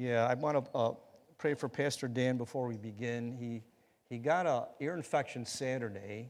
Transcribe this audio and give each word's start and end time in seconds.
Yeah, 0.00 0.28
I 0.28 0.34
want 0.34 0.64
to 0.64 0.78
uh, 0.78 0.92
pray 1.38 1.54
for 1.54 1.68
Pastor 1.68 2.06
Dan 2.06 2.36
before 2.36 2.68
we 2.68 2.76
begin. 2.76 3.32
He, 3.32 3.64
he 4.08 4.18
got 4.18 4.46
a 4.46 4.68
ear 4.78 4.94
infection 4.94 5.44
Saturday. 5.44 6.28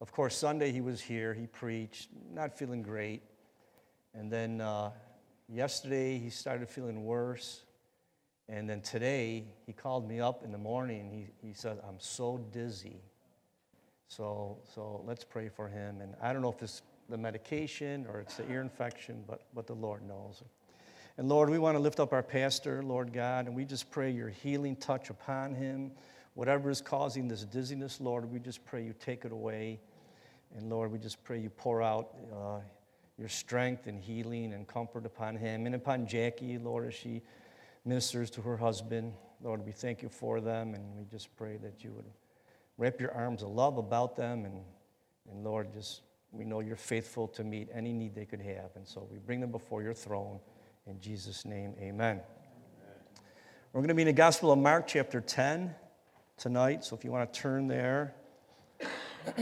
Of 0.00 0.10
course, 0.10 0.36
Sunday 0.36 0.72
he 0.72 0.80
was 0.80 1.00
here, 1.00 1.32
he 1.32 1.46
preached, 1.46 2.08
not 2.34 2.58
feeling 2.58 2.82
great. 2.82 3.22
And 4.12 4.28
then 4.28 4.60
uh, 4.60 4.90
yesterday 5.48 6.18
he 6.18 6.30
started 6.30 6.68
feeling 6.68 7.04
worse. 7.04 7.62
And 8.48 8.68
then 8.68 8.80
today 8.80 9.44
he 9.66 9.72
called 9.72 10.08
me 10.08 10.18
up 10.18 10.42
in 10.42 10.50
the 10.50 10.58
morning. 10.58 11.08
He, 11.08 11.46
he 11.46 11.54
said, 11.54 11.78
I'm 11.88 12.00
so 12.00 12.38
dizzy. 12.50 13.02
So, 14.08 14.58
so 14.74 15.04
let's 15.06 15.22
pray 15.22 15.48
for 15.48 15.68
him. 15.68 16.00
And 16.00 16.16
I 16.20 16.32
don't 16.32 16.42
know 16.42 16.50
if 16.50 16.60
it's 16.60 16.82
the 17.08 17.16
medication 17.16 18.04
or 18.08 18.18
it's 18.18 18.34
the 18.34 18.50
ear 18.50 18.62
infection, 18.62 19.22
but, 19.28 19.42
but 19.54 19.68
the 19.68 19.74
Lord 19.74 20.02
knows. 20.02 20.42
And 21.18 21.30
Lord, 21.30 21.48
we 21.48 21.58
want 21.58 21.76
to 21.76 21.78
lift 21.78 21.98
up 21.98 22.12
our 22.12 22.22
pastor, 22.22 22.82
Lord 22.82 23.10
God, 23.10 23.46
and 23.46 23.56
we 23.56 23.64
just 23.64 23.90
pray 23.90 24.10
your 24.10 24.28
healing 24.28 24.76
touch 24.76 25.08
upon 25.08 25.54
him. 25.54 25.92
Whatever 26.34 26.68
is 26.68 26.82
causing 26.82 27.26
this 27.26 27.42
dizziness, 27.42 28.02
Lord, 28.02 28.30
we 28.30 28.38
just 28.38 28.62
pray 28.66 28.84
you 28.84 28.92
take 29.00 29.24
it 29.24 29.32
away. 29.32 29.80
And 30.54 30.68
Lord, 30.68 30.92
we 30.92 30.98
just 30.98 31.24
pray 31.24 31.40
you 31.40 31.48
pour 31.48 31.80
out 31.80 32.10
uh, 32.30 32.58
your 33.16 33.30
strength 33.30 33.86
and 33.86 33.98
healing 33.98 34.52
and 34.52 34.68
comfort 34.68 35.06
upon 35.06 35.36
him 35.36 35.64
and 35.64 35.74
upon 35.74 36.06
Jackie, 36.06 36.58
Lord, 36.58 36.86
as 36.86 36.92
she 36.92 37.22
ministers 37.86 38.28
to 38.32 38.42
her 38.42 38.58
husband. 38.58 39.14
Lord, 39.42 39.64
we 39.64 39.72
thank 39.72 40.02
you 40.02 40.10
for 40.10 40.42
them, 40.42 40.74
and 40.74 40.84
we 40.98 41.06
just 41.06 41.34
pray 41.34 41.56
that 41.62 41.82
you 41.82 41.92
would 41.92 42.10
wrap 42.76 43.00
your 43.00 43.12
arms 43.12 43.42
of 43.42 43.48
love 43.48 43.78
about 43.78 44.16
them. 44.16 44.44
And, 44.44 44.60
and 45.30 45.42
Lord, 45.42 45.72
just 45.72 46.02
we 46.30 46.44
know 46.44 46.60
you're 46.60 46.76
faithful 46.76 47.26
to 47.28 47.42
meet 47.42 47.70
any 47.72 47.94
need 47.94 48.14
they 48.14 48.26
could 48.26 48.42
have. 48.42 48.76
And 48.76 48.86
so 48.86 49.08
we 49.10 49.16
bring 49.16 49.40
them 49.40 49.50
before 49.50 49.82
your 49.82 49.94
throne. 49.94 50.40
In 50.88 51.00
Jesus' 51.00 51.44
name, 51.44 51.74
amen. 51.80 52.20
amen. 52.20 52.20
We're 53.72 53.80
going 53.80 53.88
to 53.88 53.94
be 53.94 54.02
in 54.02 54.06
the 54.06 54.12
Gospel 54.12 54.52
of 54.52 54.58
Mark, 54.60 54.86
chapter 54.86 55.20
10, 55.20 55.74
tonight. 56.36 56.84
So 56.84 56.94
if 56.94 57.02
you 57.02 57.10
want 57.10 57.32
to 57.32 57.40
turn 57.40 57.66
there. 57.66 58.14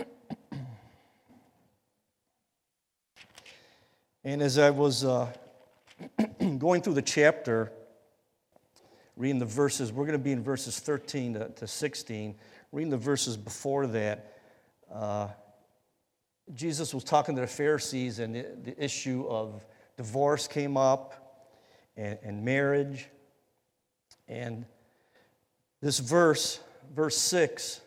and 4.25 4.41
as 4.41 4.57
I 4.57 4.71
was 4.71 5.05
uh, 5.05 5.31
going 6.57 6.81
through 6.81 6.95
the 6.95 7.03
chapter, 7.03 7.71
reading 9.15 9.39
the 9.39 9.45
verses, 9.45 9.93
we're 9.93 10.07
going 10.07 10.19
to 10.19 10.25
be 10.25 10.33
in 10.33 10.43
verses 10.43 10.79
13 10.81 11.35
to, 11.35 11.51
to 11.51 11.67
16. 11.67 12.37
Reading 12.73 12.91
the 12.91 12.97
verses 12.97 13.37
before 13.37 13.87
that, 13.89 14.39
uh, 14.91 15.29
Jesus 16.55 16.95
was 16.95 17.05
talking 17.05 17.35
to 17.35 17.43
the 17.43 17.47
Pharisees, 17.47 18.19
and 18.19 18.35
the, 18.35 18.47
the 18.63 18.83
issue 18.83 19.27
of 19.29 19.63
divorce 19.99 20.49
came 20.49 20.79
up 20.79 21.21
and, 21.97 22.19
and 22.23 22.45
marriage. 22.45 23.09
And 24.29 24.65
this 25.81 25.99
verse, 25.99 26.61
verse 26.95 27.17
6, 27.17 27.81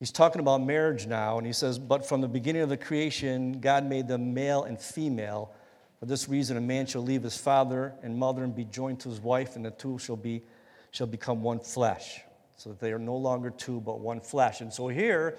he's 0.00 0.10
talking 0.10 0.40
about 0.40 0.62
marriage 0.62 1.06
now, 1.06 1.38
and 1.38 1.46
he 1.46 1.52
says, 1.52 1.78
But 1.78 2.06
from 2.06 2.20
the 2.20 2.28
beginning 2.28 2.62
of 2.62 2.68
the 2.68 2.76
creation, 2.76 3.60
God 3.60 3.84
made 3.84 4.08
them 4.08 4.34
male 4.34 4.64
and 4.64 4.80
female. 4.80 5.52
For 6.00 6.06
this 6.06 6.28
reason, 6.28 6.56
a 6.56 6.60
man 6.60 6.86
shall 6.86 7.02
leave 7.02 7.22
his 7.22 7.36
father 7.36 7.94
and 8.02 8.18
mother 8.18 8.42
and 8.42 8.54
be 8.54 8.64
joined 8.64 9.00
to 9.00 9.08
his 9.08 9.20
wife, 9.20 9.54
and 9.54 9.64
the 9.64 9.70
two 9.70 9.98
shall, 9.98 10.16
be, 10.16 10.42
shall 10.90 11.06
become 11.06 11.42
one 11.42 11.60
flesh. 11.60 12.22
So 12.56 12.70
that 12.70 12.80
they 12.80 12.92
are 12.92 12.98
no 12.98 13.16
longer 13.16 13.50
two, 13.50 13.80
but 13.80 14.00
one 14.00 14.20
flesh. 14.20 14.60
And 14.60 14.72
so 14.72 14.88
here, 14.88 15.36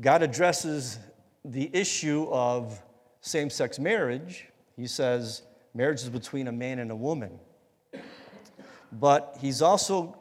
God 0.00 0.22
addresses 0.22 0.98
the 1.44 1.70
issue 1.74 2.26
of 2.30 2.82
same 3.20 3.50
sex 3.50 3.78
marriage. 3.78 4.48
He 4.76 4.86
says, 4.86 5.42
Marriage 5.74 6.02
is 6.02 6.08
between 6.08 6.46
a 6.46 6.52
man 6.52 6.78
and 6.78 6.90
a 6.90 6.96
woman. 6.96 7.38
But 8.92 9.36
he's 9.40 9.60
also 9.60 10.16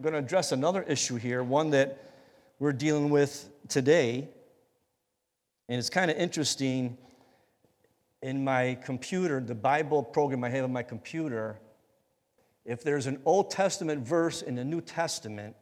going 0.00 0.12
to 0.12 0.18
address 0.18 0.52
another 0.52 0.82
issue 0.82 1.16
here, 1.16 1.42
one 1.42 1.70
that 1.70 2.12
we're 2.58 2.72
dealing 2.72 3.10
with 3.10 3.48
today. 3.68 4.28
And 5.68 5.78
it's 5.78 5.90
kind 5.90 6.10
of 6.10 6.16
interesting. 6.16 6.96
In 8.22 8.44
my 8.44 8.78
computer, 8.84 9.40
the 9.40 9.56
Bible 9.56 10.00
program 10.00 10.44
I 10.44 10.48
have 10.50 10.62
on 10.62 10.72
my 10.72 10.84
computer, 10.84 11.58
if 12.64 12.84
there's 12.84 13.08
an 13.08 13.20
Old 13.24 13.50
Testament 13.50 14.06
verse 14.06 14.42
in 14.42 14.54
the 14.54 14.64
New 14.64 14.80
Testament, 14.80 15.56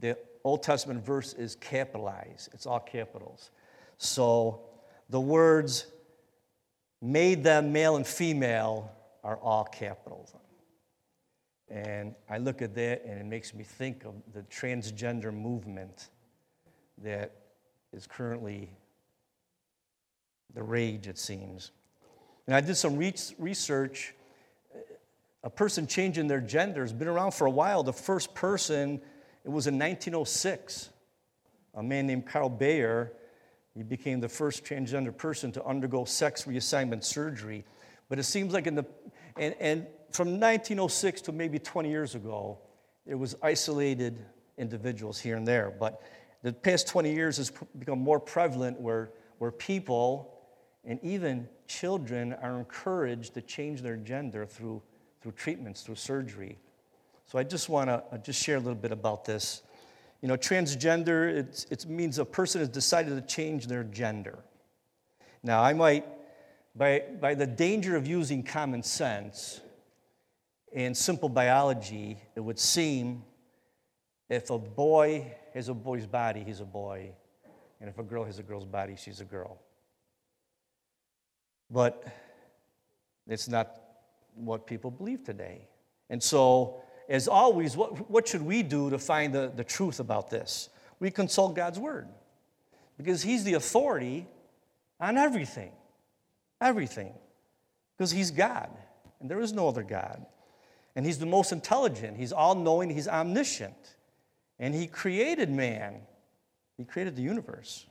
the 0.00 0.18
Old 0.42 0.64
Testament 0.64 1.06
verse 1.06 1.32
is 1.34 1.54
capitalized, 1.54 2.48
it's 2.52 2.66
all 2.66 2.80
capitals. 2.80 3.50
So 3.98 4.62
the 5.10 5.20
words 5.20 5.86
made 7.02 7.44
them 7.44 7.72
male 7.72 7.96
and 7.96 8.06
female 8.06 8.90
are 9.22 9.36
all 9.36 9.64
capitals. 9.64 10.34
And 11.68 12.14
I 12.30 12.38
look 12.38 12.62
at 12.62 12.74
that 12.74 13.04
and 13.04 13.18
it 13.18 13.26
makes 13.26 13.52
me 13.52 13.64
think 13.64 14.04
of 14.04 14.14
the 14.32 14.42
transgender 14.42 15.32
movement 15.32 16.10
that 17.02 17.32
is 17.92 18.06
currently 18.06 18.70
the 20.54 20.62
rage, 20.62 21.06
it 21.08 21.18
seems. 21.18 21.72
And 22.46 22.54
I 22.54 22.60
did 22.60 22.76
some 22.76 22.96
research. 22.96 24.14
A 25.42 25.50
person 25.50 25.86
changing 25.86 26.28
their 26.28 26.40
gender 26.40 26.82
has 26.82 26.92
been 26.92 27.08
around 27.08 27.32
for 27.32 27.46
a 27.46 27.50
while. 27.50 27.82
The 27.82 27.92
first 27.92 28.34
person, 28.34 29.00
it 29.44 29.50
was 29.50 29.66
in 29.66 29.74
1906. 29.74 30.90
A 31.74 31.82
man 31.82 32.06
named 32.06 32.26
Carl 32.26 32.48
Bayer 32.48 33.12
he 33.76 33.82
became 33.82 34.20
the 34.20 34.28
first 34.28 34.64
transgender 34.64 35.14
person 35.14 35.52
to 35.52 35.64
undergo 35.64 36.06
sex 36.06 36.44
reassignment 36.44 37.04
surgery. 37.04 37.64
But 38.08 38.18
it 38.18 38.22
seems 38.22 38.54
like 38.54 38.66
in 38.66 38.74
the, 38.74 38.86
and, 39.36 39.54
and 39.60 39.86
from 40.10 40.28
1906 40.40 41.20
to 41.22 41.32
maybe 41.32 41.58
20 41.58 41.90
years 41.90 42.14
ago, 42.14 42.58
it 43.04 43.14
was 43.14 43.36
isolated 43.42 44.24
individuals 44.56 45.18
here 45.18 45.36
and 45.36 45.46
there. 45.46 45.70
But 45.78 46.00
the 46.42 46.52
past 46.52 46.88
20 46.88 47.12
years 47.12 47.36
has 47.36 47.52
become 47.78 47.98
more 47.98 48.18
prevalent 48.18 48.80
where, 48.80 49.10
where 49.38 49.50
people 49.50 50.32
and 50.84 50.98
even 51.02 51.46
children 51.66 52.32
are 52.34 52.58
encouraged 52.58 53.34
to 53.34 53.42
change 53.42 53.82
their 53.82 53.96
gender 53.96 54.46
through, 54.46 54.80
through 55.20 55.32
treatments, 55.32 55.82
through 55.82 55.96
surgery. 55.96 56.58
So 57.26 57.38
I 57.38 57.42
just 57.42 57.68
want 57.68 57.90
to 57.90 58.02
uh, 58.12 58.18
just 58.18 58.42
share 58.42 58.56
a 58.56 58.60
little 58.60 58.74
bit 58.74 58.92
about 58.92 59.24
this. 59.24 59.62
You 60.20 60.28
know, 60.28 60.36
transgender, 60.36 61.36
it 61.70 61.86
means 61.86 62.18
a 62.18 62.24
person 62.24 62.60
has 62.60 62.68
decided 62.68 63.14
to 63.14 63.34
change 63.34 63.66
their 63.66 63.84
gender. 63.84 64.38
Now, 65.42 65.62
I 65.62 65.72
might, 65.74 66.06
by, 66.74 67.02
by 67.20 67.34
the 67.34 67.46
danger 67.46 67.96
of 67.96 68.06
using 68.06 68.42
common 68.42 68.82
sense 68.82 69.60
and 70.74 70.96
simple 70.96 71.28
biology, 71.28 72.18
it 72.34 72.40
would 72.40 72.58
seem 72.58 73.22
if 74.28 74.50
a 74.50 74.58
boy 74.58 75.34
has 75.54 75.68
a 75.68 75.74
boy's 75.74 76.06
body, 76.06 76.42
he's 76.44 76.60
a 76.60 76.64
boy. 76.64 77.12
And 77.80 77.88
if 77.88 77.98
a 77.98 78.02
girl 78.02 78.24
has 78.24 78.38
a 78.38 78.42
girl's 78.42 78.64
body, 78.64 78.96
she's 78.96 79.20
a 79.20 79.24
girl. 79.24 79.58
But 81.70 82.04
it's 83.26 83.48
not 83.48 83.80
what 84.34 84.66
people 84.66 84.90
believe 84.90 85.24
today. 85.24 85.68
And 86.10 86.22
so 86.22 86.82
as 87.08 87.28
always, 87.28 87.76
what, 87.76 88.10
what 88.10 88.26
should 88.26 88.42
we 88.42 88.62
do 88.62 88.90
to 88.90 88.98
find 88.98 89.32
the, 89.32 89.52
the 89.54 89.64
truth 89.64 90.00
about 90.00 90.30
this? 90.30 90.68
We 90.98 91.10
consult 91.10 91.54
God's 91.54 91.78
Word 91.78 92.08
because 92.96 93.22
He's 93.22 93.44
the 93.44 93.54
authority 93.54 94.26
on 95.00 95.16
everything. 95.16 95.72
Everything. 96.60 97.12
Because 97.96 98.10
He's 98.10 98.30
God, 98.30 98.70
and 99.20 99.30
there 99.30 99.40
is 99.40 99.52
no 99.52 99.68
other 99.68 99.82
God. 99.82 100.24
And 100.94 101.04
He's 101.04 101.18
the 101.18 101.26
most 101.26 101.52
intelligent, 101.52 102.16
He's 102.16 102.32
all 102.32 102.54
knowing, 102.54 102.90
He's 102.90 103.08
omniscient. 103.08 103.96
And 104.58 104.74
He 104.74 104.86
created 104.86 105.50
man, 105.50 106.00
He 106.76 106.84
created 106.84 107.16
the 107.16 107.22
universe. 107.22 107.86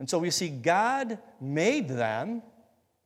And 0.00 0.10
so 0.10 0.18
we 0.18 0.30
see 0.30 0.48
God 0.48 1.18
made 1.40 1.88
them, 1.88 2.42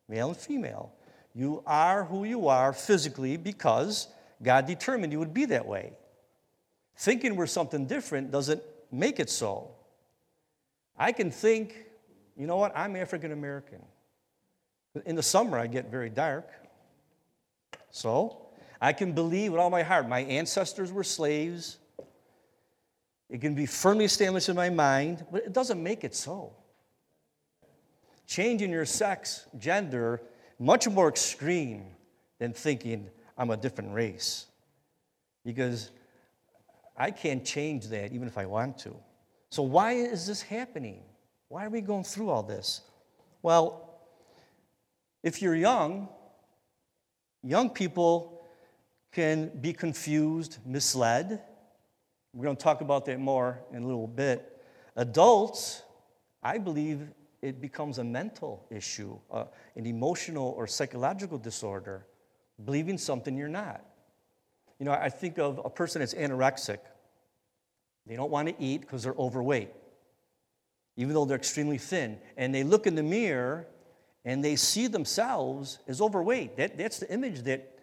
male 0.08 0.28
and 0.28 0.36
female. 0.36 0.92
You 1.34 1.62
are 1.66 2.04
who 2.04 2.24
you 2.24 2.48
are 2.48 2.72
physically 2.72 3.36
because 3.36 4.08
God 4.42 4.66
determined 4.66 5.12
you 5.12 5.18
would 5.18 5.34
be 5.34 5.46
that 5.46 5.66
way. 5.66 5.92
Thinking 6.96 7.36
we're 7.36 7.46
something 7.46 7.86
different 7.86 8.30
doesn't 8.30 8.62
make 8.90 9.20
it 9.20 9.30
so. 9.30 9.70
I 10.98 11.12
can 11.12 11.30
think, 11.30 11.86
you 12.36 12.46
know 12.46 12.56
what, 12.56 12.72
I'm 12.76 12.96
African 12.96 13.32
American. 13.32 13.82
In 15.04 15.14
the 15.14 15.22
summer, 15.22 15.58
I 15.58 15.66
get 15.66 15.90
very 15.90 16.08
dark. 16.08 16.48
So, 17.90 18.46
I 18.80 18.92
can 18.92 19.12
believe 19.12 19.52
with 19.52 19.60
all 19.60 19.70
my 19.70 19.82
heart 19.82 20.08
my 20.08 20.20
ancestors 20.20 20.92
were 20.92 21.04
slaves. 21.04 21.78
It 23.28 23.40
can 23.40 23.54
be 23.54 23.66
firmly 23.66 24.04
established 24.04 24.48
in 24.48 24.56
my 24.56 24.70
mind, 24.70 25.26
but 25.30 25.44
it 25.44 25.52
doesn't 25.52 25.82
make 25.82 26.04
it 26.04 26.14
so. 26.14 26.52
Changing 28.26 28.70
your 28.70 28.86
sex, 28.86 29.46
gender, 29.58 30.22
much 30.58 30.88
more 30.88 31.08
extreme 31.08 31.86
than 32.38 32.52
thinking 32.52 33.10
I'm 33.36 33.50
a 33.50 33.56
different 33.56 33.92
race. 33.92 34.46
Because 35.44 35.90
I 36.96 37.10
can't 37.10 37.44
change 37.44 37.88
that 37.88 38.12
even 38.12 38.26
if 38.26 38.38
I 38.38 38.46
want 38.46 38.78
to. 38.78 38.96
So, 39.50 39.62
why 39.62 39.92
is 39.92 40.26
this 40.26 40.42
happening? 40.42 41.02
Why 41.48 41.64
are 41.66 41.70
we 41.70 41.80
going 41.80 42.04
through 42.04 42.30
all 42.30 42.42
this? 42.42 42.80
Well, 43.42 44.00
if 45.22 45.40
you're 45.40 45.54
young, 45.54 46.08
young 47.42 47.70
people 47.70 48.42
can 49.12 49.50
be 49.60 49.72
confused, 49.72 50.58
misled. 50.66 51.40
We're 52.32 52.44
going 52.44 52.56
to 52.56 52.62
talk 52.62 52.80
about 52.80 53.04
that 53.06 53.18
more 53.18 53.60
in 53.72 53.82
a 53.82 53.86
little 53.86 54.08
bit. 54.08 54.60
Adults, 54.96 55.82
I 56.42 56.58
believe 56.58 57.08
it 57.40 57.60
becomes 57.60 57.98
a 57.98 58.04
mental 58.04 58.66
issue, 58.70 59.16
uh, 59.30 59.44
an 59.76 59.86
emotional 59.86 60.54
or 60.56 60.66
psychological 60.66 61.38
disorder, 61.38 62.06
believing 62.64 62.98
something 62.98 63.36
you're 63.36 63.48
not. 63.48 63.84
You 64.78 64.86
know, 64.86 64.92
I 64.92 65.08
think 65.08 65.38
of 65.38 65.60
a 65.64 65.70
person 65.70 66.00
that's 66.00 66.14
anorexic. 66.14 66.78
They 68.06 68.16
don't 68.16 68.30
want 68.30 68.48
to 68.48 68.54
eat 68.62 68.82
because 68.82 69.02
they're 69.02 69.14
overweight, 69.18 69.70
even 70.96 71.14
though 71.14 71.24
they're 71.24 71.36
extremely 71.36 71.78
thin. 71.78 72.18
And 72.36 72.54
they 72.54 72.62
look 72.62 72.86
in 72.86 72.94
the 72.94 73.02
mirror 73.02 73.66
and 74.24 74.44
they 74.44 74.56
see 74.56 74.86
themselves 74.86 75.78
as 75.88 76.00
overweight. 76.00 76.56
That, 76.56 76.76
that's 76.76 76.98
the 76.98 77.10
image 77.12 77.42
that 77.42 77.78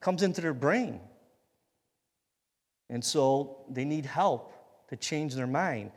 comes 0.00 0.22
into 0.22 0.40
their 0.40 0.54
brain. 0.54 1.00
And 2.90 3.04
so 3.04 3.64
they 3.70 3.84
need 3.84 4.04
help 4.04 4.52
to 4.88 4.96
change 4.96 5.34
their 5.34 5.46
mind. 5.46 5.90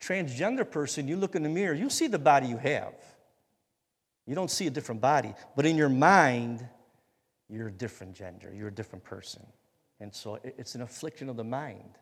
Transgender 0.00 0.70
person, 0.70 1.08
you 1.08 1.16
look 1.16 1.34
in 1.34 1.42
the 1.42 1.48
mirror, 1.48 1.74
you 1.74 1.90
see 1.90 2.06
the 2.06 2.18
body 2.18 2.46
you 2.46 2.56
have. 2.56 2.94
You 4.26 4.34
don't 4.34 4.50
see 4.50 4.66
a 4.66 4.70
different 4.70 5.00
body, 5.00 5.34
but 5.56 5.66
in 5.66 5.76
your 5.76 5.88
mind, 5.88 6.66
you're 7.50 7.68
a 7.68 7.72
different 7.72 8.14
gender, 8.14 8.52
you're 8.54 8.68
a 8.68 8.74
different 8.74 9.04
person. 9.04 9.44
And 10.00 10.14
so 10.14 10.38
it's 10.42 10.74
an 10.74 10.82
affliction 10.82 11.28
of 11.28 11.36
the 11.36 11.44
mind. 11.44 11.98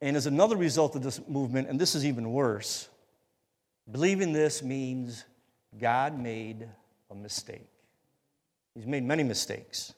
And 0.00 0.16
as 0.16 0.26
another 0.26 0.56
result 0.56 0.94
of 0.94 1.02
this 1.02 1.20
movement, 1.28 1.68
and 1.68 1.78
this 1.78 1.94
is 1.94 2.06
even 2.06 2.32
worse, 2.32 2.88
believing 3.90 4.32
this 4.32 4.62
means 4.62 5.24
God 5.78 6.18
made 6.18 6.68
a 7.10 7.14
mistake. 7.14 7.68
He's 8.74 8.86
made 8.86 9.02
many 9.02 9.24
mistakes. 9.24 9.92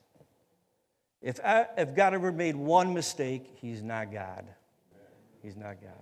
If, 1.20 1.38
I, 1.44 1.66
if 1.76 1.94
God 1.94 2.14
ever 2.14 2.32
made 2.32 2.56
one 2.56 2.94
mistake, 2.94 3.58
He's 3.60 3.82
not 3.82 4.10
God. 4.10 4.46
He's 5.42 5.56
not 5.56 5.80
God. 5.82 5.92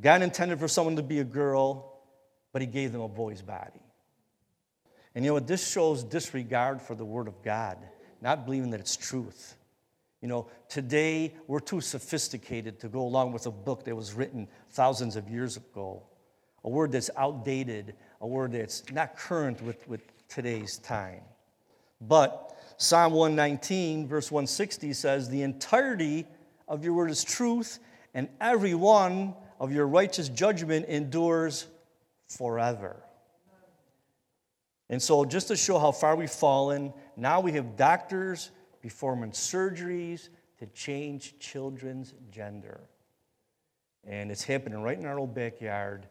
God 0.00 0.22
intended 0.22 0.58
for 0.58 0.68
someone 0.68 0.96
to 0.96 1.02
be 1.02 1.20
a 1.20 1.24
girl, 1.24 1.98
but 2.52 2.60
He 2.60 2.66
gave 2.66 2.92
them 2.92 3.00
a 3.00 3.08
boy's 3.08 3.40
body. 3.42 3.81
And 5.14 5.24
you 5.24 5.30
know 5.30 5.34
what? 5.34 5.46
This 5.46 5.70
shows 5.70 6.04
disregard 6.04 6.80
for 6.80 6.94
the 6.94 7.04
Word 7.04 7.28
of 7.28 7.42
God, 7.42 7.78
not 8.20 8.44
believing 8.44 8.70
that 8.70 8.80
it's 8.80 8.96
truth. 8.96 9.56
You 10.22 10.28
know, 10.28 10.46
today 10.68 11.34
we're 11.48 11.60
too 11.60 11.80
sophisticated 11.80 12.78
to 12.80 12.88
go 12.88 13.00
along 13.00 13.32
with 13.32 13.46
a 13.46 13.50
book 13.50 13.84
that 13.84 13.96
was 13.96 14.14
written 14.14 14.46
thousands 14.70 15.16
of 15.16 15.28
years 15.28 15.56
ago, 15.56 16.04
a 16.64 16.70
word 16.70 16.92
that's 16.92 17.10
outdated, 17.16 17.94
a 18.20 18.26
word 18.26 18.52
that's 18.52 18.90
not 18.92 19.16
current 19.16 19.60
with, 19.60 19.86
with 19.88 20.00
today's 20.28 20.78
time. 20.78 21.22
But 22.00 22.56
Psalm 22.76 23.12
119, 23.12 24.06
verse 24.06 24.30
160 24.30 24.92
says, 24.92 25.28
The 25.28 25.42
entirety 25.42 26.26
of 26.68 26.84
your 26.84 26.94
word 26.94 27.10
is 27.10 27.24
truth, 27.24 27.80
and 28.14 28.28
every 28.40 28.74
one 28.74 29.34
of 29.58 29.72
your 29.72 29.86
righteous 29.86 30.28
judgment 30.28 30.86
endures 30.86 31.66
forever. 32.28 33.02
And 34.92 35.00
so, 35.00 35.24
just 35.24 35.48
to 35.48 35.56
show 35.56 35.78
how 35.78 35.90
far 35.90 36.16
we've 36.16 36.30
fallen, 36.30 36.92
now 37.16 37.40
we 37.40 37.52
have 37.52 37.76
doctors 37.76 38.50
performing 38.82 39.30
surgeries 39.30 40.28
to 40.58 40.66
change 40.66 41.38
children's 41.38 42.12
gender. 42.30 42.78
And 44.06 44.30
it's 44.30 44.44
happening 44.44 44.82
right 44.82 44.98
in 44.98 45.06
our 45.06 45.18
old 45.18 45.34
backyard. 45.34 46.06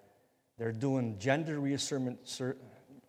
They're 0.57 0.71
doing 0.71 1.19
gender 1.19 1.59
reassignment, 1.59 2.17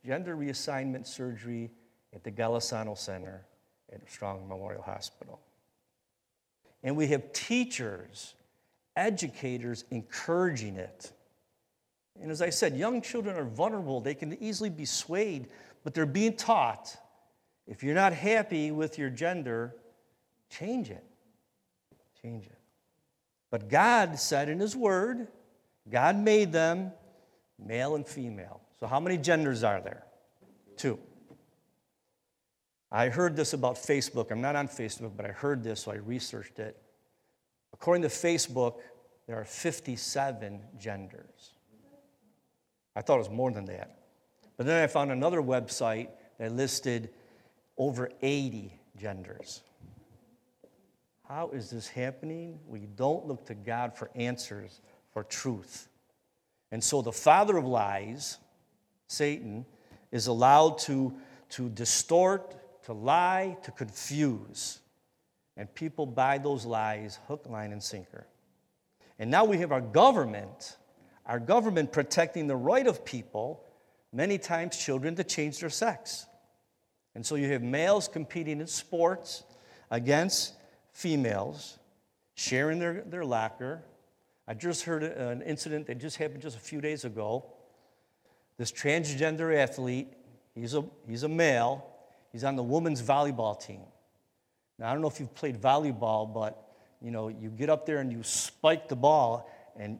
gender 0.04 0.36
reassignment 0.36 1.06
surgery 1.06 1.70
at 2.14 2.22
the 2.22 2.30
Golisano 2.30 2.96
Center 2.96 3.46
at 3.90 4.06
Strong 4.10 4.46
Memorial 4.46 4.82
Hospital. 4.82 5.40
And 6.82 6.98
we 6.98 7.06
have 7.06 7.32
teachers, 7.32 8.34
educators 8.94 9.84
encouraging 9.90 10.76
it. 10.76 11.12
And 12.22 12.30
as 12.30 12.40
I 12.40 12.50
said, 12.50 12.76
young 12.76 13.02
children 13.02 13.36
are 13.36 13.44
vulnerable. 13.44 14.00
They 14.00 14.14
can 14.14 14.40
easily 14.40 14.70
be 14.70 14.84
swayed, 14.84 15.48
but 15.84 15.92
they're 15.92 16.06
being 16.06 16.36
taught 16.36 16.96
if 17.66 17.82
you're 17.82 17.94
not 17.94 18.12
happy 18.12 18.70
with 18.70 18.98
your 18.98 19.10
gender, 19.10 19.74
change 20.50 20.90
it. 20.90 21.04
Change 22.20 22.46
it. 22.46 22.58
But 23.50 23.68
God 23.68 24.18
said 24.18 24.48
in 24.48 24.58
His 24.58 24.74
Word, 24.74 25.28
God 25.90 26.16
made 26.16 26.52
them 26.52 26.92
male 27.58 27.94
and 27.94 28.06
female. 28.06 28.60
So, 28.80 28.86
how 28.86 29.00
many 29.00 29.16
genders 29.16 29.62
are 29.62 29.80
there? 29.80 30.04
Two. 30.76 30.98
I 32.90 33.08
heard 33.08 33.36
this 33.36 33.52
about 33.52 33.76
Facebook. 33.76 34.30
I'm 34.30 34.40
not 34.40 34.56
on 34.56 34.68
Facebook, 34.68 35.12
but 35.16 35.24
I 35.24 35.30
heard 35.30 35.62
this, 35.62 35.80
so 35.80 35.92
I 35.92 35.96
researched 35.96 36.58
it. 36.58 36.76
According 37.72 38.02
to 38.02 38.08
Facebook, 38.08 38.80
there 39.26 39.36
are 39.36 39.44
57 39.44 40.60
genders. 40.78 41.54
I 42.94 43.02
thought 43.02 43.16
it 43.16 43.18
was 43.18 43.30
more 43.30 43.50
than 43.50 43.64
that. 43.66 43.98
But 44.56 44.66
then 44.66 44.82
I 44.82 44.86
found 44.86 45.10
another 45.10 45.40
website 45.40 46.08
that 46.38 46.52
listed 46.52 47.10
over 47.76 48.10
80 48.20 48.78
genders. 48.96 49.62
How 51.28 51.50
is 51.50 51.70
this 51.70 51.88
happening? 51.88 52.58
We 52.66 52.80
don't 52.80 53.26
look 53.26 53.46
to 53.46 53.54
God 53.54 53.96
for 53.96 54.10
answers, 54.14 54.80
for 55.12 55.24
truth. 55.24 55.88
And 56.70 56.82
so 56.82 57.02
the 57.02 57.12
father 57.12 57.56
of 57.56 57.64
lies, 57.64 58.38
Satan, 59.06 59.64
is 60.10 60.26
allowed 60.26 60.78
to, 60.78 61.14
to 61.50 61.68
distort, 61.70 62.54
to 62.84 62.92
lie, 62.92 63.56
to 63.62 63.70
confuse. 63.70 64.80
And 65.56 65.72
people 65.74 66.06
buy 66.06 66.38
those 66.38 66.64
lies 66.64 67.18
hook, 67.28 67.46
line, 67.48 67.72
and 67.72 67.82
sinker. 67.82 68.26
And 69.18 69.30
now 69.30 69.44
we 69.44 69.58
have 69.58 69.72
our 69.72 69.80
government, 69.80 70.76
our 71.26 71.38
government 71.38 71.92
protecting 71.92 72.46
the 72.46 72.56
right 72.56 72.86
of 72.86 73.04
people, 73.04 73.64
many 74.12 74.38
times 74.38 74.76
children, 74.76 75.14
to 75.16 75.24
change 75.24 75.60
their 75.60 75.70
sex. 75.70 76.26
And 77.14 77.24
so 77.24 77.34
you 77.34 77.52
have 77.52 77.62
males 77.62 78.08
competing 78.08 78.60
in 78.60 78.66
sports 78.66 79.44
against 79.90 80.54
females, 80.92 81.78
sharing 82.34 82.78
their, 82.78 83.02
their 83.02 83.24
locker. 83.24 83.82
I 84.48 84.54
just 84.54 84.84
heard 84.84 85.02
an 85.02 85.42
incident 85.42 85.86
that 85.86 85.98
just 85.98 86.16
happened 86.16 86.42
just 86.42 86.56
a 86.56 86.60
few 86.60 86.80
days 86.80 87.04
ago. 87.04 87.44
This 88.58 88.72
transgender 88.72 89.56
athlete, 89.56 90.08
he's 90.54 90.74
a, 90.74 90.84
he's 91.08 91.22
a 91.22 91.28
male, 91.28 91.86
he's 92.32 92.44
on 92.44 92.56
the 92.56 92.62
women's 92.62 93.02
volleyball 93.02 93.60
team. 93.60 93.82
Now, 94.78 94.90
I 94.90 94.92
don't 94.92 95.02
know 95.02 95.08
if 95.08 95.20
you've 95.20 95.34
played 95.34 95.60
volleyball, 95.60 96.32
but 96.32 96.68
you 97.00 97.10
know, 97.10 97.28
you 97.28 97.50
get 97.50 97.68
up 97.68 97.84
there 97.84 97.98
and 97.98 98.12
you 98.12 98.22
spike 98.22 98.88
the 98.88 98.96
ball, 98.96 99.50
and 99.76 99.98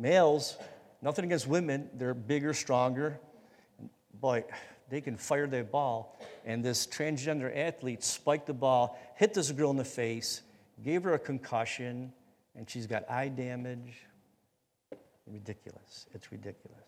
males, 0.00 0.56
nothing 1.02 1.24
against 1.24 1.46
women, 1.46 1.88
they're 1.94 2.14
bigger, 2.14 2.54
stronger. 2.54 3.20
Boy, 4.20 4.44
they 4.88 5.00
can 5.00 5.16
fire 5.16 5.46
their 5.46 5.64
ball. 5.64 6.18
And 6.44 6.64
this 6.64 6.86
transgender 6.86 7.54
athlete 7.56 8.02
spiked 8.02 8.46
the 8.46 8.54
ball, 8.54 8.98
hit 9.16 9.34
this 9.34 9.50
girl 9.52 9.70
in 9.70 9.76
the 9.76 9.84
face, 9.84 10.42
gave 10.82 11.04
her 11.04 11.14
a 11.14 11.18
concussion, 11.18 12.12
and 12.56 12.68
she's 12.68 12.86
got 12.86 13.08
eye 13.10 13.28
damage. 13.28 14.04
Ridiculous. 15.26 16.06
It's 16.12 16.32
ridiculous. 16.32 16.78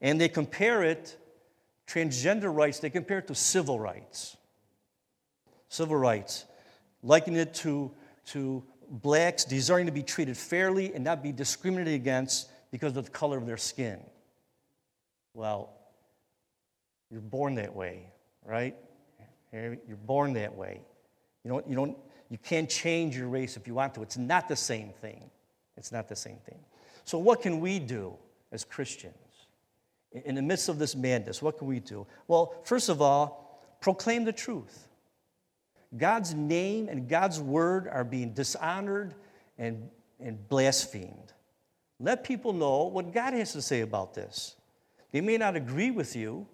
And 0.00 0.20
they 0.20 0.28
compare 0.28 0.82
it, 0.82 1.16
transgender 1.86 2.54
rights, 2.54 2.78
they 2.80 2.90
compare 2.90 3.18
it 3.18 3.26
to 3.28 3.34
civil 3.34 3.78
rights. 3.78 4.36
Civil 5.68 5.96
rights. 5.96 6.44
Liken 7.02 7.36
it 7.36 7.54
to, 7.54 7.90
to 8.26 8.62
blacks 8.90 9.44
desiring 9.44 9.86
to 9.86 9.92
be 9.92 10.02
treated 10.02 10.36
fairly 10.36 10.92
and 10.94 11.04
not 11.04 11.22
be 11.22 11.32
discriminated 11.32 11.94
against 11.94 12.50
because 12.70 12.96
of 12.96 13.04
the 13.04 13.10
color 13.10 13.38
of 13.38 13.46
their 13.46 13.56
skin. 13.56 14.00
Well, 15.32 15.70
you're 17.10 17.20
born 17.20 17.54
that 17.56 17.74
way, 17.74 18.12
right? 18.44 18.76
You're 19.52 19.96
born 20.04 20.32
that 20.34 20.54
way. 20.54 20.80
You 21.44 21.50
don't, 21.50 21.68
you 21.68 21.74
don't, 21.74 21.96
you 22.28 22.38
can't 22.38 22.68
change 22.68 23.16
your 23.16 23.28
race 23.28 23.56
if 23.56 23.66
you 23.66 23.74
want 23.74 23.94
to. 23.94 24.02
It's 24.02 24.18
not 24.18 24.48
the 24.48 24.56
same 24.56 24.90
thing. 25.00 25.30
It's 25.76 25.92
not 25.92 26.08
the 26.08 26.16
same 26.16 26.36
thing. 26.46 26.58
So, 27.04 27.18
what 27.18 27.42
can 27.42 27.60
we 27.60 27.78
do 27.78 28.14
as 28.52 28.64
Christians 28.64 29.14
in 30.12 30.34
the 30.34 30.42
midst 30.42 30.68
of 30.68 30.78
this 30.78 30.94
madness? 30.94 31.42
What 31.42 31.58
can 31.58 31.66
we 31.66 31.80
do? 31.80 32.06
Well, 32.28 32.54
first 32.64 32.88
of 32.88 33.00
all, 33.00 33.60
proclaim 33.80 34.24
the 34.24 34.32
truth. 34.32 34.86
God's 35.96 36.34
name 36.34 36.88
and 36.88 37.08
God's 37.08 37.40
word 37.40 37.88
are 37.88 38.04
being 38.04 38.32
dishonored 38.32 39.14
and, 39.58 39.88
and 40.20 40.48
blasphemed. 40.48 41.32
Let 41.98 42.24
people 42.24 42.52
know 42.52 42.84
what 42.84 43.12
God 43.12 43.34
has 43.34 43.52
to 43.52 43.62
say 43.62 43.80
about 43.80 44.14
this. 44.14 44.56
They 45.12 45.20
may 45.20 45.36
not 45.36 45.56
agree 45.56 45.90
with 45.90 46.14
you, 46.14 46.46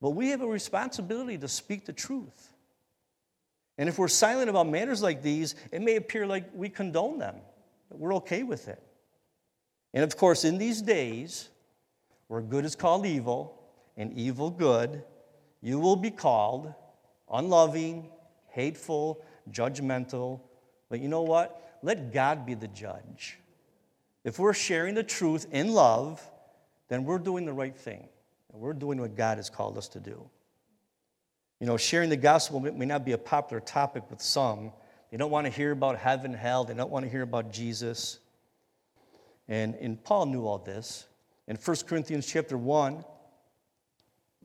but 0.00 0.10
we 0.10 0.28
have 0.28 0.40
a 0.40 0.46
responsibility 0.46 1.36
to 1.38 1.48
speak 1.48 1.84
the 1.84 1.92
truth. 1.92 2.52
And 3.76 3.88
if 3.88 3.98
we're 3.98 4.08
silent 4.08 4.48
about 4.48 4.68
matters 4.68 5.02
like 5.02 5.22
these, 5.22 5.54
it 5.72 5.82
may 5.82 5.96
appear 5.96 6.26
like 6.26 6.48
we 6.54 6.68
condone 6.68 7.18
them, 7.18 7.36
we're 7.90 8.14
okay 8.16 8.42
with 8.42 8.68
it. 8.68 8.82
And 9.92 10.04
of 10.04 10.16
course, 10.16 10.44
in 10.44 10.58
these 10.58 10.80
days, 10.80 11.48
where 12.28 12.40
good 12.40 12.64
is 12.64 12.76
called 12.76 13.06
evil 13.06 13.60
and 13.96 14.12
evil 14.16 14.50
good, 14.50 15.02
you 15.60 15.80
will 15.80 15.96
be 15.96 16.10
called 16.10 16.72
unloving, 17.30 18.08
hateful, 18.52 19.22
judgmental. 19.50 20.40
But 20.88 21.00
you 21.00 21.08
know 21.08 21.22
what? 21.22 21.78
Let 21.82 22.12
God 22.12 22.46
be 22.46 22.54
the 22.54 22.68
judge. 22.68 23.38
If 24.24 24.38
we're 24.38 24.54
sharing 24.54 24.94
the 24.94 25.02
truth 25.02 25.46
in 25.50 25.72
love, 25.72 26.20
then 26.88 27.04
we're 27.04 27.18
doing 27.18 27.46
the 27.46 27.52
right 27.52 27.76
thing. 27.76 28.08
We're 28.52 28.72
doing 28.72 29.00
what 29.00 29.16
God 29.16 29.38
has 29.38 29.48
called 29.48 29.78
us 29.78 29.88
to 29.88 30.00
do. 30.00 30.28
You 31.60 31.66
know, 31.66 31.76
sharing 31.76 32.10
the 32.10 32.16
gospel 32.16 32.60
may 32.60 32.86
not 32.86 33.04
be 33.04 33.12
a 33.12 33.18
popular 33.18 33.60
topic 33.60 34.10
with 34.10 34.20
some. 34.20 34.72
They 35.10 35.16
don't 35.16 35.30
want 35.30 35.46
to 35.46 35.52
hear 35.52 35.72
about 35.72 35.98
heaven, 35.98 36.32
hell. 36.32 36.64
They 36.64 36.74
don't 36.74 36.90
want 36.90 37.04
to 37.04 37.10
hear 37.10 37.22
about 37.22 37.52
Jesus. 37.52 38.18
And, 39.48 39.74
and 39.76 40.02
Paul 40.02 40.26
knew 40.26 40.46
all 40.46 40.58
this. 40.58 41.06
In 41.48 41.56
1 41.56 41.76
Corinthians 41.86 42.26
chapter 42.26 42.56
1, 42.56 43.04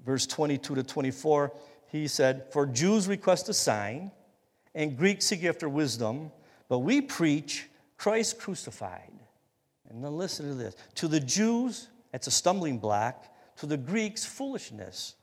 verse 0.05 0.25
22 0.27 0.75
to 0.75 0.83
24, 0.83 1.53
he 1.95 2.07
said, 2.07 2.45
For 2.51 2.65
Jews 2.65 3.07
request 3.07 3.49
a 3.49 3.53
sign, 3.53 4.11
and 4.73 4.97
Greeks 4.97 5.25
seek 5.25 5.43
after 5.43 5.69
wisdom, 5.69 6.31
but 6.67 6.79
we 6.79 7.01
preach 7.01 7.67
Christ 7.97 8.39
crucified. 8.39 9.11
And 9.89 10.03
then 10.03 10.17
listen 10.17 10.47
to 10.47 10.55
this. 10.55 10.75
To 10.95 11.07
the 11.07 11.19
Jews, 11.19 11.87
it's 12.13 12.27
a 12.27 12.31
stumbling 12.31 12.79
block. 12.79 13.23
To 13.57 13.65
the 13.65 13.77
Greeks, 13.77 14.25
foolishness. 14.25 15.15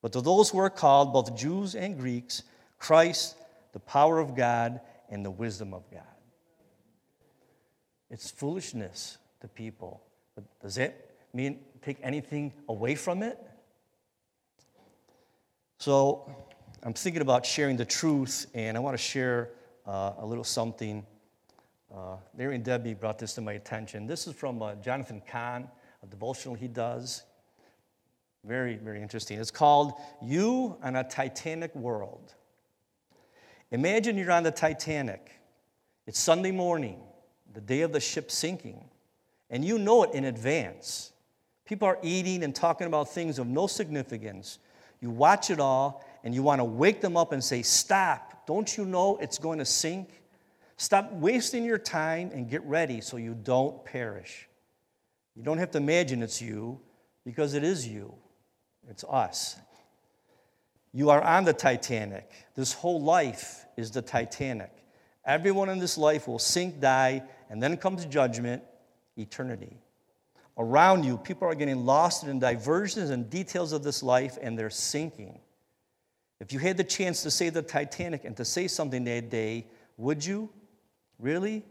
But 0.00 0.12
to 0.12 0.20
those 0.20 0.50
who 0.50 0.58
are 0.58 0.70
called, 0.70 1.12
both 1.12 1.36
Jews 1.36 1.74
and 1.74 1.98
Greeks, 1.98 2.44
Christ, 2.78 3.36
the 3.72 3.80
power 3.80 4.18
of 4.18 4.34
God, 4.34 4.80
and 5.10 5.24
the 5.24 5.30
wisdom 5.30 5.74
of 5.74 5.90
God. 5.90 6.02
It's 8.10 8.30
foolishness 8.30 9.18
to 9.40 9.48
people. 9.48 10.02
But 10.34 10.44
does 10.60 10.78
it 10.78 11.10
mean 11.34 11.58
take 11.82 11.98
anything 12.02 12.52
away 12.68 12.94
from 12.94 13.22
it? 13.22 13.38
So 15.80 16.28
I'm 16.82 16.92
thinking 16.92 17.22
about 17.22 17.46
sharing 17.46 17.76
the 17.76 17.84
truth, 17.84 18.46
and 18.52 18.76
I 18.76 18.80
want 18.80 18.96
to 18.96 19.02
share 19.02 19.50
uh, 19.86 20.14
a 20.18 20.26
little 20.26 20.42
something. 20.42 21.06
Uh, 21.94 22.16
Larry 22.36 22.56
and 22.56 22.64
Debbie 22.64 22.94
brought 22.94 23.16
this 23.16 23.34
to 23.36 23.40
my 23.40 23.52
attention. 23.52 24.04
This 24.04 24.26
is 24.26 24.34
from 24.34 24.60
uh, 24.60 24.74
Jonathan 24.74 25.22
Cahn, 25.24 25.68
a 26.02 26.06
devotional 26.06 26.56
he 26.56 26.66
does. 26.66 27.22
Very, 28.44 28.74
very 28.74 29.00
interesting. 29.00 29.38
It's 29.38 29.52
called 29.52 29.92
You 30.20 30.76
on 30.82 30.96
a 30.96 31.04
Titanic 31.04 31.72
World. 31.76 32.34
Imagine 33.70 34.18
you're 34.18 34.32
on 34.32 34.42
the 34.42 34.50
Titanic. 34.50 35.30
It's 36.08 36.18
Sunday 36.18 36.50
morning, 36.50 36.98
the 37.54 37.60
day 37.60 37.82
of 37.82 37.92
the 37.92 38.00
ship 38.00 38.32
sinking, 38.32 38.84
and 39.48 39.64
you 39.64 39.78
know 39.78 40.02
it 40.02 40.12
in 40.12 40.24
advance. 40.24 41.12
People 41.64 41.86
are 41.86 41.98
eating 42.02 42.42
and 42.42 42.52
talking 42.52 42.88
about 42.88 43.10
things 43.10 43.38
of 43.38 43.46
no 43.46 43.68
significance. 43.68 44.58
You 45.00 45.10
watch 45.10 45.50
it 45.50 45.60
all, 45.60 46.04
and 46.24 46.34
you 46.34 46.42
want 46.42 46.60
to 46.60 46.64
wake 46.64 47.00
them 47.00 47.16
up 47.16 47.32
and 47.32 47.42
say, 47.42 47.62
Stop. 47.62 48.46
Don't 48.46 48.76
you 48.76 48.84
know 48.84 49.18
it's 49.18 49.38
going 49.38 49.58
to 49.58 49.64
sink? 49.64 50.22
Stop 50.78 51.12
wasting 51.12 51.64
your 51.64 51.78
time 51.78 52.30
and 52.32 52.48
get 52.48 52.64
ready 52.64 53.00
so 53.00 53.16
you 53.16 53.34
don't 53.34 53.84
perish. 53.84 54.48
You 55.34 55.42
don't 55.42 55.58
have 55.58 55.70
to 55.72 55.78
imagine 55.78 56.22
it's 56.22 56.40
you 56.40 56.80
because 57.24 57.54
it 57.54 57.62
is 57.62 57.86
you, 57.86 58.14
it's 58.88 59.04
us. 59.04 59.56
You 60.92 61.10
are 61.10 61.22
on 61.22 61.44
the 61.44 61.52
Titanic. 61.52 62.30
This 62.54 62.72
whole 62.72 63.02
life 63.02 63.66
is 63.76 63.90
the 63.90 64.02
Titanic. 64.02 64.72
Everyone 65.24 65.68
in 65.68 65.78
this 65.78 65.98
life 65.98 66.26
will 66.26 66.38
sink, 66.38 66.80
die, 66.80 67.22
and 67.50 67.62
then 67.62 67.76
comes 67.76 68.06
judgment, 68.06 68.62
eternity. 69.16 69.76
Around 70.58 71.04
you, 71.04 71.16
people 71.16 71.46
are 71.46 71.54
getting 71.54 71.86
lost 71.86 72.24
in 72.24 72.40
diversions 72.40 73.10
and 73.10 73.30
details 73.30 73.72
of 73.72 73.84
this 73.84 74.02
life, 74.02 74.36
and 74.42 74.58
they're 74.58 74.70
sinking. 74.70 75.38
If 76.40 76.52
you 76.52 76.58
had 76.58 76.76
the 76.76 76.84
chance 76.84 77.22
to 77.22 77.30
say 77.30 77.48
the 77.48 77.62
Titanic 77.62 78.24
and 78.24 78.36
to 78.36 78.44
say 78.44 78.66
something 78.66 79.04
that 79.04 79.30
day, 79.30 79.66
would 79.96 80.24
you? 80.24 80.50
Really? 81.20 81.64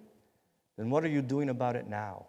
Then 0.77 0.89
what 0.89 1.03
are 1.03 1.09
you 1.09 1.21
doing 1.21 1.49
about 1.49 1.75
it 1.75 1.87
now? 1.87 2.27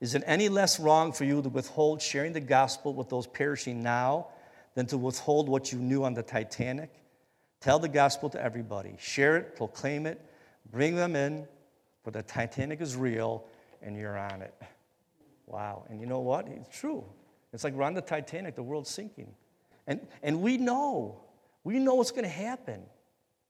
Is 0.00 0.14
it 0.14 0.22
any 0.26 0.48
less 0.48 0.80
wrong 0.80 1.12
for 1.12 1.24
you 1.24 1.42
to 1.42 1.48
withhold 1.48 2.00
sharing 2.00 2.32
the 2.32 2.40
gospel 2.40 2.94
with 2.94 3.08
those 3.08 3.26
perishing 3.26 3.82
now 3.82 4.28
than 4.74 4.86
to 4.86 4.98
withhold 4.98 5.48
what 5.48 5.72
you 5.72 5.78
knew 5.78 6.04
on 6.04 6.14
the 6.14 6.22
Titanic? 6.22 6.90
Tell 7.60 7.78
the 7.78 7.88
gospel 7.88 8.28
to 8.30 8.42
everybody. 8.42 8.96
Share 8.98 9.36
it, 9.36 9.56
proclaim 9.56 10.06
it, 10.06 10.20
bring 10.70 10.96
them 10.96 11.14
in, 11.16 11.46
for 12.02 12.10
the 12.10 12.22
Titanic 12.22 12.80
is 12.80 12.96
real 12.96 13.44
and 13.82 13.96
you're 13.96 14.18
on 14.18 14.42
it. 14.42 14.54
Wow. 15.46 15.84
And 15.88 16.00
you 16.00 16.06
know 16.06 16.20
what? 16.20 16.46
It's 16.48 16.78
true. 16.78 17.04
It's 17.52 17.64
like 17.64 17.74
we're 17.74 17.84
on 17.84 17.94
the 17.94 18.00
Titanic, 18.00 18.54
the 18.54 18.62
world's 18.62 18.90
sinking. 18.90 19.34
And, 19.86 20.00
and 20.22 20.40
we 20.40 20.56
know, 20.56 21.20
we 21.64 21.78
know 21.78 21.94
what's 21.94 22.10
going 22.10 22.24
to 22.24 22.30
happen. 22.30 22.82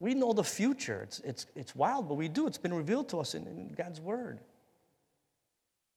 We 0.00 0.14
know 0.14 0.32
the 0.32 0.44
future. 0.44 1.02
It's, 1.02 1.20
it's, 1.20 1.46
it's 1.54 1.76
wild, 1.76 2.08
but 2.08 2.14
we 2.14 2.28
do. 2.28 2.46
It's 2.46 2.58
been 2.58 2.74
revealed 2.74 3.08
to 3.10 3.20
us 3.20 3.34
in, 3.34 3.46
in 3.46 3.74
God's 3.76 4.00
Word. 4.00 4.40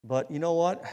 But 0.04 0.30
you 0.30 0.38
know 0.38 0.52
what? 0.52 0.84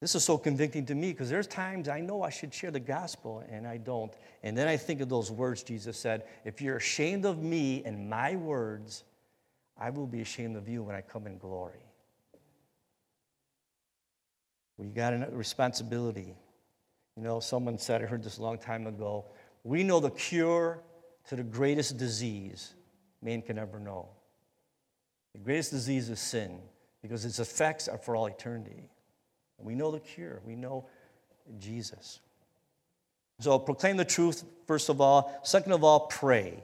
This 0.00 0.14
is 0.14 0.24
so 0.24 0.38
convicting 0.38 0.86
to 0.86 0.94
me 0.94 1.12
because 1.12 1.28
there's 1.28 1.46
times 1.46 1.86
I 1.86 2.00
know 2.00 2.22
I 2.22 2.30
should 2.30 2.54
share 2.54 2.70
the 2.70 2.80
gospel 2.80 3.44
and 3.50 3.66
I 3.66 3.76
don't. 3.76 4.10
And 4.42 4.56
then 4.56 4.66
I 4.66 4.78
think 4.78 5.02
of 5.02 5.10
those 5.10 5.30
words 5.30 5.62
Jesus 5.62 5.98
said 5.98 6.24
If 6.46 6.62
you're 6.62 6.78
ashamed 6.78 7.26
of 7.26 7.42
me 7.42 7.82
and 7.84 8.08
my 8.08 8.36
words, 8.36 9.04
I 9.78 9.90
will 9.90 10.06
be 10.06 10.22
ashamed 10.22 10.56
of 10.56 10.68
you 10.68 10.82
when 10.82 10.96
I 10.96 11.02
come 11.02 11.26
in 11.26 11.36
glory. 11.36 11.84
We 14.80 14.88
got 14.88 15.12
a 15.12 15.28
responsibility. 15.30 16.34
You 17.14 17.22
know, 17.22 17.38
someone 17.38 17.76
said, 17.76 18.02
I 18.02 18.06
heard 18.06 18.24
this 18.24 18.38
a 18.38 18.42
long 18.42 18.56
time 18.56 18.86
ago, 18.86 19.26
we 19.62 19.84
know 19.84 20.00
the 20.00 20.10
cure 20.10 20.82
to 21.28 21.36
the 21.36 21.42
greatest 21.42 21.98
disease 21.98 22.72
man 23.20 23.42
can 23.42 23.58
ever 23.58 23.78
know. 23.78 24.08
The 25.34 25.40
greatest 25.40 25.70
disease 25.72 26.08
is 26.08 26.18
sin 26.18 26.60
because 27.02 27.26
its 27.26 27.38
effects 27.40 27.88
are 27.88 27.98
for 27.98 28.16
all 28.16 28.26
eternity. 28.26 28.88
And 29.58 29.66
we 29.66 29.74
know 29.74 29.90
the 29.90 30.00
cure, 30.00 30.40
we 30.46 30.56
know 30.56 30.86
Jesus. 31.58 32.20
So 33.38 33.58
proclaim 33.58 33.98
the 33.98 34.06
truth, 34.06 34.44
first 34.66 34.88
of 34.88 35.02
all. 35.02 35.38
Second 35.42 35.72
of 35.72 35.84
all, 35.84 36.06
pray. 36.06 36.62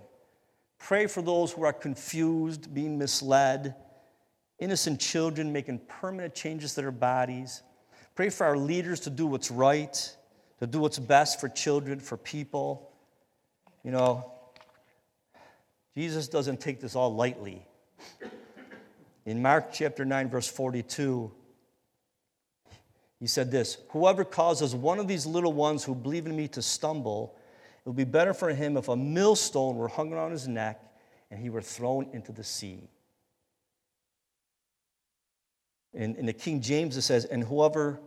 Pray 0.79 1.07
for 1.07 1.21
those 1.21 1.53
who 1.53 1.65
are 1.65 1.73
confused, 1.73 2.73
being 2.73 2.97
misled, 2.97 3.75
innocent 4.59 5.01
children 5.01 5.53
making 5.53 5.81
permanent 5.81 6.35
changes 6.35 6.75
to 6.75 6.81
their 6.81 6.91
bodies. 6.91 7.63
Pray 8.17 8.31
for 8.31 8.47
our 8.47 8.57
leaders 8.57 9.01
to 9.01 9.11
do 9.11 9.27
what's 9.27 9.51
right, 9.51 10.17
to 10.59 10.67
do 10.67 10.81
what's 10.81 10.99
best 10.99 11.39
for 11.39 11.51
children, 11.51 12.01
for 12.01 12.17
people. 12.17 12.91
You 13.85 13.91
know, 13.91 14.33
Jesus 15.95 16.27
doesn't 16.27 16.59
take 16.59 16.81
this 16.81 16.97
all 16.97 17.15
lightly. 17.15 17.63
In 19.27 19.43
Mark 19.43 19.71
chapter 19.71 20.07
9, 20.07 20.31
verse 20.31 20.49
42, 20.49 21.31
he 23.21 23.27
said 23.27 23.51
this 23.51 23.77
Whoever 23.91 24.25
causes 24.25 24.75
one 24.75 24.99
of 24.99 25.09
these 25.09 25.27
little 25.27 25.53
ones 25.53 25.85
who 25.85 25.95
believe 25.95 26.25
in 26.25 26.35
me 26.35 26.49
to 26.49 26.63
stumble, 26.63 27.37
it 27.85 27.89
would 27.89 27.97
be 27.97 28.05
better 28.05 28.33
for 28.33 28.49
him 28.49 28.79
if 28.79 28.89
a 28.89 28.97
millstone 28.97 29.77
were 29.77 29.89
hung 29.89 30.15
around 30.15 30.31
his 30.31 30.49
neck 30.49 30.81
and 31.31 31.39
he 31.39 31.51
were 31.51 31.61
thrown 31.61 32.09
into 32.15 32.33
the 32.33 32.45
sea. 32.45 32.89
In, 35.93 36.15
in 36.17 36.27
the 36.27 36.33
King 36.33 36.61
James, 36.61 36.97
it 36.97 37.03
says, 37.03 37.25
And 37.25 37.43
whoever, 37.43 38.01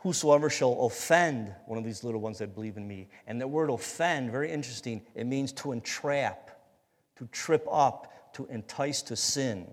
whosoever 0.00 0.48
shall 0.48 0.80
offend 0.82 1.54
one 1.66 1.78
of 1.78 1.84
these 1.84 2.02
little 2.02 2.20
ones 2.20 2.38
that 2.38 2.54
believe 2.54 2.76
in 2.76 2.88
me. 2.88 3.08
And 3.26 3.40
the 3.40 3.46
word 3.46 3.70
offend, 3.70 4.30
very 4.30 4.50
interesting, 4.50 5.02
it 5.14 5.26
means 5.26 5.52
to 5.54 5.72
entrap, 5.72 6.58
to 7.16 7.26
trip 7.26 7.66
up, 7.70 8.32
to 8.34 8.46
entice 8.46 9.02
to 9.02 9.16
sin, 9.16 9.66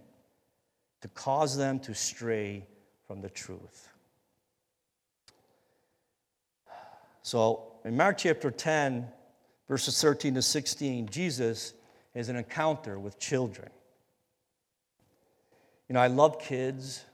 to 1.02 1.08
cause 1.10 1.56
them 1.56 1.80
to 1.80 1.94
stray 1.94 2.68
from 3.08 3.22
the 3.22 3.30
truth. 3.30 3.90
So 7.22 7.74
in 7.86 7.96
Mark 7.96 8.18
chapter 8.18 8.52
10, 8.52 9.08
verses 9.70 10.02
13 10.02 10.36
to 10.36 10.42
16, 10.42 11.08
Jesus 11.08 11.74
has 12.16 12.28
an 12.28 12.36
encounter 12.36 13.00
with 13.00 13.18
children. 13.18 13.70
You 15.88 15.94
know, 15.94 16.02
I 16.02 16.08
love 16.08 16.40
kids. 16.40 17.06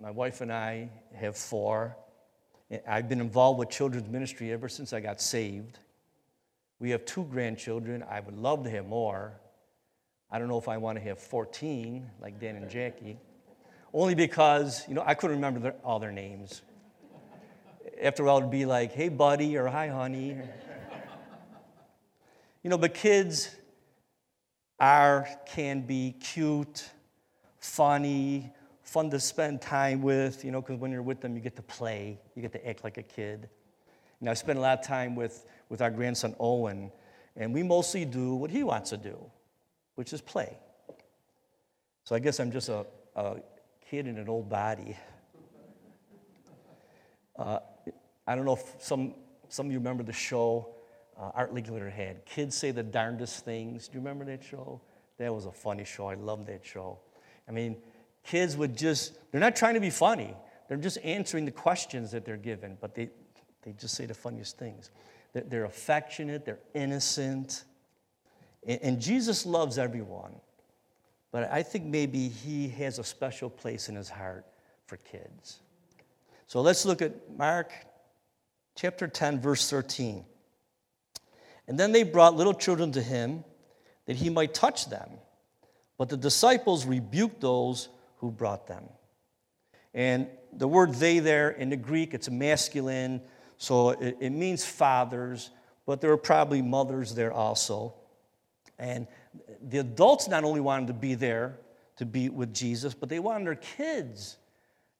My 0.00 0.12
wife 0.12 0.40
and 0.40 0.52
I 0.52 0.90
have 1.14 1.36
four. 1.36 1.96
I've 2.86 3.08
been 3.08 3.20
involved 3.20 3.58
with 3.58 3.70
children's 3.70 4.08
ministry 4.08 4.52
ever 4.52 4.68
since 4.68 4.92
I 4.92 5.00
got 5.00 5.20
saved. 5.20 5.78
We 6.78 6.90
have 6.90 7.04
two 7.04 7.24
grandchildren. 7.24 8.02
I 8.08 8.20
would 8.20 8.36
love 8.36 8.64
to 8.64 8.70
have 8.70 8.86
more. 8.86 9.34
I 10.30 10.38
don't 10.38 10.48
know 10.48 10.58
if 10.58 10.68
I 10.68 10.78
want 10.78 10.98
to 10.98 11.04
have 11.04 11.18
14 11.18 12.10
like 12.20 12.40
Dan 12.40 12.56
and 12.56 12.70
Jackie, 12.70 13.18
only 13.92 14.14
because, 14.14 14.82
you 14.88 14.94
know, 14.94 15.02
I 15.04 15.14
couldn't 15.14 15.36
remember 15.36 15.60
their, 15.60 15.74
all 15.84 15.98
their 15.98 16.12
names 16.12 16.62
after 18.02 18.28
all, 18.28 18.38
it'd 18.38 18.50
be 18.50 18.66
like, 18.66 18.92
hey, 18.92 19.08
buddy, 19.08 19.56
or 19.56 19.68
hi, 19.68 19.88
honey. 19.88 20.36
you 22.62 22.70
know, 22.70 22.78
but 22.78 22.94
kids 22.94 23.54
are, 24.78 25.28
can 25.46 25.82
be 25.82 26.16
cute, 26.20 26.90
funny, 27.58 28.52
fun 28.92 29.08
to 29.08 29.18
spend 29.18 29.62
time 29.62 30.02
with, 30.02 30.44
you 30.44 30.50
know, 30.50 30.60
because 30.60 30.76
when 30.76 30.92
you're 30.92 31.02
with 31.02 31.22
them, 31.22 31.34
you 31.34 31.40
get 31.40 31.56
to 31.56 31.62
play, 31.62 32.20
you 32.34 32.42
get 32.42 32.52
to 32.52 32.68
act 32.68 32.84
like 32.84 32.98
a 32.98 33.02
kid. 33.02 33.48
And 34.20 34.28
I 34.28 34.34
spend 34.34 34.58
a 34.58 34.62
lot 34.62 34.78
of 34.78 34.86
time 34.86 35.16
with, 35.16 35.46
with 35.70 35.80
our 35.80 35.90
grandson 35.90 36.36
Owen, 36.38 36.92
and 37.34 37.54
we 37.54 37.62
mostly 37.62 38.04
do 38.04 38.34
what 38.34 38.50
he 38.50 38.62
wants 38.62 38.90
to 38.90 38.98
do, 38.98 39.18
which 39.94 40.12
is 40.12 40.20
play. 40.20 40.58
So 42.04 42.14
I 42.14 42.18
guess 42.18 42.38
I'm 42.38 42.52
just 42.52 42.68
a, 42.68 42.84
a 43.16 43.36
kid 43.88 44.06
in 44.06 44.18
an 44.18 44.28
old 44.28 44.48
body. 44.48 44.96
Uh, 47.34 47.58
I 48.26 48.36
don't 48.36 48.44
know 48.44 48.52
if 48.52 48.62
some, 48.78 49.14
some 49.48 49.66
of 49.66 49.72
you 49.72 49.78
remember 49.78 50.02
the 50.02 50.12
show 50.12 50.68
uh, 51.18 51.30
Art 51.34 51.54
Linkletter 51.54 51.90
had. 51.90 52.26
Kids 52.26 52.54
say 52.54 52.72
the 52.72 52.82
darndest 52.82 53.42
things. 53.42 53.88
Do 53.88 53.94
you 53.94 54.00
remember 54.00 54.26
that 54.26 54.44
show? 54.44 54.82
That 55.16 55.34
was 55.34 55.46
a 55.46 55.50
funny 55.50 55.84
show. 55.84 56.08
I 56.08 56.14
loved 56.14 56.46
that 56.48 56.64
show. 56.64 56.98
I 57.48 57.52
mean, 57.52 57.78
kids 58.24 58.56
would 58.56 58.76
just, 58.76 59.18
they're 59.30 59.40
not 59.40 59.56
trying 59.56 59.74
to 59.74 59.80
be 59.80 59.90
funny. 59.90 60.34
They're 60.68 60.76
just 60.76 60.98
answering 61.04 61.44
the 61.44 61.50
questions 61.50 62.10
that 62.12 62.24
they're 62.24 62.36
given, 62.36 62.78
but 62.80 62.94
they, 62.94 63.10
they 63.62 63.72
just 63.72 63.94
say 63.94 64.06
the 64.06 64.14
funniest 64.14 64.58
things. 64.58 64.90
They're, 65.32 65.42
they're 65.42 65.64
affectionate, 65.64 66.44
they're 66.44 66.60
innocent. 66.74 67.64
And, 68.66 68.80
and 68.82 69.00
Jesus 69.00 69.44
loves 69.46 69.78
everyone. 69.78 70.34
But 71.30 71.50
I 71.50 71.62
think 71.62 71.84
maybe 71.84 72.28
he 72.28 72.68
has 72.68 72.98
a 72.98 73.04
special 73.04 73.48
place 73.50 73.88
in 73.88 73.96
his 73.96 74.10
heart 74.10 74.46
for 74.86 74.98
kids. 74.98 75.60
So 76.46 76.60
let's 76.60 76.84
look 76.84 77.00
at 77.00 77.12
Mark 77.36 77.72
chapter 78.76 79.08
10, 79.08 79.40
verse 79.40 79.68
13. 79.70 80.24
And 81.66 81.78
then 81.78 81.92
they 81.92 82.02
brought 82.02 82.36
little 82.36 82.52
children 82.52 82.92
to 82.92 83.02
him 83.02 83.44
that 84.06 84.16
he 84.16 84.28
might 84.28 84.52
touch 84.52 84.90
them. 84.90 85.08
But 85.96 86.08
the 86.08 86.16
disciples 86.16 86.84
rebuked 86.84 87.40
those 87.40 87.88
who 88.22 88.30
brought 88.30 88.68
them. 88.68 88.84
And 89.92 90.28
the 90.52 90.68
word 90.68 90.94
they 90.94 91.18
there 91.18 91.50
in 91.50 91.70
the 91.70 91.76
Greek, 91.76 92.14
it's 92.14 92.30
masculine, 92.30 93.20
so 93.58 93.90
it, 93.90 94.16
it 94.20 94.30
means 94.30 94.64
fathers, 94.64 95.50
but 95.86 96.00
there 96.00 96.08
were 96.08 96.16
probably 96.16 96.62
mothers 96.62 97.14
there 97.16 97.32
also. 97.32 97.94
And 98.78 99.08
the 99.60 99.78
adults 99.78 100.28
not 100.28 100.44
only 100.44 100.60
wanted 100.60 100.86
to 100.86 100.92
be 100.92 101.14
there 101.14 101.58
to 101.96 102.06
be 102.06 102.28
with 102.28 102.54
Jesus, 102.54 102.94
but 102.94 103.08
they 103.08 103.18
wanted 103.18 103.46
their 103.46 103.56
kids 103.56 104.38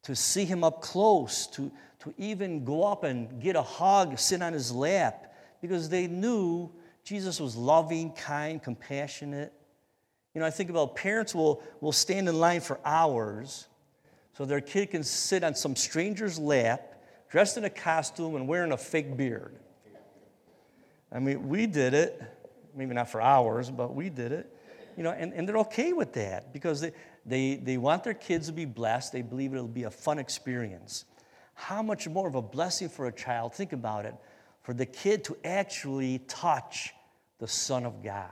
to 0.02 0.16
see 0.16 0.44
him 0.44 0.64
up 0.64 0.82
close, 0.82 1.46
to, 1.46 1.70
to 2.00 2.12
even 2.18 2.64
go 2.64 2.82
up 2.82 3.04
and 3.04 3.40
get 3.40 3.54
a 3.54 3.62
hug, 3.62 4.18
sit 4.18 4.42
on 4.42 4.52
his 4.52 4.72
lap, 4.72 5.32
because 5.60 5.88
they 5.88 6.08
knew 6.08 6.68
Jesus 7.04 7.40
was 7.40 7.54
loving, 7.54 8.12
kind, 8.14 8.60
compassionate. 8.60 9.52
You 10.34 10.40
know, 10.40 10.46
I 10.46 10.50
think 10.50 10.70
about 10.70 10.96
parents 10.96 11.34
will, 11.34 11.62
will 11.80 11.92
stand 11.92 12.28
in 12.28 12.38
line 12.38 12.60
for 12.60 12.80
hours 12.84 13.66
so 14.36 14.44
their 14.44 14.60
kid 14.60 14.90
can 14.90 15.02
sit 15.02 15.44
on 15.44 15.54
some 15.54 15.76
stranger's 15.76 16.38
lap, 16.38 17.02
dressed 17.30 17.58
in 17.58 17.64
a 17.64 17.70
costume 17.70 18.34
and 18.34 18.48
wearing 18.48 18.72
a 18.72 18.76
fake 18.78 19.16
beard. 19.16 19.56
I 21.10 21.18
mean, 21.18 21.48
we 21.48 21.66
did 21.66 21.92
it, 21.92 22.22
maybe 22.74 22.94
not 22.94 23.10
for 23.10 23.20
hours, 23.20 23.70
but 23.70 23.94
we 23.94 24.08
did 24.08 24.32
it. 24.32 24.56
You 24.96 25.02
know, 25.02 25.10
and, 25.10 25.32
and 25.34 25.46
they're 25.46 25.58
okay 25.58 25.92
with 25.92 26.14
that 26.14 26.52
because 26.52 26.80
they, 26.80 26.92
they, 27.26 27.56
they 27.56 27.76
want 27.76 28.04
their 28.04 28.14
kids 28.14 28.46
to 28.46 28.52
be 28.52 28.64
blessed. 28.64 29.12
They 29.12 29.22
believe 29.22 29.52
it'll 29.52 29.68
be 29.68 29.84
a 29.84 29.90
fun 29.90 30.18
experience. 30.18 31.04
How 31.54 31.82
much 31.82 32.08
more 32.08 32.26
of 32.26 32.34
a 32.34 32.42
blessing 32.42 32.88
for 32.88 33.06
a 33.06 33.12
child, 33.12 33.54
think 33.54 33.72
about 33.72 34.06
it, 34.06 34.14
for 34.62 34.72
the 34.72 34.86
kid 34.86 35.24
to 35.24 35.36
actually 35.44 36.20
touch 36.20 36.94
the 37.38 37.48
Son 37.48 37.84
of 37.84 38.02
God. 38.02 38.28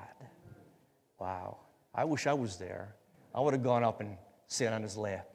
Wow. 1.18 1.58
I 1.94 2.04
wish 2.04 2.26
I 2.26 2.32
was 2.32 2.56
there. 2.56 2.94
I 3.34 3.40
would 3.40 3.54
have 3.54 3.62
gone 3.62 3.84
up 3.84 4.00
and 4.00 4.16
sat 4.46 4.72
on 4.72 4.82
his 4.82 4.96
lap. 4.96 5.26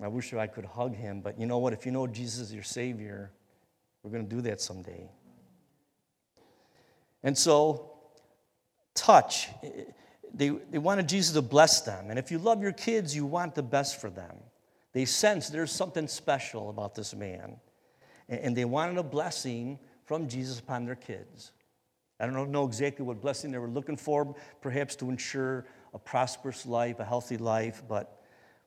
I 0.00 0.06
wish 0.06 0.32
I 0.32 0.46
could 0.46 0.64
hug 0.64 0.94
him, 0.94 1.20
but 1.20 1.40
you 1.40 1.46
know 1.46 1.58
what? 1.58 1.72
If 1.72 1.84
you 1.84 1.90
know 1.90 2.06
Jesus 2.06 2.38
is 2.38 2.54
your 2.54 2.62
Savior, 2.62 3.32
we're 4.02 4.10
going 4.10 4.28
to 4.28 4.34
do 4.34 4.40
that 4.42 4.60
someday. 4.60 5.10
And 7.24 7.36
so, 7.36 7.92
touch. 8.94 9.48
They, 10.32 10.50
they 10.50 10.78
wanted 10.78 11.08
Jesus 11.08 11.34
to 11.34 11.42
bless 11.42 11.80
them. 11.80 12.10
And 12.10 12.18
if 12.18 12.30
you 12.30 12.38
love 12.38 12.62
your 12.62 12.72
kids, 12.72 13.16
you 13.16 13.26
want 13.26 13.54
the 13.56 13.62
best 13.62 14.00
for 14.00 14.08
them. 14.08 14.36
They 14.92 15.04
sense 15.04 15.48
there's 15.48 15.72
something 15.72 16.06
special 16.06 16.70
about 16.70 16.94
this 16.94 17.14
man. 17.14 17.56
And 18.28 18.56
they 18.56 18.64
wanted 18.64 18.98
a 18.98 19.02
blessing 19.02 19.78
from 20.04 20.28
Jesus 20.28 20.60
upon 20.60 20.84
their 20.84 20.94
kids. 20.94 21.52
I 22.20 22.26
don't 22.26 22.50
know 22.50 22.64
exactly 22.64 23.04
what 23.04 23.20
blessing 23.20 23.52
they 23.52 23.58
were 23.58 23.68
looking 23.68 23.96
for, 23.96 24.34
perhaps 24.60 24.96
to 24.96 25.08
ensure 25.08 25.66
a 25.94 25.98
prosperous 25.98 26.66
life, 26.66 26.98
a 26.98 27.04
healthy 27.04 27.36
life, 27.36 27.82
but, 27.88 28.22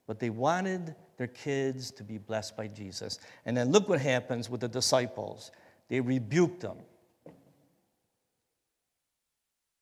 but 0.08 0.20
they 0.20 0.30
wanted 0.30 0.96
their 1.18 1.28
kids 1.28 1.92
to 1.92 2.04
be 2.04 2.18
blessed 2.18 2.56
by 2.56 2.68
Jesus. 2.68 3.20
And 3.46 3.56
then 3.56 3.72
look 3.72 3.90
what 3.90 4.00
happens 4.00 4.50
with 4.50 4.62
the 4.62 4.68
disciples. 4.68 5.52
They 5.90 6.00
rebuked 6.00 6.62
them, 6.62 6.78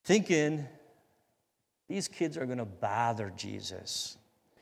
thinking 0.03 0.67
these 1.88 2.08
kids 2.08 2.38
are 2.38 2.45
going 2.45 2.58
to 2.58 2.65
bother 2.65 3.32
Jesus. 3.36 4.17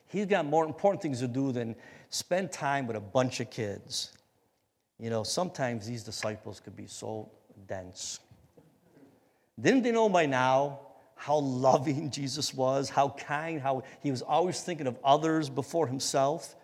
He's 0.08 0.26
got 0.26 0.46
more 0.46 0.65
important 0.65 1.02
things 1.02 1.20
to 1.20 1.28
do 1.28 1.52
than 1.52 1.76
spend 2.10 2.52
time 2.52 2.88
with 2.88 2.96
a 2.98 3.02
bunch 3.02 3.39
of 3.39 3.50
kids. 3.50 4.13
You 5.00 5.10
know, 5.10 5.24
sometimes 5.24 5.86
these 5.86 6.04
disciples 6.04 6.60
could 6.60 6.76
be 6.76 6.88
so 6.88 7.30
dense. 7.67 8.20
Didn't 9.60 9.84
they 9.84 9.91
know 9.91 10.10
by 10.10 10.26
now 10.26 10.80
how 11.15 11.38
loving 11.38 12.10
Jesus 12.12 12.54
was, 12.54 12.89
how 12.89 13.10
kind, 13.10 13.60
how 13.60 13.84
he 14.02 14.12
was 14.12 14.22
always 14.22 14.62
thinking 14.62 14.88
of 14.88 14.98
others 15.04 15.50
before 15.50 15.88
himself? 15.88 16.56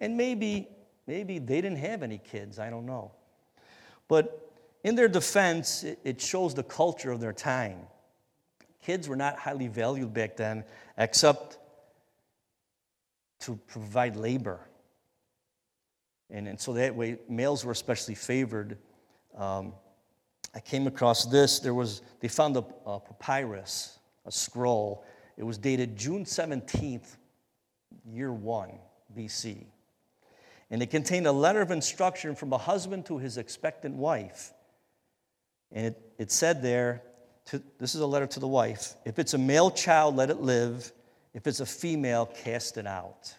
And 0.00 0.16
maybe, 0.16 0.68
maybe 1.06 1.38
they 1.38 1.60
didn't 1.60 1.78
have 1.78 2.02
any 2.02 2.18
kids, 2.18 2.58
I 2.58 2.70
don't 2.70 2.86
know. 2.86 3.12
But 4.08 4.50
in 4.82 4.96
their 4.96 5.08
defense, 5.08 5.84
it 6.04 6.20
shows 6.20 6.54
the 6.54 6.64
culture 6.64 7.12
of 7.12 7.20
their 7.20 7.32
time. 7.32 7.78
Kids 8.82 9.08
were 9.08 9.16
not 9.16 9.38
highly 9.38 9.68
valued 9.68 10.12
back 10.12 10.36
then, 10.36 10.64
except 10.98 11.58
to 13.40 13.56
provide 13.68 14.16
labor. 14.16 14.60
And, 16.30 16.48
and 16.48 16.60
so 16.60 16.72
that 16.72 16.96
way, 16.96 17.18
males 17.28 17.64
were 17.64 17.72
especially 17.72 18.14
favored. 18.16 18.78
Um, 19.36 19.74
I 20.54 20.60
came 20.60 20.86
across 20.86 21.24
this. 21.26 21.60
There 21.60 21.74
was, 21.74 22.02
they 22.20 22.28
found 22.28 22.56
a, 22.56 22.64
a 22.86 23.00
papyrus, 23.00 23.98
a 24.26 24.32
scroll. 24.32 25.04
It 25.36 25.44
was 25.44 25.58
dated 25.58 25.96
June 25.96 26.24
17th, 26.24 27.16
year 28.04 28.32
1 28.32 28.70
BC. 29.16 29.64
And 30.70 30.82
it 30.82 30.90
contained 30.90 31.26
a 31.26 31.32
letter 31.32 31.60
of 31.60 31.70
instruction 31.70 32.34
from 32.34 32.52
a 32.52 32.58
husband 32.58 33.06
to 33.06 33.18
his 33.18 33.38
expectant 33.38 33.94
wife. 33.94 34.52
And 35.70 35.86
it, 35.86 36.14
it 36.18 36.30
said 36.30 36.62
there, 36.62 37.02
to, 37.46 37.62
this 37.78 37.94
is 37.94 38.00
a 38.00 38.06
letter 38.06 38.26
to 38.28 38.40
the 38.40 38.48
wife 38.48 38.94
if 39.04 39.18
it's 39.18 39.34
a 39.34 39.38
male 39.38 39.70
child, 39.70 40.16
let 40.16 40.30
it 40.30 40.40
live. 40.40 40.92
If 41.34 41.46
it's 41.46 41.60
a 41.60 41.66
female, 41.66 42.26
cast 42.26 42.76
it 42.76 42.86
out. 42.86 43.34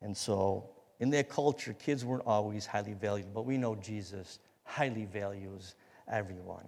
And 0.00 0.16
so, 0.16 0.70
in 0.98 1.10
their 1.10 1.22
culture, 1.22 1.74
kids 1.74 2.02
weren't 2.02 2.22
always 2.26 2.64
highly 2.64 2.94
valued, 2.94 3.34
but 3.34 3.44
we 3.44 3.58
know 3.58 3.74
Jesus 3.74 4.38
highly 4.70 5.04
values 5.04 5.74
everyone. 6.10 6.66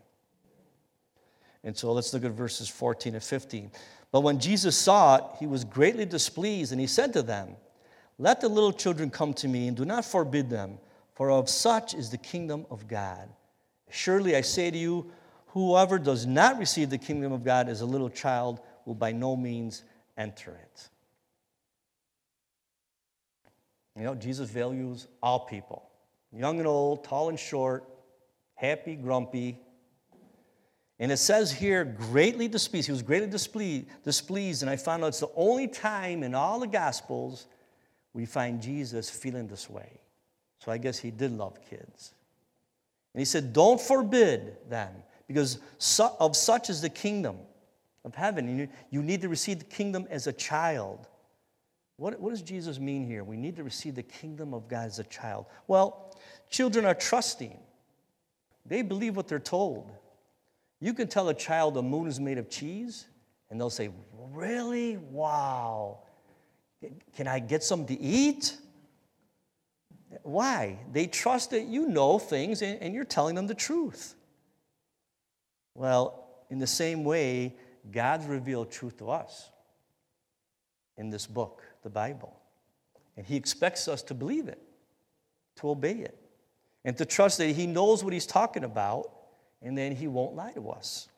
And 1.65 1.77
so 1.77 1.93
let's 1.93 2.13
look 2.13 2.25
at 2.25 2.33
verses 2.33 2.69
14 2.69 3.15
and 3.15 3.23
15. 3.23 3.71
But 4.11 4.21
when 4.21 4.41
Jesus 4.41 4.77
saw 4.77 5.17
it, 5.17 5.25
he 5.39 5.47
was 5.47 5.65
greatly 5.65 6.05
displeased, 6.05 6.73
and 6.73 6.81
he 6.81 6.89
said 6.89 7.13
to 7.13 7.23
them, 7.23 7.57
Let 8.19 8.41
the 8.41 8.49
little 8.49 8.73
children 8.73 9.09
come 9.09 9.33
to 9.35 9.49
me, 9.49 9.69
and 9.69 9.77
do 9.77 9.85
not 9.85 10.05
forbid 10.05 10.51
them, 10.51 10.79
for 11.15 11.31
of 11.31 11.49
such 11.49 11.95
is 11.95 12.11
the 12.11 12.19
kingdom 12.19 12.67
of 12.71 12.89
God. 12.89 13.29
Surely 13.89 14.35
I 14.35 14.41
say 14.41 14.71
to 14.71 14.79
you, 14.79 15.11
whoever 15.49 15.99
does 15.99 16.27
not 16.27 16.59
receive 16.59 16.91
the 16.91 16.99
kingdom 16.99 17.33
of 17.33 17.45
God 17.45 17.69
as 17.69 17.81
a 17.81 17.87
little 17.87 18.11
child 18.11 18.61
will 18.85 18.95
by 18.95 19.13
no 19.13 19.37
means 19.37 19.85
enter 20.19 20.59
it. 20.61 20.89
You 23.97 24.05
know, 24.05 24.15
Jesus 24.15 24.51
values 24.51 25.07
all 25.23 25.41
people 25.41 25.89
young 26.33 26.59
and 26.59 26.67
old, 26.67 27.05
tall 27.05 27.29
and 27.29 27.39
short, 27.39 27.85
happy, 28.63 28.95
grumpy. 28.95 29.59
And 30.99 31.11
it 31.11 31.17
says 31.17 31.53
here, 31.53 31.85
greatly 31.85 32.47
displeased. 32.47 32.87
He 32.87 32.93
was 32.93 33.03
greatly 33.03 33.29
displeased. 34.05 34.63
And 34.63 34.71
I 34.71 34.77
found 34.77 35.03
out 35.03 35.09
it's 35.09 35.21
the 35.21 35.31
only 35.35 35.67
time 35.67 36.23
in 36.23 36.35
all 36.35 36.61
the 36.61 36.69
Gospels 36.69 37.49
we 38.15 38.25
find 38.25 38.63
Jesus 38.63 39.11
feeling 39.11 39.49
this 39.49 39.69
way. 39.69 40.01
So 40.61 40.71
I 40.71 40.79
guess 40.79 40.99
he 40.99 41.11
did 41.11 41.33
love 41.33 41.59
kids. 41.69 42.15
And 43.15 43.21
he 43.21 43.25
said, 43.25 43.53
Don't 43.53 43.81
forbid 43.81 44.57
them, 44.71 44.95
because 45.27 45.59
of 46.21 46.37
such 46.37 46.71
is 46.71 46.81
the 46.81 46.89
kingdom 46.89 47.37
of 48.05 48.15
heaven. 48.15 48.71
You 48.91 49.03
need 49.03 49.23
to 49.23 49.29
receive 49.29 49.59
the 49.59 49.65
kingdom 49.65 50.07
as 50.09 50.29
a 50.29 50.33
child. 50.33 51.09
What, 51.97 52.19
what 52.21 52.31
does 52.31 52.43
Jesus 52.43 52.79
mean 52.79 53.05
here? 53.05 53.25
We 53.25 53.37
need 53.37 53.57
to 53.57 53.65
receive 53.65 53.97
the 53.97 54.03
kingdom 54.03 54.55
of 54.55 54.69
God 54.69 54.87
as 54.87 54.99
a 54.99 55.05
child. 55.05 55.47
Well, 55.67 56.17
children 56.49 56.85
are 56.85 56.95
trusting, 56.95 57.59
they 58.67 58.83
believe 58.83 59.17
what 59.17 59.29
they're 59.29 59.39
told. 59.39 59.91
You 60.81 60.95
can 60.95 61.09
tell 61.09 61.29
a 61.29 61.35
child 61.35 61.75
the 61.75 61.83
moon 61.83 62.09
is 62.09 62.19
made 62.19 62.39
of 62.39 62.51
cheese, 62.51 63.07
and 63.51 63.61
they'll 63.61 63.71
say, 63.71 63.91
Really? 64.33 64.97
Wow. 64.97 66.01
Can 67.15 67.29
I 67.29 67.39
get 67.39 67.63
some 67.63 67.87
to 67.87 68.01
eat? 68.01 68.57
Why? 70.23 70.79
They 70.93 71.07
trust 71.07 71.51
that 71.51 71.65
you 71.65 71.89
know 71.89 72.19
things 72.19 72.63
and, 72.63 72.95
you're 72.95 73.05
telling 73.05 73.35
them 73.35 73.47
the 73.47 73.55
truth. 73.55 74.15
Well, 75.75 76.27
in 76.51 76.59
the 76.59 76.67
same 76.67 77.05
way, 77.05 77.57
God's 77.91 78.27
revealed 78.27 78.71
truth 78.71 78.99
to 78.99 79.11
us 79.11 79.51
in 80.97 81.11
this 81.11 81.27
book, 81.27 81.63
the 81.83 81.91
Bible. 81.91 82.37
And 83.17 83.27
He 83.27 83.37
expects 83.37 83.89
us 83.89 84.03
to 84.05 84.15
believe 84.15 84.49
it, 84.49 84.61
to 85.57 85.71
obey 85.71 85.93
it, 85.93 86.19
and 86.85 86.97
to 86.99 87.05
trust 87.05 87.39
that 87.39 87.49
He 87.49 87.67
knows 87.67 88.03
what 88.03 88.13
He's 88.13 88.27
talking 88.27 88.65
about, 88.65 89.11
and 89.61 89.77
then 89.77 89.95
He 89.95 90.09
won't 90.09 90.35
lie 90.35 90.53
to 90.53 90.71
us. 90.71 91.09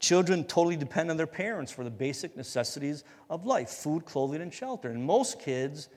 Children 0.00 0.44
totally 0.44 0.76
depend 0.76 1.10
on 1.10 1.16
their 1.16 1.26
parents 1.26 1.72
for 1.72 1.84
the 1.84 1.90
basic 1.90 2.36
necessities 2.36 3.04
of 3.30 3.46
life 3.46 3.70
food, 3.70 4.04
clothing, 4.04 4.42
and 4.42 4.52
shelter. 4.52 4.90
And 4.90 5.02
most 5.04 5.40
kids, 5.40 5.88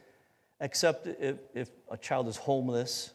except 0.61 1.07
if, 1.07 1.37
if 1.53 1.69
a 1.89 1.97
child 1.97 2.27
is 2.27 2.37
homeless, 2.37 3.11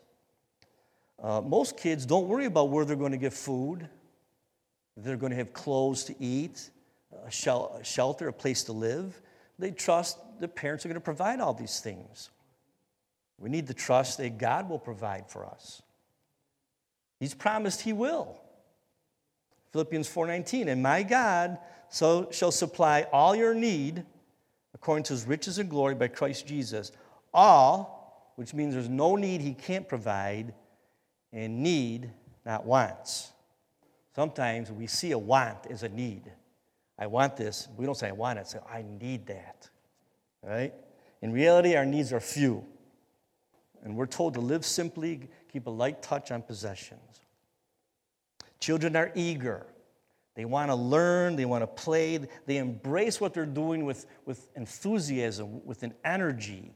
uh, 1.23 1.41
most 1.41 1.77
kids 1.77 2.05
don't 2.05 2.27
worry 2.27 2.47
about 2.47 2.71
where 2.71 2.85
they're 2.85 2.97
going 2.97 3.13
to 3.13 3.19
get 3.19 3.33
food, 3.33 3.89
they're 4.97 5.17
going 5.17 5.31
to 5.31 5.37
have 5.37 5.53
clothes 5.53 6.05
to 6.05 6.15
eat, 6.21 6.71
a, 7.13 7.29
a 7.29 7.85
shelter, 7.85 8.29
a 8.29 8.33
place 8.33 8.65
to 8.65 8.73
live. 8.73 9.21
They 9.59 9.71
trust 9.71 10.19
the 10.41 10.49
parents 10.49 10.85
are 10.85 10.89
going 10.89 10.95
to 10.95 11.01
provide 11.01 11.41
all 11.41 11.55
these 11.55 11.81
things. 11.81 12.31
We 13.43 13.51
need 13.51 13.67
to 13.67 13.75
trust 13.75 14.19
that 14.19 14.39
God 14.39 14.71
will 14.71 14.79
provide 14.79 15.29
for 15.29 15.45
us. 15.45 15.83
He's 17.19 17.35
promised 17.35 17.81
He 17.81 17.93
will. 17.93 18.41
Philippians 19.73 20.09
4:19, 20.09 20.69
and 20.69 20.83
my 20.83 21.03
God 21.03 21.59
so 21.89 22.31
shall 22.31 22.53
supply 22.53 23.07
all 23.13 23.35
your 23.35 23.55
need 23.55 24.07
according 24.75 25.05
to 25.05 25.13
his 25.13 25.27
riches 25.27 25.59
and 25.59 25.69
glory 25.69 25.95
by 25.95 26.09
Christ 26.09 26.47
Jesus. 26.47 26.93
All, 27.35 28.33
which 28.37 28.55
means 28.55 28.75
there's 28.75 28.89
no 28.89 29.17
need 29.17 29.41
he 29.41 29.55
can't 29.55 29.89
provide, 29.89 30.55
and 31.33 31.63
need, 31.63 32.11
not 32.45 32.65
wants. 32.65 33.33
Sometimes 34.15 34.71
we 34.71 34.87
see 34.87 35.13
a 35.13 35.19
want 35.19 35.67
as 35.71 35.83
a 35.83 35.89
need. 35.89 36.31
I 36.99 37.07
want 37.07 37.37
this. 37.37 37.69
We 37.77 37.87
don't 37.87 37.97
say 37.97 38.09
I 38.09 38.13
want 38.13 38.39
it, 38.39 38.47
say 38.47 38.59
I 38.71 38.83
need 38.83 39.27
that. 39.27 39.69
Right? 40.43 40.75
In 41.23 41.33
reality, 41.33 41.77
our 41.77 41.87
needs 41.87 42.13
are 42.13 42.21
few. 42.21 42.65
And 43.83 43.97
we're 43.97 44.07
told 44.07 44.35
to 44.35 44.41
live 44.41 44.65
simply, 44.65 45.29
keep 45.53 45.67
a 45.67 45.71
light 45.71 46.03
touch 46.03 46.31
on 46.31 46.43
possessions. 46.43 47.21
Children 48.61 48.95
are 48.97 49.11
eager. 49.15 49.67
They 50.35 50.45
want 50.45 50.71
to 50.71 50.75
learn, 50.75 51.37
they 51.37 51.45
want 51.45 51.63
to 51.63 51.67
play, 51.67 52.19
they 52.47 52.57
embrace 52.57 53.21
what 53.21 53.35
they're 53.35 53.45
doing 53.45 53.85
with, 53.85 54.07
with 54.25 54.49
enthusiasm, 54.57 55.65
with 55.67 55.83
an 55.83 55.93
energy. 56.05 56.73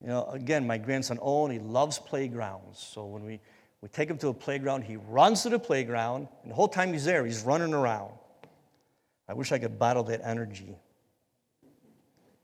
You 0.00 0.08
know, 0.08 0.24
again, 0.26 0.66
my 0.66 0.78
grandson 0.78 1.18
Owen, 1.20 1.52
he 1.52 1.58
loves 1.58 1.98
playgrounds. 1.98 2.80
So 2.80 3.04
when 3.04 3.24
we, 3.24 3.40
we 3.82 3.88
take 3.88 4.10
him 4.10 4.18
to 4.18 4.28
a 4.28 4.34
playground, 4.34 4.82
he 4.82 4.96
runs 4.96 5.42
to 5.42 5.50
the 5.50 5.58
playground, 5.58 6.26
and 6.42 6.50
the 6.50 6.54
whole 6.56 6.68
time 6.68 6.92
he's 6.92 7.04
there, 7.04 7.24
he's 7.24 7.42
running 7.42 7.72
around. 7.72 8.12
I 9.28 9.34
wish 9.34 9.52
I 9.52 9.58
could 9.58 9.78
bottle 9.78 10.02
that 10.04 10.22
energy. 10.24 10.74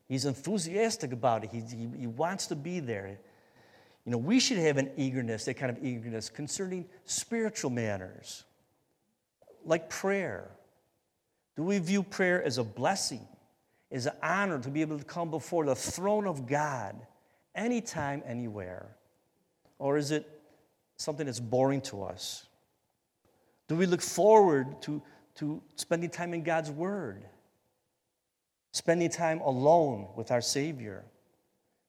He's 0.08 0.24
enthusiastic 0.24 1.12
about 1.12 1.42
it, 1.42 1.50
he, 1.50 1.60
he, 1.60 1.88
he 1.98 2.06
wants 2.06 2.46
to 2.48 2.54
be 2.54 2.78
there. 2.78 3.18
You 4.06 4.12
know, 4.12 4.18
we 4.18 4.38
should 4.38 4.58
have 4.58 4.78
an 4.78 4.92
eagerness, 4.96 5.44
that 5.46 5.54
kind 5.54 5.76
of 5.76 5.84
eagerness 5.84 6.30
concerning 6.30 6.86
spiritual 7.06 7.70
matters, 7.70 8.44
like 9.64 9.90
prayer. 9.90 10.48
Do 11.56 11.64
we 11.64 11.78
view 11.78 12.04
prayer 12.04 12.40
as 12.42 12.58
a 12.58 12.64
blessing, 12.64 13.26
as 13.90 14.06
an 14.06 14.12
honor 14.22 14.60
to 14.60 14.68
be 14.68 14.80
able 14.80 14.96
to 14.96 15.04
come 15.04 15.30
before 15.30 15.66
the 15.66 15.74
throne 15.74 16.28
of 16.28 16.46
God 16.46 16.94
anytime, 17.52 18.22
anywhere? 18.24 18.86
Or 19.80 19.96
is 19.96 20.12
it 20.12 20.24
something 20.96 21.26
that's 21.26 21.40
boring 21.40 21.80
to 21.82 22.04
us? 22.04 22.46
Do 23.66 23.74
we 23.74 23.86
look 23.86 24.02
forward 24.02 24.80
to, 24.82 25.02
to 25.36 25.60
spending 25.74 26.10
time 26.10 26.32
in 26.32 26.44
God's 26.44 26.70
Word? 26.70 27.24
Spending 28.70 29.10
time 29.10 29.40
alone 29.40 30.06
with 30.14 30.30
our 30.30 30.40
Savior? 30.40 31.04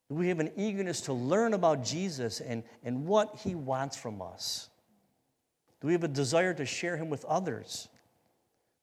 Do 0.10 0.16
we 0.16 0.30
have 0.30 0.40
an 0.40 0.52
eagerness 0.56 1.02
to 1.02 1.14
learn 1.14 1.54
about 1.54 1.84
Jesus 1.84 2.40
and, 2.40 2.64
and 2.84 3.06
what 3.06 3.40
he 3.44 3.56
wants 3.56 3.98
from 3.98 4.22
us? 4.22 4.70
Do 5.82 5.88
we 5.88 5.94
have 5.94 6.04
a 6.04 6.08
desire 6.08 6.54
to 6.54 6.66
share 6.66 6.96
him 6.96 7.10
with 7.10 7.26
others? 7.26 7.90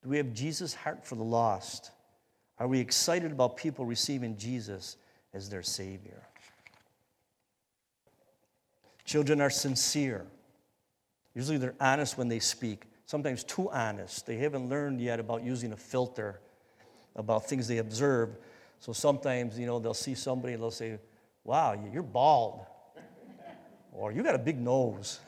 Do 0.02 0.10
we 0.10 0.18
have 0.18 0.34
Jesus' 0.34 0.74
heart 0.74 1.04
for 1.06 1.14
the 1.14 1.24
lost? 1.24 1.90
Are 2.58 2.68
we 2.68 2.78
excited 2.78 3.32
about 3.32 3.56
people 3.56 3.86
receiving 3.86 4.36
Jesus 4.36 4.96
as 5.32 5.48
their 5.48 5.62
Savior? 5.62 6.22
Children 9.04 9.40
are 9.40 9.50
sincere. 9.50 10.26
Usually 11.34 11.58
they're 11.58 11.74
honest 11.80 12.16
when 12.16 12.28
they 12.28 12.38
speak, 12.38 12.84
sometimes 13.06 13.44
too 13.44 13.70
honest. 13.70 14.26
They 14.26 14.36
haven't 14.36 14.68
learned 14.68 15.00
yet 15.00 15.18
about 15.20 15.42
using 15.42 15.72
a 15.72 15.76
filter 15.76 16.40
about 17.16 17.46
things 17.46 17.66
they 17.66 17.78
observe. 17.78 18.36
So 18.78 18.92
sometimes, 18.92 19.58
you 19.58 19.66
know, 19.66 19.78
they'll 19.78 19.94
see 19.94 20.14
somebody 20.14 20.54
and 20.54 20.62
they'll 20.62 20.70
say, 20.70 20.98
wow, 21.44 21.78
you're 21.92 22.02
bald. 22.02 22.66
Or 23.92 24.10
you 24.10 24.22
got 24.22 24.34
a 24.34 24.38
big 24.38 24.58
nose. 24.58 25.20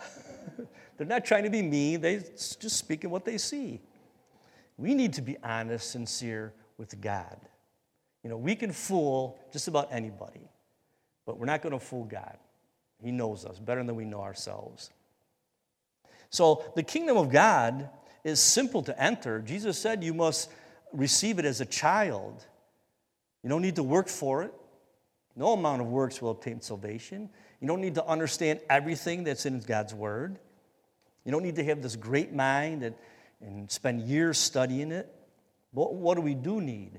They're 0.97 1.07
not 1.07 1.25
trying 1.25 1.45
to 1.45 1.51
be 1.51 1.63
mean, 1.63 2.01
they're 2.01 2.21
just 2.21 2.79
speaking 2.79 3.11
what 3.11 3.25
they 3.25 3.37
see. 3.37 3.81
We 4.79 4.95
need 4.95 5.13
to 5.15 5.23
be 5.23 5.37
honest, 5.43 5.91
sincere 5.91 6.55
with 6.79 6.99
God. 7.01 7.37
You 8.25 8.31
know, 8.31 8.39
we 8.39 8.57
can 8.57 8.73
fool 8.73 9.39
just 9.53 9.69
about 9.69 9.89
anybody, 9.93 10.49
but 11.27 11.39
we're 11.39 11.47
not 11.47 11.63
going 11.63 11.75
to 11.75 11.79
fool 11.79 12.05
God. 12.05 12.39
He 13.03 13.13
knows 13.13 13.45
us 13.45 13.59
better 13.59 13.85
than 13.85 13.95
we 13.95 14.07
know 14.07 14.23
ourselves. 14.23 14.91
So 16.31 16.65
the 16.75 16.83
kingdom 16.83 17.17
of 17.19 17.31
God 17.31 17.91
is 18.25 18.41
simple 18.41 18.83
to 18.83 19.03
enter. 19.03 19.41
Jesus 19.41 19.79
said 19.79 20.03
you 20.03 20.15
must 20.15 20.51
receive 20.93 21.39
it 21.39 21.45
as 21.45 21.61
a 21.61 21.67
child. 21.67 22.45
You 23.43 23.51
don't 23.51 23.63
need 23.63 23.77
to 23.77 23.83
work 23.83 24.09
for 24.09 24.43
it. 24.43 24.53
No 25.37 25.53
amount 25.53 25.83
of 25.83 25.88
works 25.88 26.22
will 26.22 26.31
obtain 26.31 26.62
salvation. 26.62 27.29
You 27.61 27.68
don't 27.68 27.83
need 27.83 27.96
to 27.96 28.07
understand 28.07 28.61
everything 28.70 29.25
that's 29.25 29.44
in 29.44 29.61
God's 29.61 29.94
Word. 29.94 30.38
You 31.25 31.33
don't 31.33 31.42
need 31.42 31.57
to 31.57 31.64
have 31.64 31.83
this 31.83 31.94
great 31.94 32.33
mind 32.33 32.83
and, 32.83 32.94
and 33.42 33.70
spend 33.70 34.03
years 34.03 34.38
studying 34.38 34.92
it. 34.92 35.12
But 35.75 35.94
what 35.94 36.14
do 36.14 36.22
we 36.22 36.35
do 36.35 36.62
need? 36.62 36.99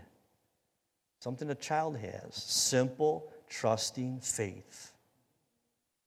Something 1.20 1.50
a 1.50 1.56
child 1.56 1.98
has 1.98 2.36
simple, 2.36 3.32
trusting 3.50 4.20
faith. 4.20 4.92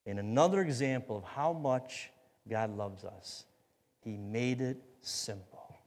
And 0.05 0.17
another 0.17 0.61
example 0.61 1.17
of 1.17 1.23
how 1.25 1.51
much 1.51 2.11
God 2.49 2.75
loves 2.77 3.03
us, 3.03 3.45
He 4.03 4.15
made 4.15 4.61
it 4.61 4.81
simple. 5.01 5.79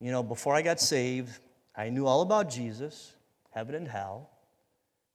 You 0.00 0.12
know, 0.12 0.22
before 0.22 0.54
I 0.54 0.62
got 0.62 0.80
saved, 0.80 1.38
I 1.76 1.90
knew 1.90 2.06
all 2.06 2.22
about 2.22 2.48
Jesus, 2.48 3.12
heaven 3.50 3.74
and 3.74 3.86
hell. 3.86 4.30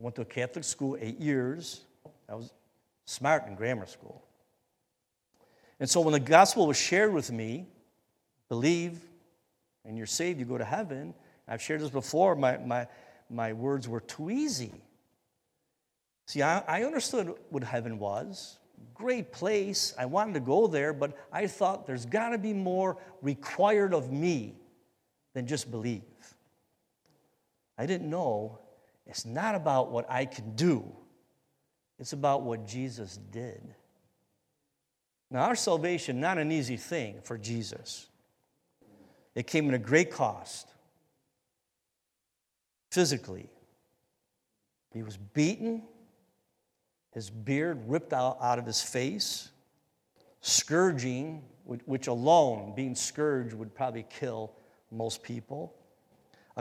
Went 0.01 0.15
to 0.15 0.23
a 0.23 0.25
Catholic 0.25 0.63
school 0.63 0.97
eight 0.99 1.19
years. 1.19 1.81
I 2.27 2.33
was 2.33 2.51
smart 3.05 3.45
in 3.45 3.53
grammar 3.53 3.85
school. 3.85 4.23
And 5.79 5.87
so 5.87 6.01
when 6.01 6.13
the 6.13 6.19
gospel 6.19 6.65
was 6.65 6.75
shared 6.75 7.13
with 7.13 7.31
me, 7.31 7.67
believe 8.49 8.99
and 9.85 9.95
you're 9.95 10.07
saved, 10.07 10.39
you 10.39 10.45
go 10.45 10.57
to 10.57 10.65
heaven. 10.65 11.13
I've 11.47 11.61
shared 11.61 11.81
this 11.81 11.91
before, 11.91 12.35
my, 12.35 12.57
my, 12.57 12.87
my 13.29 13.53
words 13.53 13.87
were 13.87 13.99
too 13.99 14.31
easy. 14.31 14.73
See, 16.25 16.41
I, 16.41 16.63
I 16.67 16.83
understood 16.83 17.35
what 17.49 17.63
heaven 17.63 17.99
was. 17.99 18.57
Great 18.95 19.31
place. 19.31 19.93
I 19.99 20.07
wanted 20.07 20.33
to 20.33 20.39
go 20.39 20.65
there, 20.65 20.93
but 20.93 21.15
I 21.31 21.45
thought 21.45 21.85
there's 21.85 22.07
got 22.07 22.29
to 22.29 22.39
be 22.39 22.53
more 22.53 22.97
required 23.21 23.93
of 23.93 24.11
me 24.11 24.55
than 25.35 25.45
just 25.45 25.69
believe. 25.69 26.01
I 27.77 27.85
didn't 27.85 28.09
know 28.09 28.57
it's 29.05 29.25
not 29.25 29.55
about 29.55 29.91
what 29.91 30.09
I 30.09 30.25
can 30.25 30.55
do, 30.55 30.83
it's 31.99 32.13
about 32.13 32.43
what 32.43 32.67
Jesus 32.67 33.17
did. 33.17 33.75
Now, 35.29 35.43
our 35.43 35.55
salvation, 35.55 36.19
not 36.19 36.37
an 36.37 36.51
easy 36.51 36.77
thing 36.77 37.21
for 37.23 37.37
Jesus. 37.37 38.07
It 39.33 39.47
came 39.47 39.69
at 39.69 39.73
a 39.73 39.79
great 39.79 40.11
cost. 40.11 40.67
Physically, 42.91 43.49
he 44.93 45.03
was 45.03 45.15
beaten, 45.15 45.83
his 47.13 47.29
beard 47.29 47.81
ripped 47.87 48.11
out, 48.11 48.37
out 48.41 48.59
of 48.59 48.65
his 48.65 48.81
face, 48.81 49.49
scourging, 50.41 51.43
which 51.63 52.07
alone, 52.07 52.73
being 52.75 52.95
scourged, 52.95 53.53
would 53.53 53.73
probably 53.73 54.05
kill 54.09 54.51
most 54.91 55.23
people 55.23 55.73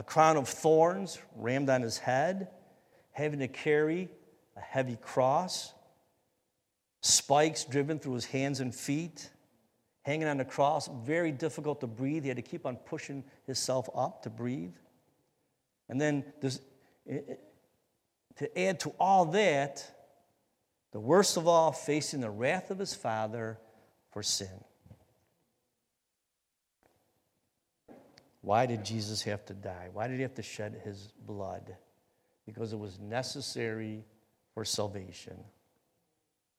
a 0.01 0.03
crown 0.03 0.35
of 0.35 0.49
thorns 0.49 1.19
rammed 1.35 1.69
on 1.69 1.83
his 1.83 1.99
head, 1.99 2.47
having 3.11 3.37
to 3.37 3.47
carry 3.47 4.09
a 4.57 4.59
heavy 4.59 4.97
cross, 4.99 5.75
spikes 7.01 7.65
driven 7.65 7.99
through 7.99 8.15
his 8.15 8.25
hands 8.25 8.61
and 8.61 8.73
feet, 8.73 9.29
hanging 10.01 10.27
on 10.27 10.37
the 10.37 10.43
cross, 10.43 10.89
very 11.05 11.31
difficult 11.31 11.81
to 11.81 11.85
breathe. 11.85 12.23
He 12.23 12.29
had 12.29 12.37
to 12.37 12.41
keep 12.41 12.65
on 12.65 12.77
pushing 12.77 13.23
himself 13.45 13.91
up 13.93 14.23
to 14.23 14.31
breathe. 14.31 14.73
And 15.87 16.01
then 16.01 16.25
to 18.37 18.59
add 18.59 18.79
to 18.79 18.95
all 18.99 19.25
that, 19.25 19.85
The 20.91 20.99
worst 20.99 21.37
of 21.37 21.47
all, 21.47 21.71
facing 21.71 22.21
the 22.21 22.29
wrath 22.29 22.69
of 22.69 22.79
his 22.79 22.93
Father 22.93 23.59
for 24.11 24.23
sin. 24.23 24.63
Why 28.41 28.65
did 28.65 28.83
Jesus 28.83 29.21
have 29.23 29.45
to 29.45 29.53
die? 29.53 29.89
Why 29.93 30.07
did 30.07 30.15
he 30.15 30.23
have 30.23 30.33
to 30.35 30.43
shed 30.43 30.81
his 30.83 31.13
blood? 31.25 31.75
Because 32.45 32.73
it 32.73 32.79
was 32.79 32.99
necessary 32.99 34.03
for 34.53 34.65
salvation. 34.65 35.37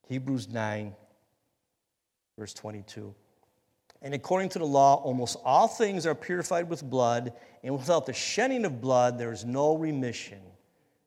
Hebrews 0.09 0.49
9, 0.49 0.95
verse 2.39 2.55
22. 2.55 3.15
And 4.01 4.15
according 4.15 4.51
to 4.51 4.59
the 4.59 4.67
law, 4.67 4.97
almost 4.97 5.37
all 5.45 5.69
things 5.69 6.07
are 6.07 6.15
purified 6.15 6.69
with 6.69 6.83
blood, 6.83 7.33
and 7.63 7.77
without 7.77 8.07
the 8.07 8.13
shedding 8.13 8.65
of 8.65 8.81
blood, 8.81 9.19
there 9.19 9.33
is 9.33 9.45
no 9.45 9.77
remission. 9.77 10.41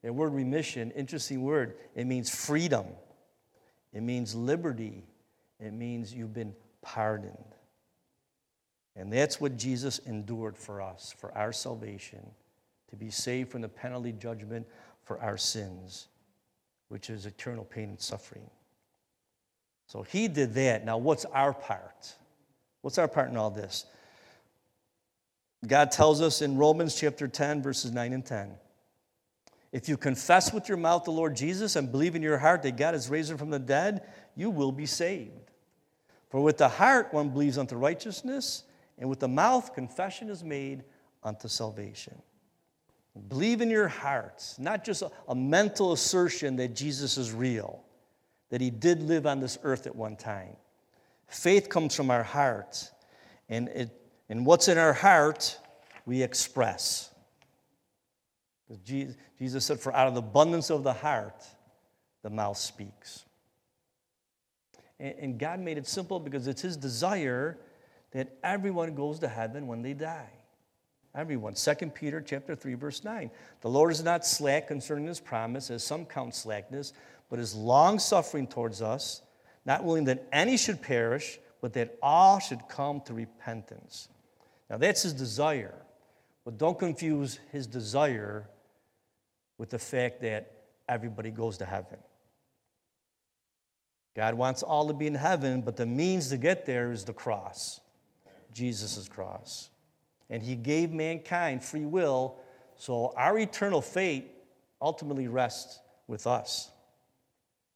The 0.01 0.13
word 0.13 0.33
remission, 0.33 0.91
interesting 0.91 1.41
word, 1.41 1.77
it 1.95 2.05
means 2.05 2.33
freedom, 2.33 2.85
it 3.91 4.01
means 4.01 4.35
liberty, 4.35 5.03
it 5.59 5.73
means 5.73 6.13
you've 6.13 6.33
been 6.33 6.53
pardoned. 6.81 7.54
And 8.95 9.11
that's 9.11 9.41
what 9.41 9.57
Jesus 9.57 9.99
endured 9.99 10.57
for 10.57 10.81
us, 10.81 11.13
for 11.17 11.35
our 11.37 11.51
salvation, 11.51 12.25
to 12.89 12.95
be 12.95 13.09
saved 13.09 13.51
from 13.51 13.61
the 13.61 13.69
penalty 13.69 14.13
judgment 14.13 14.65
for 15.03 15.19
our 15.21 15.37
sins, 15.37 16.07
which 16.89 17.09
is 17.09 17.25
eternal 17.25 17.65
pain 17.65 17.89
and 17.89 17.99
suffering. 17.99 18.49
So 19.87 20.01
he 20.01 20.27
did 20.27 20.53
that. 20.55 20.85
Now, 20.85 20.97
what's 20.97 21.25
our 21.25 21.53
part? 21.53 22.13
What's 22.81 22.97
our 22.97 23.07
part 23.07 23.29
in 23.29 23.37
all 23.37 23.51
this? 23.51 23.85
God 25.65 25.91
tells 25.91 26.21
us 26.21 26.41
in 26.41 26.57
Romans 26.57 26.95
chapter 26.95 27.27
10, 27.27 27.61
verses 27.61 27.91
9 27.91 28.13
and 28.13 28.25
10. 28.25 28.51
If 29.71 29.89
you 29.89 29.97
confess 29.97 30.53
with 30.53 30.69
your 30.69 30.77
mouth 30.77 31.03
the 31.03 31.11
Lord 31.11 31.35
Jesus 31.35 31.75
and 31.75 31.91
believe 31.91 32.15
in 32.15 32.21
your 32.21 32.37
heart 32.37 32.63
that 32.63 32.77
God 32.77 32.93
has 32.93 33.09
raised 33.09 33.31
him 33.31 33.37
from 33.37 33.49
the 33.49 33.59
dead, 33.59 34.03
you 34.35 34.49
will 34.49 34.71
be 34.71 34.85
saved. 34.85 35.51
For 36.29 36.41
with 36.41 36.57
the 36.57 36.69
heart 36.69 37.13
one 37.13 37.29
believes 37.29 37.57
unto 37.57 37.75
righteousness, 37.75 38.63
and 38.97 39.09
with 39.09 39.19
the 39.19 39.27
mouth 39.27 39.73
confession 39.73 40.29
is 40.29 40.43
made 40.43 40.83
unto 41.23 41.47
salvation. 41.47 42.21
Believe 43.29 43.61
in 43.61 43.69
your 43.69 43.87
hearts, 43.87 44.59
not 44.59 44.83
just 44.83 45.01
a, 45.27 45.35
mental 45.35 45.93
assertion 45.93 46.57
that 46.57 46.75
Jesus 46.75 47.17
is 47.17 47.31
real, 47.31 47.81
that 48.49 48.59
he 48.59 48.69
did 48.69 49.01
live 49.01 49.25
on 49.25 49.39
this 49.39 49.57
earth 49.63 49.87
at 49.87 49.95
one 49.95 50.17
time. 50.17 50.57
Faith 51.27 51.69
comes 51.69 51.95
from 51.95 52.11
our 52.11 52.23
heart, 52.23 52.91
and, 53.47 53.69
it, 53.69 53.89
and 54.27 54.45
what's 54.45 54.67
in 54.67 54.77
our 54.77 54.93
heart, 54.93 55.57
we 56.05 56.21
express. 56.21 57.09
Jesus 58.83 59.65
said, 59.65 59.79
For 59.79 59.95
out 59.95 60.07
of 60.07 60.13
the 60.13 60.19
abundance 60.19 60.69
of 60.69 60.83
the 60.83 60.93
heart, 60.93 61.45
the 62.21 62.29
mouth 62.29 62.57
speaks. 62.57 63.23
And 64.99 65.37
God 65.37 65.59
made 65.59 65.77
it 65.77 65.87
simple 65.87 66.19
because 66.19 66.47
it's 66.47 66.61
His 66.61 66.77
desire 66.77 67.57
that 68.15 68.29
everyone 68.45 68.95
goes 68.95 69.19
to 69.19 69.27
heaven 69.27 69.67
when 69.67 69.81
they 69.81 69.93
die. 69.93 70.29
Everyone. 71.13 71.53
2 71.53 71.75
Peter 71.89 72.21
chapter 72.21 72.55
3, 72.55 72.73
verse 72.75 73.03
9. 73.03 73.29
The 73.59 73.69
Lord 73.69 73.91
is 73.91 74.05
not 74.05 74.25
slack 74.25 74.69
concerning 74.69 75.05
his 75.05 75.19
promise, 75.19 75.69
as 75.69 75.83
some 75.83 76.05
count 76.05 76.33
slackness, 76.33 76.93
but 77.29 77.39
is 77.39 77.53
long 77.53 77.99
suffering 77.99 78.47
towards 78.47 78.81
us, 78.81 79.21
not 79.65 79.83
willing 79.83 80.05
that 80.05 80.29
any 80.31 80.55
should 80.55 80.81
perish, 80.81 81.39
but 81.59 81.73
that 81.73 81.97
all 82.01 82.39
should 82.39 82.69
come 82.69 83.01
to 83.01 83.13
repentance. 83.13 84.07
Now 84.69 84.77
that's 84.77 85.03
his 85.03 85.11
desire. 85.11 85.75
But 86.45 86.57
don't 86.57 86.79
confuse 86.79 87.37
his 87.51 87.67
desire 87.67 88.49
with 89.57 89.71
the 89.71 89.79
fact 89.79 90.21
that 90.21 90.53
everybody 90.87 91.31
goes 91.31 91.57
to 91.57 91.65
heaven. 91.65 91.97
God 94.15 94.35
wants 94.35 94.63
all 94.63 94.87
to 94.87 94.93
be 94.93 95.07
in 95.07 95.15
heaven, 95.15 95.59
but 95.59 95.75
the 95.75 95.85
means 95.85 96.29
to 96.29 96.37
get 96.37 96.65
there 96.65 96.93
is 96.93 97.03
the 97.03 97.11
cross. 97.11 97.81
Jesus' 98.55 99.07
cross. 99.07 99.69
And 100.31 100.41
he 100.41 100.55
gave 100.55 100.91
mankind 100.91 101.63
free 101.63 101.85
will, 101.85 102.37
so 102.75 103.13
our 103.15 103.37
eternal 103.37 103.81
fate 103.81 104.31
ultimately 104.81 105.27
rests 105.27 105.79
with 106.07 106.25
us, 106.25 106.71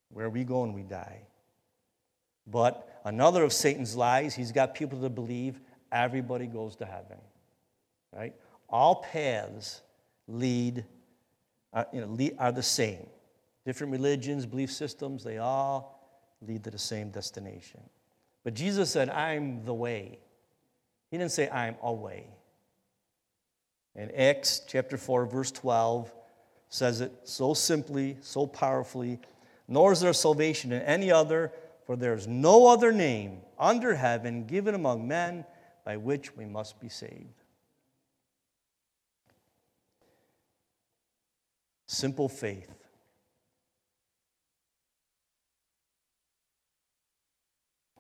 where 0.10 0.30
we 0.30 0.44
go 0.44 0.64
and 0.64 0.74
we 0.74 0.82
die. 0.82 1.22
But 2.48 3.02
another 3.06 3.44
of 3.44 3.54
Satan's 3.54 3.96
lies, 3.96 4.34
he's 4.34 4.52
got 4.52 4.74
people 4.74 5.00
to 5.02 5.10
believe 5.10 5.60
everybody 5.92 6.48
goes 6.48 6.76
to 6.78 6.86
heaven. 6.86 7.18
Right? 8.16 8.34
All 8.68 9.04
paths 9.04 9.82
lead, 10.28 10.86
uh, 11.74 11.84
you 11.94 12.02
know, 12.02 12.08
lead, 12.08 12.36
are 12.40 12.52
the 12.52 12.64
same. 12.64 13.06
Different 13.66 13.92
religions, 13.92 14.48
belief 14.48 14.72
systems, 14.72 15.24
they 15.24 15.38
all 15.38 16.00
lead 16.42 16.64
to 16.64 16.72
the 16.72 16.80
same 16.80 17.12
destination. 17.12 17.82
But 18.44 18.56
Jesus 18.56 18.90
said, 18.90 19.10
I'm 19.10 19.64
the 19.66 19.74
way. 19.74 20.20
He 21.10 21.18
didn't 21.18 21.32
say, 21.32 21.50
I'm 21.50 21.76
away. 21.82 22.28
And 23.96 24.16
Acts 24.16 24.62
chapter 24.68 24.98
4, 24.98 25.26
verse 25.26 25.52
12 25.52 26.14
says 26.70 27.02
it 27.02 27.12
so 27.24 27.54
simply, 27.54 28.18
so 28.22 28.46
powerfully. 28.46 29.20
Nor 29.68 29.92
is 29.92 30.02
there 30.02 30.14
salvation 30.14 30.72
in 30.72 30.82
any 30.84 31.12
other, 31.12 31.52
for 31.86 31.96
there 31.96 32.14
is 32.14 32.28
no 32.28 32.68
other 32.68 32.92
name 32.92 33.42
under 33.58 33.96
heaven 33.96 34.46
given 34.46 34.76
among 34.76 35.08
men 35.08 35.46
by 35.84 35.98
which 35.98 36.36
we 36.36 36.46
must 36.46 36.80
be 36.80 36.90
saved. 36.90 37.44
Simple 41.88 42.30
faith. 42.30 42.72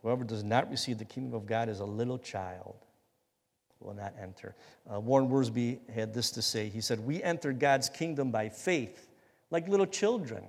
Whoever 0.04 0.24
does 0.24 0.44
not 0.44 0.70
receive 0.70 1.00
the 1.00 1.06
kingdom 1.06 1.34
of 1.34 1.46
God 1.46 1.68
is 1.68 1.80
a 1.80 1.86
little 1.86 2.20
child 2.20 2.86
will 3.80 3.94
not 3.94 4.14
enter. 4.22 4.56
Uh, 4.92 5.00
Warren 5.00 5.30
Wiersbe 5.30 5.80
had 5.90 6.14
this 6.14 6.32
to 6.32 6.42
say. 6.42 6.70
He 6.70 6.82
said, 6.82 7.00
We 7.00 7.24
enter 7.24 7.54
God's 7.54 7.90
kingdom 7.90 8.32
by 8.32 8.50
faith, 8.50 9.08
like 9.52 9.68
little 9.68 9.86
children, 9.86 10.44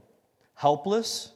helpless, 0.55 1.33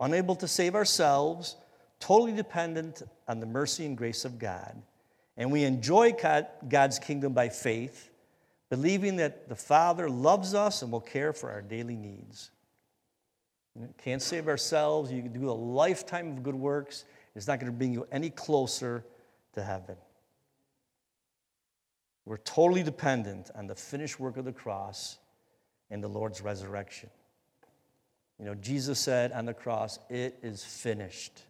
unable 0.00 0.36
to 0.36 0.48
save 0.48 0.74
ourselves, 0.74 1.56
totally 2.00 2.32
dependent 2.32 3.02
on 3.26 3.40
the 3.40 3.46
mercy 3.46 3.86
and 3.86 3.96
grace 3.96 4.24
of 4.24 4.38
God. 4.38 4.80
And 5.36 5.50
we 5.50 5.64
enjoy 5.64 6.14
God's 6.68 6.98
kingdom 6.98 7.32
by 7.32 7.48
faith, 7.48 8.10
believing 8.70 9.16
that 9.16 9.48
the 9.48 9.56
Father 9.56 10.08
loves 10.08 10.54
us 10.54 10.82
and 10.82 10.90
will 10.90 11.00
care 11.00 11.32
for 11.32 11.50
our 11.50 11.60
daily 11.60 11.96
needs. 11.96 12.50
Can't 14.02 14.22
save 14.22 14.48
ourselves. 14.48 15.12
You 15.12 15.22
can 15.22 15.32
do 15.32 15.50
a 15.50 15.52
lifetime 15.52 16.28
of 16.28 16.42
good 16.42 16.54
works. 16.54 17.04
It's 17.34 17.46
not 17.46 17.60
going 17.60 17.70
to 17.70 17.76
bring 17.76 17.92
you 17.92 18.06
any 18.10 18.30
closer 18.30 19.04
to 19.52 19.62
heaven. 19.62 19.96
We're 22.26 22.38
totally 22.38 22.82
dependent 22.82 23.50
on 23.54 23.68
the 23.68 23.76
finished 23.76 24.20
work 24.20 24.36
of 24.36 24.44
the 24.44 24.52
cross 24.52 25.18
and 25.90 26.02
the 26.02 26.08
Lord's 26.08 26.42
resurrection. 26.42 27.08
You 28.38 28.44
know, 28.44 28.54
Jesus 28.54 28.98
said 28.98 29.32
on 29.32 29.46
the 29.46 29.54
cross, 29.54 30.00
It 30.10 30.38
is 30.42 30.62
finished. 30.62 31.44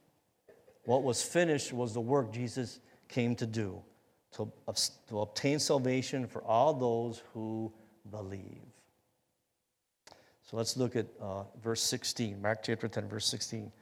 What 0.85 1.03
was 1.03 1.23
finished 1.23 1.73
was 1.73 1.95
the 1.95 2.01
work 2.01 2.31
Jesus 2.31 2.79
came 3.09 3.35
to 3.37 3.47
do, 3.47 3.83
to, 4.37 4.53
to 5.09 5.21
obtain 5.21 5.59
salvation 5.59 6.27
for 6.27 6.45
all 6.45 6.75
those 6.75 7.23
who 7.33 7.73
believe. 8.11 8.63
So 10.49 10.57
let's 10.57 10.77
look 10.77 10.95
at 10.95 11.07
uh, 11.21 11.45
verse 11.61 11.83
16, 11.83 12.41
Mark 12.41 12.63
chapter 12.63 12.87
10, 12.87 13.09
verse 13.09 13.27
16. 13.27 13.73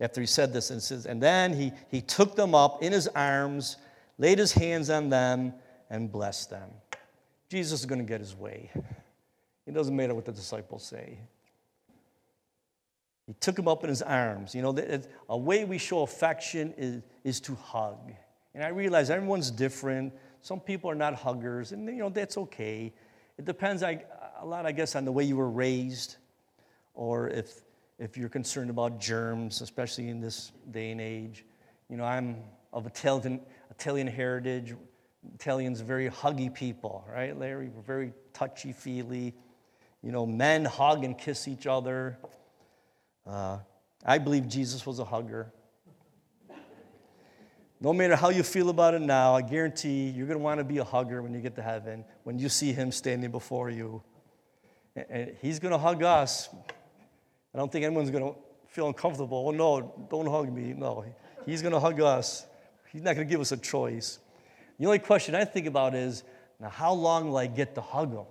After 0.00 0.20
he 0.20 0.26
said 0.26 0.52
this, 0.52 0.70
and 0.70 0.82
says, 0.82 1.04
And 1.04 1.22
then 1.22 1.52
he, 1.52 1.72
he 1.90 2.00
took 2.00 2.34
them 2.34 2.54
up 2.54 2.82
in 2.82 2.92
his 2.92 3.08
arms, 3.08 3.76
laid 4.18 4.38
his 4.38 4.52
hands 4.52 4.88
on 4.88 5.10
them, 5.10 5.52
and 5.92 6.10
bless 6.10 6.46
them. 6.46 6.70
Jesus 7.48 7.80
is 7.80 7.86
going 7.86 8.00
to 8.00 8.04
get 8.04 8.20
his 8.20 8.34
way. 8.34 8.70
It 9.66 9.74
doesn't 9.74 9.94
matter 9.94 10.14
what 10.14 10.24
the 10.24 10.32
disciples 10.32 10.82
say. 10.82 11.18
He 13.26 13.34
took 13.34 13.56
him 13.56 13.68
up 13.68 13.84
in 13.84 13.90
his 13.90 14.02
arms. 14.02 14.54
You 14.54 14.62
know, 14.62 15.02
a 15.28 15.36
way 15.36 15.64
we 15.64 15.78
show 15.78 16.02
affection 16.02 16.74
is, 16.76 17.02
is 17.22 17.40
to 17.42 17.54
hug. 17.54 18.10
And 18.54 18.64
I 18.64 18.68
realize 18.68 19.10
everyone's 19.10 19.50
different. 19.50 20.14
Some 20.40 20.60
people 20.60 20.90
are 20.90 20.96
not 20.96 21.14
huggers, 21.14 21.70
and 21.72 21.86
you 21.86 21.98
know, 21.98 22.08
that's 22.08 22.36
okay. 22.36 22.92
It 23.38 23.44
depends 23.44 23.82
I, 23.82 24.02
a 24.40 24.44
lot, 24.46 24.66
I 24.66 24.72
guess, 24.72 24.96
on 24.96 25.04
the 25.04 25.12
way 25.12 25.24
you 25.24 25.36
were 25.36 25.50
raised, 25.50 26.16
or 26.94 27.28
if, 27.28 27.60
if 27.98 28.16
you're 28.16 28.28
concerned 28.28 28.70
about 28.70 28.98
germs, 28.98 29.60
especially 29.60 30.08
in 30.08 30.20
this 30.20 30.52
day 30.70 30.90
and 30.90 31.00
age. 31.00 31.44
You 31.88 31.96
know, 31.98 32.04
I'm 32.04 32.38
of 32.72 32.86
Italian, 32.86 33.40
Italian 33.70 34.06
heritage. 34.06 34.74
Italians 35.34 35.80
are 35.80 35.84
very 35.84 36.08
huggy 36.08 36.52
people, 36.52 37.04
right, 37.08 37.38
Larry? 37.38 37.68
We're 37.68 37.82
very 37.82 38.12
touchy 38.32 38.72
feely. 38.72 39.34
You 40.02 40.10
know, 40.10 40.26
men 40.26 40.64
hug 40.64 41.04
and 41.04 41.16
kiss 41.16 41.46
each 41.46 41.66
other. 41.66 42.18
Uh, 43.26 43.58
I 44.04 44.18
believe 44.18 44.48
Jesus 44.48 44.84
was 44.84 44.98
a 44.98 45.04
hugger. 45.04 45.52
No 47.80 47.92
matter 47.92 48.14
how 48.14 48.28
you 48.30 48.42
feel 48.42 48.68
about 48.68 48.94
it 48.94 49.02
now, 49.02 49.34
I 49.34 49.42
guarantee 49.42 50.08
you're 50.10 50.26
going 50.26 50.38
to 50.38 50.42
want 50.44 50.58
to 50.58 50.64
be 50.64 50.78
a 50.78 50.84
hugger 50.84 51.20
when 51.20 51.34
you 51.34 51.40
get 51.40 51.56
to 51.56 51.62
heaven, 51.62 52.04
when 52.22 52.38
you 52.38 52.48
see 52.48 52.72
him 52.72 52.92
standing 52.92 53.30
before 53.30 53.70
you. 53.70 54.02
And 54.94 55.34
he's 55.40 55.58
going 55.58 55.72
to 55.72 55.78
hug 55.78 56.02
us. 56.02 56.48
I 57.54 57.58
don't 57.58 57.70
think 57.70 57.84
anyone's 57.84 58.10
going 58.10 58.24
to 58.24 58.38
feel 58.68 58.86
uncomfortable. 58.86 59.46
Oh, 59.48 59.50
no, 59.50 60.06
don't 60.10 60.26
hug 60.26 60.52
me. 60.52 60.74
No, 60.74 61.04
he's 61.44 61.60
going 61.60 61.74
to 61.74 61.80
hug 61.80 62.00
us. 62.00 62.46
He's 62.92 63.02
not 63.02 63.14
going 63.14 63.26
to 63.26 63.30
give 63.30 63.40
us 63.40 63.52
a 63.52 63.56
choice. 63.56 64.18
The 64.78 64.86
only 64.86 64.98
question 64.98 65.34
I 65.34 65.44
think 65.44 65.66
about 65.66 65.94
is 65.94 66.24
now, 66.60 66.68
how 66.68 66.92
long 66.92 67.28
will 67.28 67.38
I 67.38 67.48
get 67.48 67.74
to 67.74 67.80
hug 67.80 68.12
him? 68.12 68.26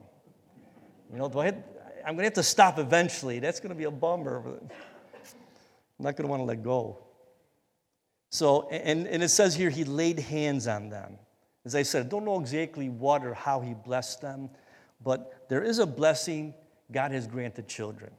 You 1.12 1.19
know, 1.19 1.27
do 1.27 1.39
I 1.39 1.45
have, 1.45 1.63
I'm 2.06 2.15
going 2.15 2.19
to 2.19 2.23
have 2.23 2.34
to 2.34 2.43
stop 2.43 2.80
eventually. 2.80 3.39
That's 3.39 3.60
going 3.60 3.71
to 3.71 3.75
be 3.75 3.84
a 3.84 3.91
bummer. 3.91 4.38
I'm 4.38 4.69
not 5.99 6.15
going 6.15 6.23
to 6.23 6.27
want 6.27 6.39
to 6.39 6.45
let 6.45 6.63
go. 6.63 6.97
So, 8.30 8.69
and, 8.69 9.08
and 9.08 9.21
it 9.21 9.30
says 9.30 9.54
here, 9.54 9.69
he 9.69 9.84
laid 9.84 10.17
hands 10.17 10.65
on 10.67 10.89
them. 10.89 11.17
As 11.65 11.75
I 11.75 11.84
said, 11.84 12.06
I 12.06 12.10
don't 12.10 12.23
know 12.23 12.39
exactly 12.39 12.88
what 12.88 13.25
or 13.25 13.34
how 13.34 13.60
he 13.60 13.73
blessed 13.73 14.21
them, 14.21 14.49
but 15.04 15.45
there 15.49 15.62
is 15.62 15.80
a 15.80 15.86
blessing 15.86 16.54
God 16.91 17.12
has 17.12 17.27
granted 17.27 17.67
children. 17.67 18.12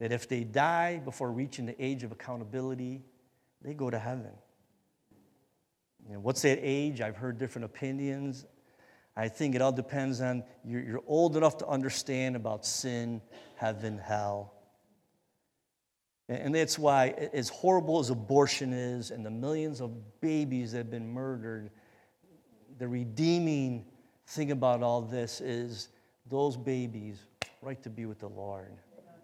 That 0.00 0.10
if 0.10 0.28
they 0.28 0.42
die 0.42 0.98
before 0.98 1.30
reaching 1.30 1.66
the 1.66 1.80
age 1.82 2.02
of 2.02 2.10
accountability, 2.10 3.02
they 3.62 3.74
go 3.74 3.88
to 3.88 3.98
heaven. 3.98 4.32
You 6.08 6.14
know, 6.14 6.20
what's 6.20 6.42
that 6.42 6.58
age? 6.62 7.00
I've 7.02 7.16
heard 7.16 7.38
different 7.38 7.66
opinions. 7.66 8.46
I 9.14 9.28
think 9.28 9.54
it 9.54 9.60
all 9.60 9.72
depends 9.72 10.20
on 10.20 10.42
you're, 10.64 10.82
you're 10.82 11.02
old 11.06 11.36
enough 11.36 11.58
to 11.58 11.66
understand 11.66 12.34
about 12.34 12.64
sin, 12.64 13.20
heaven, 13.56 13.98
hell. 13.98 14.54
And 16.30 16.54
that's 16.54 16.78
why, 16.78 17.08
as 17.32 17.48
horrible 17.48 18.00
as 18.00 18.10
abortion 18.10 18.72
is 18.72 19.10
and 19.10 19.24
the 19.24 19.30
millions 19.30 19.80
of 19.80 20.20
babies 20.20 20.72
that 20.72 20.78
have 20.78 20.90
been 20.90 21.08
murdered, 21.08 21.70
the 22.78 22.86
redeeming 22.86 23.86
thing 24.26 24.50
about 24.50 24.82
all 24.82 25.00
this 25.00 25.40
is 25.40 25.88
those 26.26 26.56
babies 26.56 27.18
right 27.62 27.82
to 27.82 27.90
be 27.90 28.06
with 28.06 28.18
the 28.18 28.28
Lord. 28.28 28.76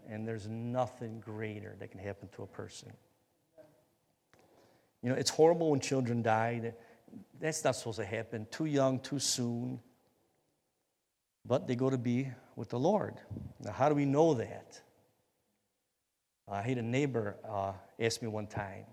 And 0.08 0.26
there's 0.26 0.48
nothing 0.48 1.20
greater 1.20 1.76
that 1.78 1.90
can 1.90 2.00
happen 2.00 2.28
to 2.36 2.42
a 2.42 2.46
person. 2.46 2.92
You 5.04 5.10
know, 5.10 5.16
it's 5.16 5.28
horrible 5.28 5.70
when 5.70 5.80
children 5.80 6.22
die. 6.22 6.72
That's 7.38 7.62
not 7.62 7.76
supposed 7.76 7.98
to 7.98 8.06
happen. 8.06 8.46
Too 8.50 8.64
young, 8.64 9.00
too 9.00 9.18
soon. 9.18 9.78
But 11.44 11.68
they 11.68 11.76
go 11.76 11.90
to 11.90 11.98
be 11.98 12.30
with 12.56 12.70
the 12.70 12.78
Lord. 12.78 13.16
Now, 13.60 13.72
how 13.72 13.90
do 13.90 13.94
we 13.94 14.06
know 14.06 14.32
that? 14.32 14.80
I 16.50 16.62
had 16.62 16.78
a 16.78 16.82
neighbor 16.82 17.36
uh, 17.46 17.72
ask 18.00 18.22
me 18.22 18.28
one 18.28 18.46
time, 18.46 18.86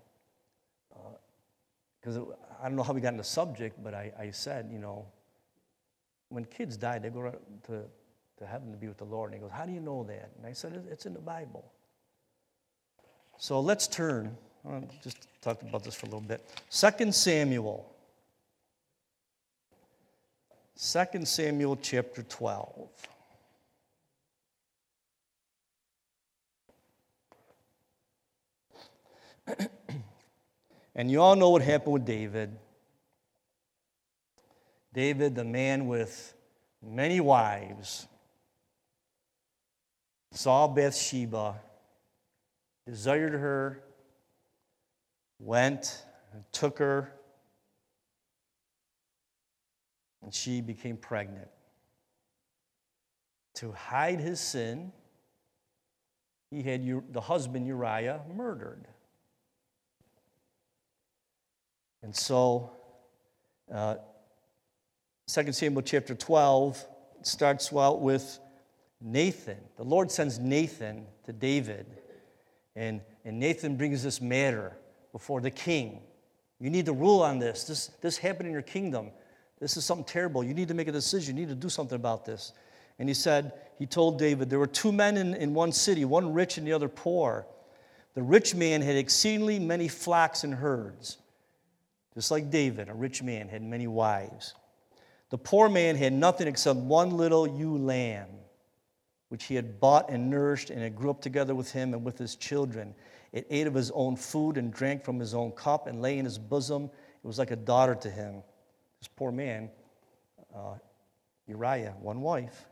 because 1.98 2.18
uh, 2.18 2.24
I 2.62 2.64
don't 2.64 2.76
know 2.76 2.82
how 2.82 2.92
we 2.92 3.00
got 3.00 3.14
in 3.14 3.18
the 3.18 3.24
subject, 3.24 3.82
but 3.82 3.94
I, 3.94 4.12
I 4.18 4.30
said, 4.32 4.68
you 4.70 4.78
know, 4.78 5.06
when 6.28 6.44
kids 6.44 6.76
die, 6.76 6.98
they 6.98 7.08
go 7.08 7.32
to, 7.66 7.82
to 8.38 8.46
heaven 8.46 8.70
to 8.70 8.76
be 8.76 8.86
with 8.86 8.98
the 8.98 9.04
Lord. 9.04 9.32
And 9.32 9.40
he 9.40 9.48
goes, 9.48 9.56
How 9.56 9.64
do 9.64 9.72
you 9.72 9.80
know 9.80 10.04
that? 10.04 10.30
And 10.36 10.46
I 10.46 10.52
said, 10.52 10.84
It's 10.90 11.06
in 11.06 11.14
the 11.14 11.20
Bible. 11.20 11.72
So 13.38 13.60
let's 13.60 13.88
turn. 13.88 14.36
I'll 14.64 14.88
just 15.02 15.26
talk 15.40 15.60
about 15.62 15.82
this 15.82 15.94
for 15.94 16.06
a 16.06 16.10
little 16.10 16.20
bit. 16.20 16.40
2 16.70 17.12
Samuel. 17.12 17.92
2 20.76 21.24
Samuel 21.24 21.76
chapter 21.82 22.22
12. 22.22 22.88
and 30.94 31.10
you 31.10 31.20
all 31.20 31.34
know 31.34 31.50
what 31.50 31.62
happened 31.62 31.94
with 31.94 32.04
David. 32.04 32.56
David, 34.92 35.34
the 35.34 35.44
man 35.44 35.88
with 35.88 36.34
many 36.82 37.18
wives, 37.20 38.06
saw 40.30 40.68
Bathsheba, 40.68 41.56
desired 42.86 43.32
her, 43.32 43.82
went 45.42 46.04
and 46.32 46.44
took 46.52 46.78
her, 46.78 47.12
and 50.22 50.32
she 50.32 50.60
became 50.60 50.96
pregnant. 50.96 51.48
To 53.56 53.72
hide 53.72 54.20
his 54.20 54.40
sin, 54.40 54.92
he 56.50 56.62
had 56.62 57.12
the 57.12 57.20
husband 57.20 57.66
Uriah 57.66 58.20
murdered. 58.34 58.86
And 62.02 62.14
so, 62.14 62.70
uh, 63.72 63.96
2 65.28 65.52
Samuel 65.52 65.82
chapter 65.82 66.14
12 66.14 66.84
starts 67.22 67.72
out 67.72 68.00
with 68.00 68.38
Nathan. 69.00 69.58
The 69.76 69.84
Lord 69.84 70.10
sends 70.10 70.38
Nathan 70.38 71.06
to 71.26 71.32
David, 71.32 71.86
and, 72.74 73.00
and 73.24 73.38
Nathan 73.38 73.76
brings 73.76 74.02
this 74.02 74.20
matter 74.20 74.76
before 75.12 75.40
the 75.40 75.50
king. 75.50 76.00
You 76.58 76.70
need 76.70 76.86
to 76.86 76.92
rule 76.92 77.22
on 77.22 77.38
this. 77.38 77.64
this. 77.64 77.88
This 78.00 78.16
happened 78.16 78.46
in 78.46 78.52
your 78.52 78.62
kingdom. 78.62 79.10
This 79.60 79.76
is 79.76 79.84
something 79.84 80.04
terrible. 80.04 80.42
You 80.42 80.54
need 80.54 80.68
to 80.68 80.74
make 80.74 80.88
a 80.88 80.92
decision. 80.92 81.36
You 81.36 81.42
need 81.42 81.50
to 81.50 81.54
do 81.54 81.68
something 81.68 81.96
about 81.96 82.24
this. 82.24 82.52
And 82.98 83.08
he 83.08 83.14
said, 83.14 83.52
he 83.78 83.86
told 83.86 84.18
David, 84.18 84.50
there 84.50 84.58
were 84.58 84.66
two 84.66 84.92
men 84.92 85.16
in, 85.16 85.34
in 85.34 85.54
one 85.54 85.72
city, 85.72 86.04
one 86.04 86.32
rich 86.32 86.58
and 86.58 86.66
the 86.66 86.72
other 86.72 86.88
poor. 86.88 87.46
The 88.14 88.22
rich 88.22 88.54
man 88.54 88.82
had 88.82 88.96
exceedingly 88.96 89.58
many 89.58 89.88
flocks 89.88 90.44
and 90.44 90.54
herds. 90.54 91.18
Just 92.14 92.30
like 92.30 92.50
David, 92.50 92.88
a 92.88 92.94
rich 92.94 93.22
man 93.22 93.48
had 93.48 93.62
many 93.62 93.86
wives. 93.86 94.54
The 95.30 95.38
poor 95.38 95.68
man 95.68 95.96
had 95.96 96.12
nothing 96.12 96.46
except 96.46 96.78
one 96.78 97.16
little 97.16 97.46
ewe 97.46 97.78
lamb, 97.78 98.28
which 99.30 99.44
he 99.44 99.54
had 99.54 99.80
bought 99.80 100.10
and 100.10 100.28
nourished, 100.28 100.68
and 100.68 100.82
it 100.82 100.94
grew 100.94 101.10
up 101.10 101.22
together 101.22 101.54
with 101.54 101.72
him 101.72 101.94
and 101.94 102.04
with 102.04 102.18
his 102.18 102.36
children. 102.36 102.94
It 103.32 103.46
ate 103.50 103.66
of 103.66 103.74
his 103.74 103.90
own 103.92 104.16
food 104.16 104.58
and 104.58 104.72
drank 104.72 105.04
from 105.04 105.18
his 105.18 105.34
own 105.34 105.52
cup 105.52 105.86
and 105.86 106.02
lay 106.02 106.18
in 106.18 106.24
his 106.24 106.38
bosom. 106.38 106.84
It 106.84 107.26
was 107.26 107.38
like 107.38 107.50
a 107.50 107.56
daughter 107.56 107.94
to 107.94 108.10
him. 108.10 108.42
This 109.00 109.08
poor 109.08 109.32
man, 109.32 109.70
uh, 110.54 110.74
Uriah, 111.46 111.94
one 112.00 112.20
wife. 112.20 112.66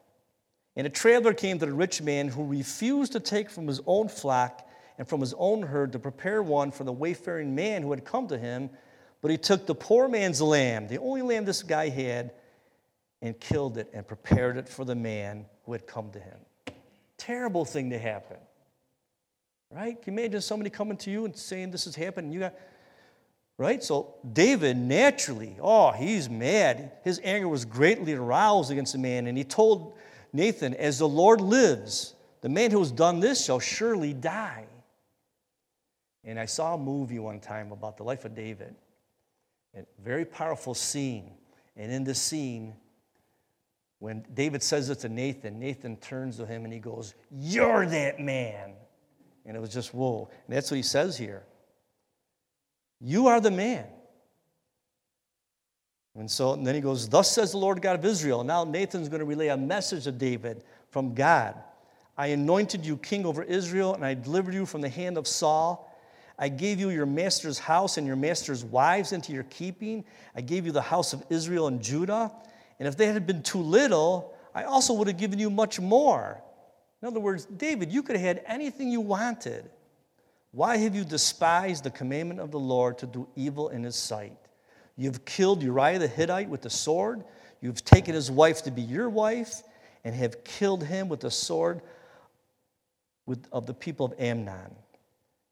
And 0.77 0.87
a 0.87 0.91
traveler 0.91 1.35
came 1.35 1.59
to 1.59 1.67
the 1.67 1.73
rich 1.73 2.03
man 2.03 2.29
who 2.29 2.45
refused 2.45 3.13
to 3.13 3.21
take 3.21 3.51
from 3.51 3.67
his 3.67 3.81
own 3.87 4.09
flock 4.09 4.69
and 4.99 5.09
from 5.09 5.21
his 5.21 5.35
own 5.39 5.63
herd 5.63 5.93
to 5.93 5.99
prepare 5.99 6.43
one 6.43 6.71
for 6.71 6.85
the 6.85 6.93
wayfaring 6.93 7.55
man 7.55 7.83
who 7.83 7.91
had 7.91 8.05
come 8.05 8.29
to 8.29 8.39
him 8.39 8.71
but 9.21 9.31
he 9.31 9.37
took 9.37 9.67
the 9.67 9.75
poor 9.75 10.09
man's 10.09 10.41
lamb, 10.41 10.89
the 10.89 10.99
only 10.99 11.23
lamb 11.23 11.45
this 11.45 11.63
guy 11.63 11.89
had, 11.89 12.33
and 13.23 13.39
killed 13.39 13.77
it 13.77 13.91
and 13.93 14.07
prepared 14.07 14.57
it 14.57 14.69
for 14.69 14.85
the 14.85 14.95
man 14.95 15.45
who 15.65 15.73
had 15.73 15.87
come 15.87 16.11
to 16.13 16.19
him. 16.19 16.39
Terrible 17.19 17.67
thing 17.67 17.91
to 17.91 17.99
happen. 17.99 18.39
Right? 19.71 20.01
Can 20.03 20.15
you 20.15 20.21
imagine 20.21 20.41
somebody 20.41 20.71
coming 20.71 20.97
to 20.99 21.11
you 21.11 21.25
and 21.25 21.37
saying 21.37 21.71
this 21.71 21.85
has 21.85 21.95
happened 21.95 22.27
and 22.27 22.35
you 22.35 22.41
got 22.41 22.55
right? 23.61 23.85
So 23.85 24.15
David 24.33 24.79
naturally, 24.79 25.57
oh, 25.61 25.93
he's 25.93 26.31
mad. 26.31 26.93
His 27.05 27.21
anger 27.23 27.47
was 27.47 27.67
greatly 27.67 28.15
aroused 28.15 28.71
against 28.71 28.95
the 28.95 28.99
man, 28.99 29.27
and 29.27 29.37
he 29.37 29.45
told 29.45 29.99
Nathan, 30.33 30.73
As 30.75 30.99
the 30.99 31.09
Lord 31.09 31.43
lives, 31.43 32.15
the 32.41 32.49
man 32.49 32.71
who 32.71 32.79
has 32.79 32.91
done 32.91 33.21
this 33.21 33.45
shall 33.45 33.61
surely 33.61 34.15
die. 34.15 34.65
And 36.25 36.41
I 36.41 36.47
saw 36.47 36.75
a 36.75 36.79
movie 36.79 37.19
one 37.19 37.39
time 37.39 37.71
about 37.71 37.99
the 37.99 38.03
life 38.03 38.25
of 38.25 38.35
David. 38.35 38.75
A 39.77 39.85
very 40.03 40.25
powerful 40.25 40.75
scene. 40.75 41.33
And 41.77 41.93
in 41.93 42.03
this 42.03 42.21
scene, 42.21 42.75
when 43.99 44.25
David 44.33 44.63
says 44.63 44.89
it 44.89 45.01
to 45.01 45.11
Nathan, 45.11 45.59
Nathan 45.59 45.97
turns 45.97 46.39
to 46.39 46.47
him 46.47 46.65
and 46.65 46.73
he 46.73 46.79
goes, 46.79 47.15
You're 47.31 47.87
that 47.87 48.21
man. 48.21 48.73
And 49.51 49.57
it 49.57 49.61
was 49.61 49.75
just, 49.75 49.93
whoa. 49.93 50.31
And 50.47 50.57
that's 50.57 50.71
what 50.71 50.77
he 50.77 50.83
says 50.83 51.19
here. 51.19 51.43
You 53.01 53.27
are 53.27 53.41
the 53.41 53.51
man. 53.51 53.85
And 56.15 56.31
so 56.31 56.53
and 56.53 56.67
then 56.67 56.75
he 56.75 56.81
goes, 56.81 57.09
Thus 57.09 57.31
says 57.31 57.53
the 57.53 57.59
Lord 57.59 57.83
God 57.83 57.99
of 57.99 58.05
Israel. 58.05 58.45
Now 58.45 58.65
Nathan's 58.65 59.09
going 59.09 59.21
to 59.21 59.27
relay 59.27 59.49
a 59.49 59.57
message 59.57 60.05
to 60.05 60.13
David 60.13 60.63
from 60.89 61.15
God. 61.15 61.57
I 62.17 62.29
anointed 62.29 62.87
you 62.87 62.97
king 62.97 63.27
over 63.27 63.43
Israel, 63.43 63.95
and 63.95 64.05
I 64.05 64.15
delivered 64.15 64.55
you 64.55 64.67
from 64.67 64.81
the 64.81 64.89
hand 64.89 65.19
of 65.19 65.27
Saul 65.27 65.91
I 66.41 66.49
gave 66.49 66.81
you 66.81 66.89
your 66.89 67.05
master's 67.05 67.59
house 67.59 67.99
and 67.99 68.07
your 68.07 68.17
master's 68.17 68.65
wives 68.65 69.13
into 69.13 69.31
your 69.31 69.43
keeping. 69.45 70.07
I 70.35 70.41
gave 70.41 70.65
you 70.65 70.73
the 70.73 70.81
house 70.81 71.13
of 71.13 71.23
Israel 71.29 71.69
and 71.69 71.83
Judah. 71.83 72.33
And 72.79 72.89
if 72.89 72.97
they 72.97 73.09
had 73.09 73.27
been 73.27 73.43
too 73.43 73.61
little, 73.61 74.35
I 74.55 74.65
also 74.65 74.95
would 74.95 75.07
have 75.07 75.19
given 75.19 75.39
you 75.39 75.51
much 75.51 75.79
more. 75.79 76.43
In 77.03 77.09
other 77.09 77.21
words, 77.21 77.47
David, 77.47 77.91
you 77.91 78.03
could 78.03 78.17
have 78.17 78.25
had 78.25 78.43
anything 78.47 78.91
you 78.91 79.01
wanted. 79.01 79.71
Why 80.53 80.77
have 80.79 80.95
you 80.95 81.05
despised 81.05 81.85
the 81.85 81.91
commandment 81.91 82.41
of 82.41 82.51
the 82.51 82.59
Lord 82.59 82.99
to 82.99 83.07
do 83.07 83.29
evil 83.37 83.69
in 83.69 83.85
his 83.85 83.97
sight? 83.97 84.37
You've 84.97 85.25
killed 85.25 85.63
Uriah 85.63 85.99
the 85.99 86.09
Hittite 86.09 86.49
with 86.49 86.63
the 86.63 86.71
sword. 86.71 87.25
You've 87.61 87.85
taken 87.85 88.15
his 88.15 88.31
wife 88.31 88.63
to 88.65 88.71
be 88.71 88.83
your 88.83 89.09
wife 89.09 89.63
and 90.05 90.15
have 90.15 90.45
killed 90.45 90.85
him 90.85 91.09
with 91.09 91.21
the 91.21 91.31
sword 91.31 91.81
of 93.53 93.67
the 93.67 93.75
people 93.75 94.07
of 94.07 94.15
Ammon. 94.19 94.75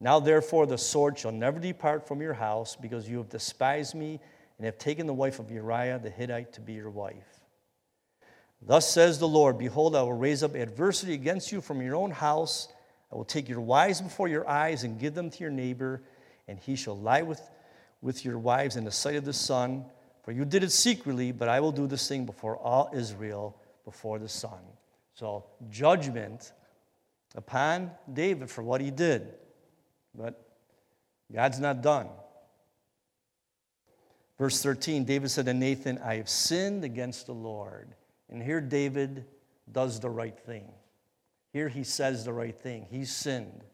Now, 0.01 0.21
therefore, 0.21 0.67
the 0.67 0.79
sword 0.79 1.19
shall 1.19 1.33
never 1.33 1.59
depart 1.59 2.07
from 2.07 2.21
your 2.21 2.35
house, 2.35 2.77
because 2.77 3.09
you 3.09 3.19
have 3.19 3.29
despised 3.29 3.95
me 3.95 4.21
and 4.59 4.65
have 4.65 4.79
taken 4.79 5.07
the 5.07 5.15
wife 5.15 5.39
of 5.39 5.51
Uriah 5.51 5.99
the 5.99 6.11
Hittite 6.11 6.53
to 6.55 6.61
be 6.61 6.73
your 6.73 6.91
wife. 6.91 7.38
Thus 8.61 8.93
says 8.93 9.19
the 9.19 9.29
Lord 9.29 9.59
Behold, 9.59 9.95
I 9.95 10.03
will 10.03 10.13
raise 10.13 10.43
up 10.43 10.55
adversity 10.55 11.15
against 11.15 11.53
you 11.53 11.61
from 11.61 11.81
your 11.81 11.97
own 11.97 12.11
house. 12.11 12.69
I 13.13 13.17
will 13.17 13.25
take 13.25 13.49
your 13.49 13.61
wives 13.61 14.01
before 14.01 14.29
your 14.29 14.49
eyes 14.49 14.85
and 14.85 14.99
give 14.99 15.15
them 15.15 15.31
to 15.31 15.41
your 15.41 15.51
neighbor, 15.51 16.03
and 16.47 16.59
he 16.59 16.77
shall 16.77 16.99
lie 16.99 17.23
with, 17.23 17.41
with 18.03 18.25
your 18.25 18.39
wives 18.39 18.77
in 18.77 18.85
the 18.85 18.91
sight 18.91 19.17
of 19.17 19.25
the 19.25 19.33
sun. 19.33 19.85
For 20.23 20.33
you 20.33 20.45
did 20.45 20.63
it 20.63 20.73
secretly, 20.73 21.33
but 21.33 21.49
I 21.49 21.61
will 21.61 21.73
do 21.73 21.87
this 21.87 22.07
thing 22.07 22.27
before 22.27 22.59
all 22.59 22.91
Israel, 22.93 23.57
before 23.85 24.19
the 24.19 24.29
sun. 24.29 24.61
So, 25.15 25.47
judgment 25.71 26.53
upon 27.35 27.93
David 28.13 28.51
for 28.51 28.63
what 28.63 28.81
he 28.81 28.91
did. 28.91 29.35
But 30.15 30.41
God's 31.33 31.61
not 31.61 31.83
done. 31.83 32.09
Verse 34.39 34.63
13 34.63 35.05
David 35.05 35.31
said 35.31 35.47
to 35.47 35.55
Nathan, 35.55 35.99
I 35.99 36.17
have 36.17 36.29
sinned 36.29 36.85
against 36.85 37.27
the 37.27 37.35
Lord. 37.35 37.95
And 38.31 38.43
here 38.43 38.61
David 38.61 39.25
does 39.71 40.01
the 40.01 40.11
right 40.11 40.39
thing. 40.39 40.71
Here 41.53 41.69
he 41.69 41.85
says 41.85 42.25
the 42.25 42.33
right 42.33 42.59
thing. 42.59 42.87
He's 42.91 43.15
sinned. 43.15 43.65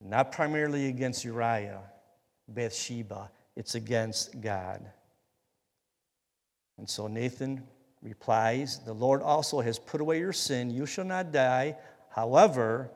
Not 0.00 0.32
primarily 0.32 0.88
against 0.88 1.24
Uriah, 1.24 1.82
Bathsheba, 2.48 3.30
it's 3.56 3.74
against 3.74 4.40
God. 4.40 4.84
And 6.76 6.88
so 6.88 7.06
Nathan 7.06 7.62
replies, 8.02 8.80
The 8.80 8.92
Lord 8.92 9.22
also 9.22 9.60
has 9.60 9.78
put 9.78 10.00
away 10.00 10.18
your 10.18 10.32
sin. 10.32 10.70
You 10.70 10.86
shall 10.86 11.04
not 11.04 11.32
die. 11.32 11.76
However, 12.10 12.90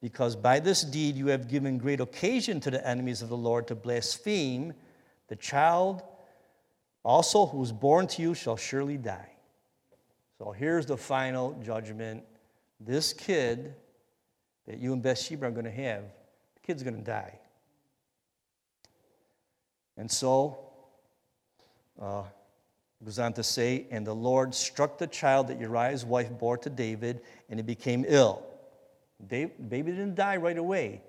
because 0.00 0.36
by 0.36 0.60
this 0.60 0.82
deed 0.82 1.16
you 1.16 1.28
have 1.28 1.48
given 1.48 1.78
great 1.78 2.00
occasion 2.00 2.60
to 2.60 2.70
the 2.70 2.86
enemies 2.86 3.22
of 3.22 3.28
the 3.28 3.36
Lord 3.36 3.66
to 3.68 3.74
blaspheme, 3.74 4.74
the 5.28 5.36
child 5.36 6.02
also 7.04 7.46
who 7.46 7.62
is 7.62 7.72
born 7.72 8.06
to 8.08 8.22
you 8.22 8.34
shall 8.34 8.56
surely 8.56 8.96
die. 8.96 9.35
So 10.38 10.52
here's 10.52 10.86
the 10.86 10.96
final 10.96 11.52
judgment. 11.64 12.22
This 12.78 13.12
kid 13.12 13.74
that 14.66 14.78
you 14.78 14.92
and 14.92 15.02
Bathsheba 15.02 15.46
are 15.46 15.50
going 15.50 15.64
to 15.64 15.70
have, 15.70 16.02
the 16.54 16.60
kid's 16.66 16.82
going 16.82 16.96
to 16.96 17.02
die. 17.02 17.38
And 19.96 20.10
so, 20.10 20.58
uh, 22.00 22.24
goes 23.04 23.18
on 23.18 23.32
to 23.34 23.42
say, 23.42 23.86
and 23.90 24.06
the 24.06 24.14
Lord 24.14 24.54
struck 24.54 24.98
the 24.98 25.06
child 25.06 25.48
that 25.48 25.60
Uriah's 25.60 26.04
wife 26.04 26.30
bore 26.30 26.58
to 26.58 26.70
David, 26.70 27.20
and 27.48 27.58
he 27.58 27.62
became 27.62 28.04
ill. 28.08 28.42
baby 29.28 29.52
didn't 29.68 30.14
die 30.14 30.36
right 30.36 30.58
away. 30.58 31.02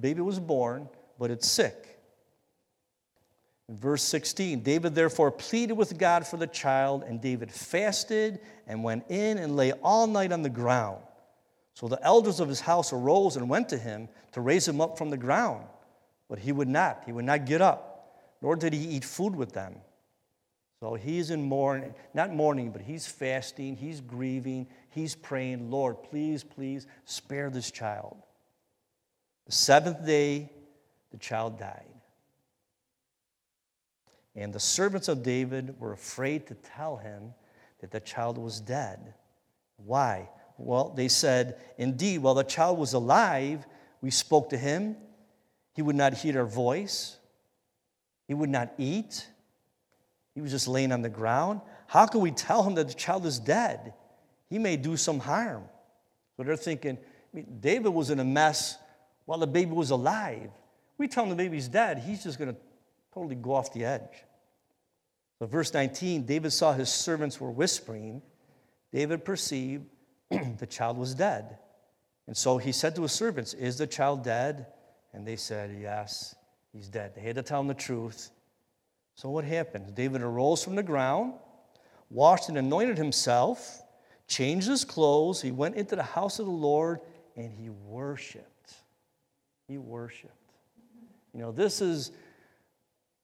Baby 0.00 0.20
was 0.20 0.38
born, 0.38 0.88
but 1.18 1.30
it's 1.30 1.48
sick. 1.50 1.99
Verse 3.70 4.02
16, 4.02 4.62
David 4.62 4.96
therefore 4.96 5.30
pleaded 5.30 5.74
with 5.74 5.96
God 5.96 6.26
for 6.26 6.36
the 6.36 6.48
child, 6.48 7.04
and 7.04 7.20
David 7.20 7.52
fasted 7.52 8.40
and 8.66 8.82
went 8.82 9.04
in 9.08 9.38
and 9.38 9.54
lay 9.54 9.70
all 9.70 10.08
night 10.08 10.32
on 10.32 10.42
the 10.42 10.50
ground. 10.50 11.00
So 11.74 11.86
the 11.86 12.02
elders 12.04 12.40
of 12.40 12.48
his 12.48 12.58
house 12.58 12.92
arose 12.92 13.36
and 13.36 13.48
went 13.48 13.68
to 13.68 13.78
him 13.78 14.08
to 14.32 14.40
raise 14.40 14.66
him 14.66 14.80
up 14.80 14.98
from 14.98 15.10
the 15.10 15.16
ground. 15.16 15.64
But 16.28 16.40
he 16.40 16.50
would 16.50 16.68
not. 16.68 17.04
He 17.06 17.12
would 17.12 17.24
not 17.24 17.46
get 17.46 17.60
up, 17.60 18.18
nor 18.42 18.56
did 18.56 18.72
he 18.72 18.88
eat 18.88 19.04
food 19.04 19.36
with 19.36 19.52
them. 19.52 19.76
So 20.80 20.94
he's 20.94 21.30
in 21.30 21.42
mourning, 21.42 21.94
not 22.12 22.34
mourning, 22.34 22.72
but 22.72 22.80
he's 22.80 23.06
fasting, 23.06 23.76
he's 23.76 24.00
grieving, 24.00 24.66
he's 24.88 25.14
praying, 25.14 25.70
Lord, 25.70 26.02
please, 26.02 26.42
please 26.42 26.88
spare 27.04 27.50
this 27.50 27.70
child. 27.70 28.16
The 29.46 29.52
seventh 29.52 30.04
day, 30.04 30.50
the 31.12 31.18
child 31.18 31.56
died. 31.56 31.89
And 34.36 34.52
the 34.52 34.60
servants 34.60 35.08
of 35.08 35.22
David 35.22 35.78
were 35.78 35.92
afraid 35.92 36.46
to 36.48 36.54
tell 36.54 36.96
him 36.96 37.34
that 37.80 37.90
the 37.90 38.00
child 38.00 38.38
was 38.38 38.60
dead. 38.60 39.14
Why? 39.76 40.28
Well, 40.56 40.90
they 40.90 41.08
said, 41.08 41.58
Indeed, 41.78 42.18
while 42.18 42.34
the 42.34 42.44
child 42.44 42.78
was 42.78 42.92
alive, 42.92 43.66
we 44.02 44.10
spoke 44.10 44.50
to 44.50 44.58
him. 44.58 44.96
He 45.74 45.82
would 45.82 45.96
not 45.96 46.14
heed 46.14 46.36
our 46.36 46.44
voice, 46.44 47.16
he 48.28 48.34
would 48.34 48.50
not 48.50 48.72
eat. 48.78 49.26
He 50.32 50.40
was 50.40 50.52
just 50.52 50.68
laying 50.68 50.92
on 50.92 51.02
the 51.02 51.08
ground. 51.08 51.60
How 51.88 52.06
can 52.06 52.20
we 52.20 52.30
tell 52.30 52.62
him 52.62 52.76
that 52.76 52.86
the 52.86 52.94
child 52.94 53.26
is 53.26 53.40
dead? 53.40 53.92
He 54.48 54.60
may 54.60 54.76
do 54.76 54.96
some 54.96 55.18
harm. 55.18 55.64
So 56.36 56.44
they're 56.44 56.56
thinking, 56.56 56.96
I 56.96 57.36
mean, 57.36 57.58
David 57.60 57.88
was 57.88 58.10
in 58.10 58.20
a 58.20 58.24
mess 58.24 58.78
while 59.26 59.38
the 59.38 59.46
baby 59.48 59.72
was 59.72 59.90
alive. 59.90 60.50
We 60.98 61.08
tell 61.08 61.24
him 61.24 61.30
the 61.30 61.36
baby's 61.36 61.66
dead, 61.66 61.98
he's 61.98 62.22
just 62.22 62.38
going 62.38 62.54
to 62.54 62.60
totally 63.12 63.34
go 63.34 63.54
off 63.54 63.72
the 63.72 63.84
edge. 63.84 64.24
So, 65.38 65.46
verse 65.46 65.72
19 65.72 66.24
David 66.24 66.52
saw 66.52 66.72
his 66.72 66.88
servants 66.88 67.40
were 67.40 67.50
whispering. 67.50 68.22
David 68.92 69.24
perceived 69.24 69.86
the 70.30 70.66
child 70.66 70.98
was 70.98 71.14
dead. 71.14 71.58
And 72.26 72.36
so 72.36 72.58
he 72.58 72.72
said 72.72 72.94
to 72.96 73.02
his 73.02 73.12
servants, 73.12 73.54
Is 73.54 73.78
the 73.78 73.86
child 73.86 74.22
dead? 74.22 74.66
And 75.12 75.26
they 75.26 75.36
said, 75.36 75.76
Yes, 75.80 76.34
he's 76.72 76.88
dead. 76.88 77.14
They 77.14 77.22
had 77.22 77.36
to 77.36 77.42
tell 77.42 77.60
him 77.60 77.66
the 77.66 77.74
truth. 77.74 78.30
So, 79.14 79.28
what 79.30 79.44
happened? 79.44 79.94
David 79.94 80.22
arose 80.22 80.62
from 80.62 80.76
the 80.76 80.82
ground, 80.82 81.34
washed 82.10 82.48
and 82.48 82.58
anointed 82.58 82.98
himself, 82.98 83.82
changed 84.28 84.68
his 84.68 84.84
clothes. 84.84 85.42
He 85.42 85.50
went 85.50 85.76
into 85.76 85.96
the 85.96 86.02
house 86.02 86.38
of 86.38 86.46
the 86.46 86.52
Lord 86.52 87.00
and 87.36 87.52
he 87.52 87.70
worshiped. 87.70 88.74
He 89.66 89.78
worshiped. 89.78 90.34
You 91.34 91.40
know, 91.40 91.52
this 91.52 91.80
is 91.80 92.12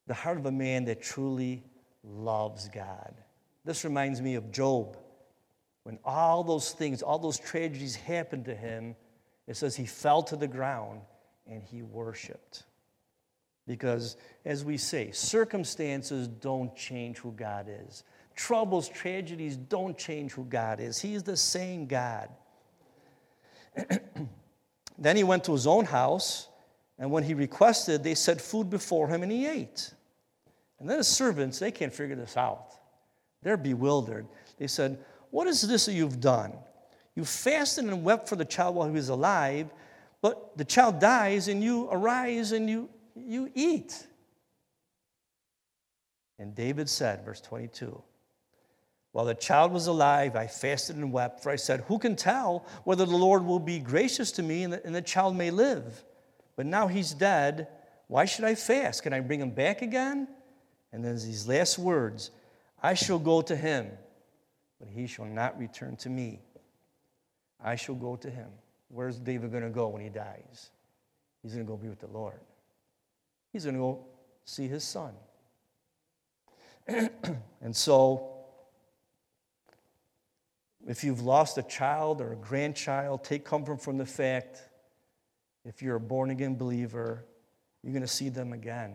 the 0.06 0.14
heart 0.14 0.38
of 0.38 0.46
a 0.46 0.52
man 0.52 0.84
that 0.86 1.02
truly 1.02 1.62
loves 2.04 2.68
God. 2.68 3.14
This 3.64 3.84
reminds 3.84 4.22
me 4.22 4.36
of 4.36 4.52
Job. 4.52 4.96
When 5.82 5.98
all 6.04 6.44
those 6.44 6.72
things, 6.72 7.02
all 7.02 7.18
those 7.18 7.38
tragedies 7.38 7.96
happened 7.96 8.44
to 8.46 8.54
him, 8.54 8.96
it 9.46 9.56
says 9.56 9.76
he 9.76 9.86
fell 9.86 10.22
to 10.24 10.36
the 10.36 10.48
ground 10.48 11.00
and 11.46 11.62
he 11.62 11.82
worshiped. 11.82 12.64
Because, 13.66 14.16
as 14.44 14.64
we 14.64 14.76
say, 14.76 15.10
circumstances 15.10 16.28
don't 16.28 16.74
change 16.76 17.18
who 17.18 17.32
God 17.32 17.66
is. 17.68 18.04
Troubles, 18.36 18.88
tragedies 18.88 19.56
don't 19.56 19.96
change 19.98 20.32
who 20.32 20.44
God 20.44 20.78
is. 20.78 20.98
He's 21.00 21.22
the 21.22 21.36
same 21.36 21.86
God. 21.86 22.28
then 24.98 25.16
he 25.16 25.24
went 25.24 25.44
to 25.44 25.52
his 25.52 25.66
own 25.66 25.84
house, 25.84 26.48
and 26.98 27.10
when 27.10 27.24
he 27.24 27.34
requested, 27.34 28.04
they 28.04 28.14
set 28.14 28.40
food 28.40 28.70
before 28.70 29.08
him, 29.08 29.22
and 29.22 29.32
he 29.32 29.46
ate. 29.46 29.92
And 30.78 30.88
then 30.88 30.98
his 30.98 31.08
servants, 31.08 31.58
they 31.58 31.70
can't 31.70 31.92
figure 31.92 32.16
this 32.16 32.36
out. 32.36 32.74
They're 33.42 33.56
bewildered. 33.56 34.26
They 34.58 34.66
said, 34.66 34.98
What 35.30 35.46
is 35.46 35.62
this 35.62 35.86
that 35.86 35.92
you've 35.92 36.20
done? 36.20 36.52
You 37.14 37.24
fasted 37.24 37.84
and 37.84 38.04
wept 38.04 38.28
for 38.28 38.36
the 38.36 38.44
child 38.44 38.74
while 38.74 38.86
he 38.86 38.92
was 38.92 39.08
alive, 39.08 39.70
but 40.20 40.56
the 40.56 40.64
child 40.64 41.00
dies, 41.00 41.48
and 41.48 41.62
you 41.62 41.88
arise 41.90 42.52
and 42.52 42.68
you, 42.68 42.90
you 43.14 43.50
eat. 43.54 44.06
And 46.38 46.54
David 46.54 46.88
said, 46.88 47.24
verse 47.24 47.40
22, 47.40 48.02
While 49.12 49.24
the 49.24 49.34
child 49.34 49.72
was 49.72 49.86
alive, 49.86 50.36
I 50.36 50.46
fasted 50.46 50.96
and 50.96 51.10
wept, 51.10 51.42
for 51.42 51.50
I 51.50 51.56
said, 51.56 51.80
Who 51.88 51.98
can 51.98 52.16
tell 52.16 52.66
whether 52.84 53.06
the 53.06 53.16
Lord 53.16 53.44
will 53.44 53.58
be 53.58 53.78
gracious 53.78 54.32
to 54.32 54.42
me 54.42 54.64
and 54.64 54.74
the, 54.74 54.84
and 54.84 54.94
the 54.94 55.02
child 55.02 55.36
may 55.36 55.50
live? 55.50 56.04
But 56.56 56.66
now 56.66 56.86
he's 56.86 57.12
dead. 57.12 57.68
Why 58.08 58.26
should 58.26 58.44
I 58.44 58.54
fast? 58.54 59.02
Can 59.02 59.12
I 59.12 59.20
bring 59.20 59.40
him 59.40 59.50
back 59.50 59.80
again? 59.80 60.28
And 60.96 61.04
then 61.04 61.16
these 61.16 61.46
last 61.46 61.78
words 61.78 62.30
I 62.82 62.94
shall 62.94 63.18
go 63.18 63.42
to 63.42 63.54
him, 63.54 63.90
but 64.80 64.88
he 64.88 65.06
shall 65.06 65.26
not 65.26 65.58
return 65.58 65.94
to 65.96 66.08
me. 66.08 66.40
I 67.62 67.76
shall 67.76 67.94
go 67.94 68.16
to 68.16 68.30
him. 68.30 68.48
Where's 68.88 69.18
David 69.18 69.50
going 69.50 69.62
to 69.62 69.68
go 69.68 69.88
when 69.88 70.00
he 70.00 70.08
dies? 70.08 70.70
He's 71.42 71.52
going 71.52 71.66
to 71.66 71.70
go 71.70 71.76
be 71.76 71.88
with 71.88 72.00
the 72.00 72.06
Lord. 72.06 72.40
He's 73.52 73.64
going 73.64 73.74
to 73.74 73.80
go 73.80 74.06
see 74.46 74.68
his 74.68 74.84
son. 74.84 75.12
and 76.88 77.76
so, 77.76 78.30
if 80.88 81.04
you've 81.04 81.20
lost 81.20 81.58
a 81.58 81.62
child 81.62 82.22
or 82.22 82.32
a 82.32 82.36
grandchild, 82.36 83.22
take 83.22 83.44
comfort 83.44 83.82
from 83.82 83.98
the 83.98 84.06
fact 84.06 84.62
if 85.66 85.82
you're 85.82 85.96
a 85.96 86.00
born 86.00 86.30
again 86.30 86.56
believer, 86.56 87.26
you're 87.82 87.92
going 87.92 88.00
to 88.00 88.08
see 88.08 88.30
them 88.30 88.54
again. 88.54 88.94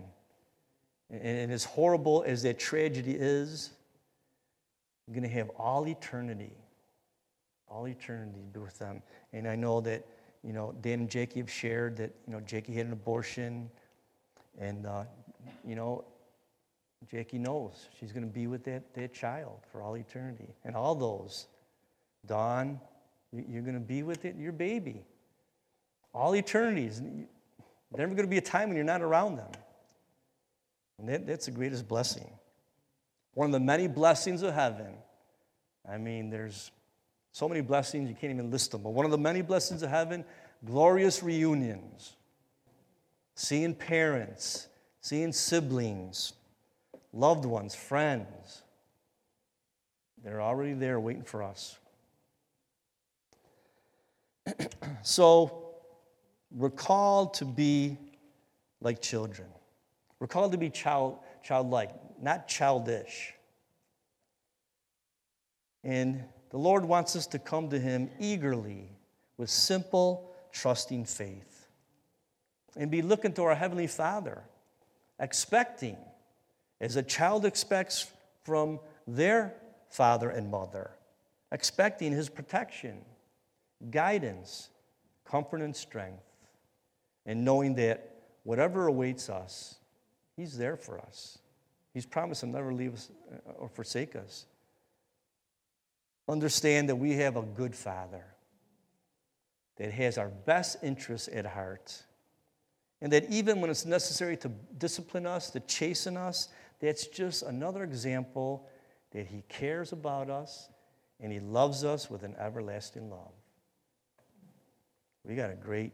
And 1.12 1.52
as 1.52 1.66
horrible 1.66 2.24
as 2.26 2.42
that 2.44 2.58
tragedy 2.58 3.12
is, 3.12 3.72
you're 5.06 5.14
going 5.14 5.30
to 5.30 5.36
have 5.36 5.50
all 5.58 5.88
eternity, 5.88 6.54
all 7.68 7.88
eternity 7.88 8.40
with 8.56 8.80
them. 8.80 9.02
And 9.34 9.46
I 9.46 9.56
know 9.56 9.82
that, 9.82 10.08
you 10.42 10.54
know, 10.54 10.74
Dan 10.82 11.02
and 11.02 11.10
Jackie 11.10 11.42
have 11.42 11.52
shared 11.52 11.98
that, 11.98 12.16
you 12.26 12.34
know, 12.34 12.40
Jackie 12.40 12.74
had 12.74 12.86
an 12.86 12.94
abortion. 12.94 13.70
And, 14.58 14.86
uh, 14.86 15.04
you 15.68 15.76
know, 15.76 16.06
Jackie 17.10 17.40
knows 17.40 17.90
she's 18.00 18.14
going 18.14 18.26
to 18.26 18.34
be 18.34 18.48
with 18.48 18.64
that, 18.64 18.94
that 18.94 19.14
child 19.14 19.60
for 19.70 19.82
all 19.82 19.98
eternity. 19.98 20.56
And 20.64 20.78
all 20.78 20.96
those, 20.96 21.48
Dawn, 22.26 22.80
you're 23.34 23.64
going 23.64 23.74
to 23.74 23.82
be 23.82 24.04
with 24.04 24.24
it, 24.24 24.38
your 24.38 24.54
baby. 24.54 25.04
All 26.14 26.36
eternities. 26.36 27.02
There's 27.02 27.28
never 27.98 28.14
going 28.14 28.28
to 28.28 28.32
be 28.32 28.38
a 28.38 28.42
time 28.42 28.70
when 28.70 28.78
you're 28.78 28.86
not 28.86 29.02
around 29.02 29.36
them. 29.36 29.52
And 31.02 31.10
that, 31.10 31.26
that's 31.26 31.48
the 31.48 31.52
greatest 31.52 31.88
blessing. 31.88 32.30
One 33.34 33.48
of 33.48 33.52
the 33.52 33.60
many 33.60 33.88
blessings 33.88 34.44
of 34.44 34.54
heaven. 34.54 34.94
I 35.90 35.98
mean, 35.98 36.30
there's 36.30 36.70
so 37.32 37.50
many 37.50 37.62
blessings, 37.62 38.08
you 38.08 38.16
can't 38.16 38.32
even 38.32 38.52
list 38.52 38.72
them. 38.72 38.84
But 38.84 38.92
one 38.92 39.06
of 39.06 39.12
the 39.12 39.18
many 39.18 39.42
blessings 39.42 39.82
of 39.82 39.90
heaven, 39.90 40.24
glorious 40.64 41.24
reunions, 41.24 42.14
seeing 43.34 43.74
parents, 43.74 44.68
seeing 45.00 45.34
siblings, 45.34 46.34
loved 47.14 47.46
ones, 47.46 47.74
friends. 47.74 48.62
They're 50.24 50.42
already 50.42 50.74
there 50.74 51.00
waiting 51.00 51.24
for 51.24 51.42
us. 51.42 51.80
so, 55.02 55.70
we're 56.52 56.70
called 56.70 57.34
to 57.36 57.46
be 57.46 57.98
like 58.82 59.02
children. 59.02 59.48
We're 60.22 60.28
called 60.28 60.52
to 60.52 60.58
be 60.60 60.70
child, 60.70 61.18
childlike, 61.42 61.90
not 62.22 62.48
childish. 62.48 63.34
And 65.84 66.24
the 66.52 66.60
Lord 66.60 66.86
wants 66.86 67.16
us 67.16 67.26
to 67.28 67.40
come 67.40 67.72
to 67.72 67.80
Him 67.80 68.12
eagerly 68.20 68.92
with 69.38 69.50
simple, 69.50 70.32
trusting 70.52 71.06
faith 71.06 71.68
and 72.78 72.92
be 72.92 73.02
looking 73.02 73.34
to 73.34 73.44
our 73.46 73.56
Heavenly 73.56 73.88
Father, 73.88 74.44
expecting, 75.20 75.98
as 76.80 76.98
a 76.98 77.04
child 77.04 77.44
expects 77.44 78.12
from 78.44 78.80
their 79.08 79.56
father 79.90 80.30
and 80.30 80.52
mother, 80.52 80.92
expecting 81.52 82.12
His 82.12 82.30
protection, 82.30 83.00
guidance, 83.90 84.70
comfort, 85.26 85.62
and 85.62 85.76
strength, 85.76 86.22
and 87.26 87.44
knowing 87.44 87.74
that 87.76 88.18
whatever 88.44 88.86
awaits 88.86 89.28
us, 89.28 89.80
He's 90.42 90.58
there 90.58 90.76
for 90.76 91.00
us. 91.00 91.38
He's 91.94 92.08
promised 92.08 92.42
to 92.42 92.48
never 92.48 92.74
leave 92.74 92.96
us 92.96 93.12
uh, 93.32 93.52
or 93.60 93.70
forsake 93.70 94.16
us. 94.16 94.48
Understand 96.28 96.90
that 96.90 96.96
we 96.96 97.12
have 97.18 97.38
a 97.38 97.44
good 97.44 97.76
Father 97.76 98.26
that 99.78 99.92
has 99.92 100.18
our 100.18 100.30
best 100.30 100.78
interests 100.82 101.30
at 101.32 101.46
heart. 101.46 102.02
And 103.02 103.14
that 103.14 103.30
even 103.30 103.62
when 103.62 103.70
it's 103.70 103.86
necessary 103.86 104.36
to 104.38 104.50
discipline 104.80 105.28
us, 105.28 105.52
to 105.52 105.60
chasten 105.60 106.18
us, 106.18 106.50
that's 106.80 107.06
just 107.06 107.44
another 107.44 107.84
example 107.84 108.68
that 109.12 109.28
He 109.28 109.44
cares 109.48 109.92
about 109.92 110.32
us 110.32 110.70
and 111.20 111.32
He 111.32 111.40
loves 111.40 111.84
us 111.84 112.10
with 112.10 112.24
an 112.24 112.36
everlasting 112.40 113.12
love. 113.12 113.34
We 115.24 115.36
got 115.36 115.52
a 115.52 115.56
great, 115.56 115.94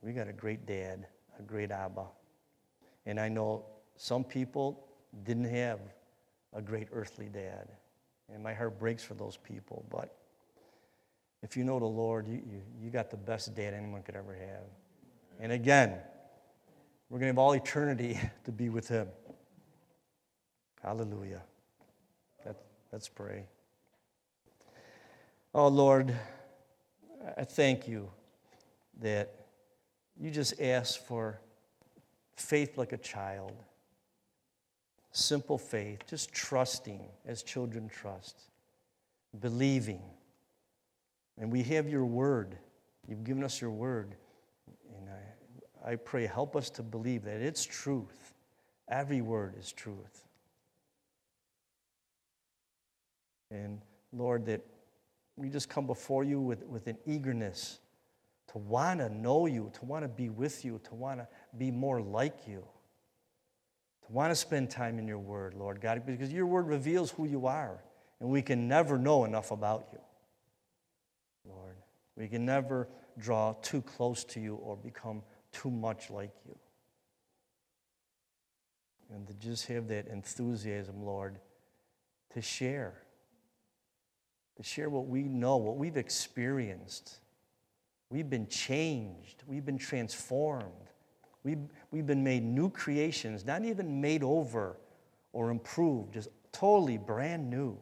we 0.00 0.12
got 0.12 0.28
a 0.28 0.32
great 0.32 0.64
dad, 0.64 1.08
a 1.40 1.42
great 1.42 1.72
Abba. 1.72 2.06
And 3.06 3.20
I 3.20 3.28
know 3.28 3.64
some 3.96 4.24
people 4.24 4.86
didn't 5.24 5.44
have 5.44 5.80
a 6.52 6.62
great 6.62 6.88
earthly 6.92 7.26
dad. 7.26 7.68
And 8.32 8.42
my 8.42 8.54
heart 8.54 8.78
breaks 8.78 9.04
for 9.04 9.14
those 9.14 9.36
people. 9.36 9.84
But 9.90 10.16
if 11.42 11.56
you 11.56 11.64
know 11.64 11.78
the 11.78 11.84
Lord, 11.84 12.26
you, 12.26 12.34
you, 12.34 12.62
you 12.82 12.90
got 12.90 13.10
the 13.10 13.16
best 13.16 13.54
dad 13.54 13.74
anyone 13.74 14.02
could 14.02 14.16
ever 14.16 14.34
have. 14.34 14.64
And 15.40 15.52
again, 15.52 15.98
we're 17.10 17.18
going 17.18 17.32
to 17.32 17.34
have 17.34 17.38
all 17.38 17.52
eternity 17.52 18.18
to 18.44 18.52
be 18.52 18.70
with 18.70 18.88
Him. 18.88 19.08
Hallelujah. 20.82 21.42
Let, 22.44 22.56
let's 22.92 23.08
pray. 23.08 23.46
Oh, 25.54 25.68
Lord, 25.68 26.14
I 27.36 27.44
thank 27.44 27.86
you 27.86 28.10
that 29.00 29.34
you 30.18 30.30
just 30.30 30.60
ask 30.60 31.00
for 31.06 31.40
faith 32.36 32.76
like 32.76 32.92
a 32.92 32.98
child 32.98 33.52
simple 35.14 35.56
faith, 35.56 36.00
just 36.08 36.32
trusting 36.32 37.00
as 37.24 37.42
children 37.44 37.88
trust, 37.88 38.36
believing. 39.40 40.02
And 41.38 41.52
we 41.52 41.62
have 41.62 41.88
your 41.88 42.04
word. 42.04 42.58
You've 43.08 43.22
given 43.22 43.44
us 43.44 43.60
your 43.60 43.70
word. 43.70 44.16
And 44.96 45.08
I, 45.08 45.92
I 45.92 45.96
pray, 45.96 46.26
help 46.26 46.56
us 46.56 46.68
to 46.70 46.82
believe 46.82 47.24
that 47.24 47.40
it's 47.40 47.64
truth. 47.64 48.34
Every 48.88 49.20
word 49.20 49.54
is 49.58 49.72
truth. 49.72 50.24
And 53.52 53.80
Lord, 54.12 54.46
that 54.46 54.62
we 55.36 55.48
just 55.48 55.68
come 55.68 55.86
before 55.86 56.24
you 56.24 56.40
with, 56.40 56.64
with 56.66 56.88
an 56.88 56.98
eagerness 57.06 57.78
to 58.52 58.58
want 58.58 59.00
to 59.00 59.08
know 59.08 59.46
you, 59.46 59.70
to 59.74 59.84
want 59.84 60.04
to 60.04 60.08
be 60.08 60.28
with 60.28 60.64
you, 60.64 60.80
to 60.84 60.94
want 60.94 61.20
to 61.20 61.28
be 61.56 61.70
more 61.70 62.00
like 62.00 62.46
you 62.46 62.64
to 64.06 64.12
want 64.12 64.30
to 64.30 64.36
spend 64.36 64.70
time 64.70 64.98
in 64.98 65.08
your 65.08 65.18
word, 65.18 65.54
Lord 65.54 65.80
God, 65.80 66.04
because 66.04 66.32
your 66.32 66.46
word 66.46 66.66
reveals 66.66 67.10
who 67.10 67.26
you 67.26 67.46
are, 67.46 67.82
and 68.20 68.28
we 68.28 68.42
can 68.42 68.68
never 68.68 68.98
know 68.98 69.24
enough 69.24 69.50
about 69.50 69.86
you, 69.92 69.98
Lord. 71.48 71.76
We 72.16 72.28
can 72.28 72.44
never 72.44 72.88
draw 73.18 73.54
too 73.62 73.82
close 73.82 74.24
to 74.24 74.40
you 74.40 74.56
or 74.56 74.76
become 74.76 75.22
too 75.52 75.70
much 75.70 76.10
like 76.10 76.32
you. 76.46 76.56
And 79.10 79.26
to 79.26 79.34
just 79.34 79.66
have 79.68 79.88
that 79.88 80.08
enthusiasm, 80.08 81.02
Lord, 81.02 81.38
to 82.34 82.42
share. 82.42 82.94
To 84.56 84.62
share 84.62 84.90
what 84.90 85.06
we 85.06 85.22
know, 85.22 85.56
what 85.56 85.76
we've 85.76 85.96
experienced. 85.96 87.18
We've 88.14 88.30
been 88.30 88.46
changed, 88.46 89.42
we've 89.44 89.66
been 89.66 89.76
transformed. 89.76 90.70
We've, 91.42 91.58
we've 91.90 92.06
been 92.06 92.22
made 92.22 92.44
new 92.44 92.70
creations, 92.70 93.44
not 93.44 93.64
even 93.64 94.00
made 94.00 94.22
over 94.22 94.76
or 95.32 95.50
improved, 95.50 96.14
just 96.14 96.28
totally 96.52 96.96
brand 96.96 97.50
new. 97.50 97.76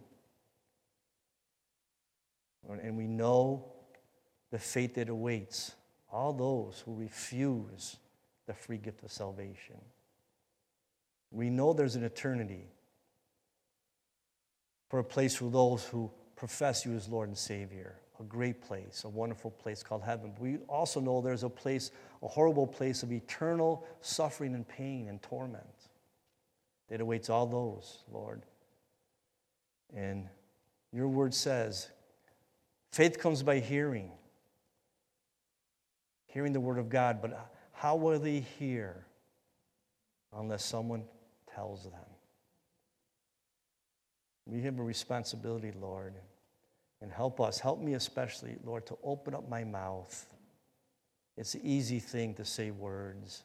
And 2.67 2.97
we 2.97 3.07
know 3.07 3.67
the 4.51 4.59
fate 4.59 4.95
that 4.95 5.11
awaits 5.11 5.75
all 6.11 6.33
those 6.33 6.83
who 6.87 6.95
refuse 6.95 7.99
the 8.47 8.55
free 8.55 8.79
gift 8.79 9.03
of 9.03 9.13
salvation. 9.13 9.77
We 11.31 11.51
know 11.51 11.75
there's 11.75 11.95
an 11.95 12.05
eternity 12.05 12.71
for 14.89 14.99
a 14.99 15.05
place 15.05 15.37
for 15.37 15.51
those 15.51 15.85
who 15.85 16.11
profess 16.37 16.87
you 16.87 16.95
as 16.95 17.07
Lord 17.07 17.29
and 17.29 17.37
Savior 17.37 17.97
a 18.23 18.25
great 18.25 18.63
place, 18.63 19.03
a 19.05 19.09
wonderful 19.09 19.51
place 19.51 19.83
called 19.83 20.03
heaven. 20.03 20.33
we 20.39 20.59
also 20.69 21.01
know 21.01 21.21
there's 21.21 21.43
a 21.43 21.49
place, 21.49 21.91
a 22.23 22.29
horrible 22.29 22.67
place 22.67 23.03
of 23.03 23.13
eternal 23.13 23.85
suffering 24.01 24.55
and 24.55 24.67
pain 24.67 25.09
and 25.09 25.21
torment 25.23 25.65
that 26.89 27.01
awaits 27.01 27.29
all 27.29 27.47
those, 27.47 28.05
Lord. 28.13 28.43
And 29.95 30.29
your 30.93 31.09
word 31.09 31.35
says, 31.35 31.91
faith 32.93 33.19
comes 33.19 33.43
by 33.43 33.59
hearing, 33.59 34.13
hearing 36.27 36.53
the 36.53 36.61
word 36.61 36.79
of 36.79 36.89
God, 36.89 37.21
but 37.21 37.51
how 37.73 37.97
will 37.97 38.21
they 38.21 38.41
hear 38.41 39.05
unless 40.33 40.65
someone 40.65 41.05
tells 41.53 41.83
them? 41.85 41.93
We 44.47 44.63
have 44.63 44.79
a 44.79 44.83
responsibility, 44.83 45.73
Lord. 45.81 46.15
And 47.03 47.11
help 47.11 47.41
us, 47.41 47.59
help 47.59 47.81
me 47.81 47.95
especially, 47.95 48.57
Lord, 48.65 48.87
to 48.87 48.97
open 49.03 49.35
up 49.35 49.49
my 49.49 49.65
mouth. 49.65 50.27
It's 51.37 51.55
an 51.55 51.63
easy 51.65 51.99
thing 51.99 52.35
to 52.35 52.45
say 52.45 52.71
words. 52.71 53.43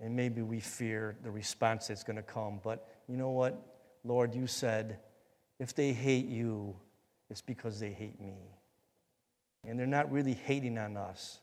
And 0.00 0.16
maybe 0.16 0.40
we 0.40 0.60
fear 0.60 1.16
the 1.22 1.30
response 1.30 1.88
that's 1.88 2.02
going 2.02 2.16
to 2.16 2.22
come. 2.22 2.60
But 2.62 2.88
you 3.08 3.18
know 3.18 3.30
what, 3.30 3.60
Lord, 4.04 4.34
you 4.34 4.46
said, 4.46 4.98
if 5.58 5.74
they 5.74 5.92
hate 5.92 6.26
you, 6.26 6.74
it's 7.28 7.42
because 7.42 7.78
they 7.78 7.92
hate 7.92 8.18
me. 8.20 8.36
And 9.66 9.78
they're 9.78 9.86
not 9.86 10.10
really 10.10 10.34
hating 10.34 10.78
on 10.78 10.96
us, 10.96 11.40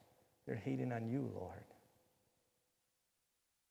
they're 0.47 0.56
hating 0.56 0.91
on 0.91 1.08
you, 1.08 1.32
Lord. 1.36 1.64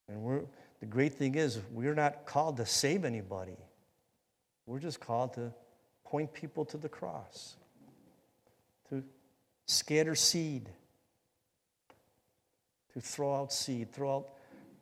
And 0.09 0.23
we're, 0.23 0.43
the 0.79 0.87
great 0.87 1.15
thing 1.15 1.35
is, 1.35 1.59
we're 1.73 1.95
not 1.95 2.25
called 2.25 2.57
to 2.59 2.67
save 2.67 3.05
anybody, 3.05 3.57
we're 4.67 4.79
just 4.79 5.01
called 5.01 5.35
to 5.35 5.53
point 6.11 6.33
people 6.33 6.65
to 6.65 6.77
the 6.77 6.89
cross, 6.89 7.55
to 8.89 9.05
scatter 9.67 10.17
seed, 10.17 10.69
to 12.93 13.01
throw 13.01 13.37
out 13.37 13.53
seed, 13.53 13.93
throw 13.93 14.17
out 14.17 14.29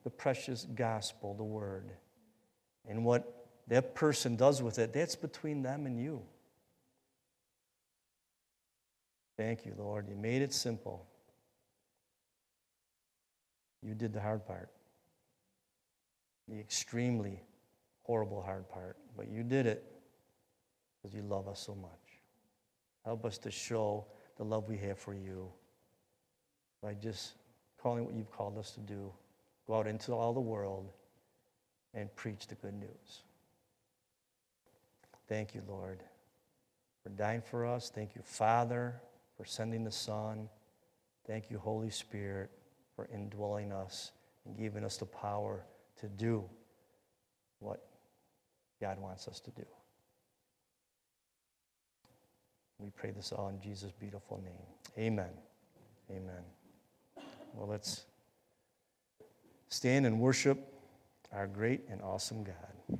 the 0.04 0.10
precious 0.10 0.66
gospel, 0.74 1.34
the 1.34 1.44
word. 1.44 1.90
And 2.88 3.04
what 3.04 3.46
that 3.68 3.94
person 3.94 4.36
does 4.36 4.62
with 4.62 4.78
it, 4.78 4.94
that's 4.94 5.16
between 5.16 5.62
them 5.62 5.84
and 5.84 6.00
you. 6.00 6.22
Thank 9.36 9.66
you, 9.66 9.74
Lord. 9.76 10.08
You 10.08 10.16
made 10.16 10.40
it 10.40 10.54
simple. 10.54 11.06
You 13.82 13.92
did 13.94 14.14
the 14.14 14.20
hard 14.20 14.46
part, 14.46 14.70
the 16.48 16.58
extremely 16.58 17.42
horrible 18.04 18.40
hard 18.40 18.66
part, 18.70 18.96
but 19.14 19.28
you 19.28 19.42
did 19.42 19.66
it 19.66 19.97
because 21.00 21.14
you 21.14 21.22
love 21.22 21.48
us 21.48 21.60
so 21.60 21.74
much. 21.74 21.90
Help 23.04 23.24
us 23.24 23.38
to 23.38 23.50
show 23.50 24.04
the 24.36 24.44
love 24.44 24.68
we 24.68 24.76
have 24.78 24.98
for 24.98 25.14
you 25.14 25.48
by 26.82 26.94
just 26.94 27.34
calling 27.80 28.04
what 28.04 28.14
you've 28.14 28.30
called 28.30 28.58
us 28.58 28.72
to 28.72 28.80
do. 28.80 29.12
Go 29.66 29.74
out 29.74 29.86
into 29.86 30.12
all 30.12 30.32
the 30.32 30.40
world 30.40 30.90
and 31.94 32.14
preach 32.16 32.46
the 32.46 32.54
good 32.56 32.74
news. 32.74 33.22
Thank 35.28 35.54
you, 35.54 35.62
Lord, 35.68 36.02
for 37.02 37.10
dying 37.10 37.42
for 37.42 37.66
us. 37.66 37.90
Thank 37.94 38.14
you, 38.14 38.22
Father, 38.24 39.00
for 39.36 39.44
sending 39.44 39.84
the 39.84 39.92
Son. 39.92 40.48
Thank 41.26 41.50
you, 41.50 41.58
Holy 41.58 41.90
Spirit, 41.90 42.50
for 42.96 43.08
indwelling 43.12 43.72
us 43.72 44.12
and 44.46 44.56
giving 44.56 44.84
us 44.84 44.96
the 44.96 45.06
power 45.06 45.64
to 46.00 46.08
do 46.08 46.44
what 47.58 47.84
God 48.80 48.98
wants 48.98 49.28
us 49.28 49.40
to 49.40 49.50
do. 49.50 49.66
We 52.78 52.90
pray 52.90 53.10
this 53.10 53.32
all 53.32 53.48
in 53.48 53.60
Jesus' 53.60 53.92
beautiful 53.98 54.40
name. 54.44 55.04
Amen. 55.04 55.30
Amen. 56.10 56.42
Well, 57.54 57.66
let's 57.68 58.04
stand 59.68 60.06
and 60.06 60.20
worship 60.20 60.58
our 61.32 61.46
great 61.46 61.82
and 61.90 62.00
awesome 62.02 62.44
God. 62.44 62.98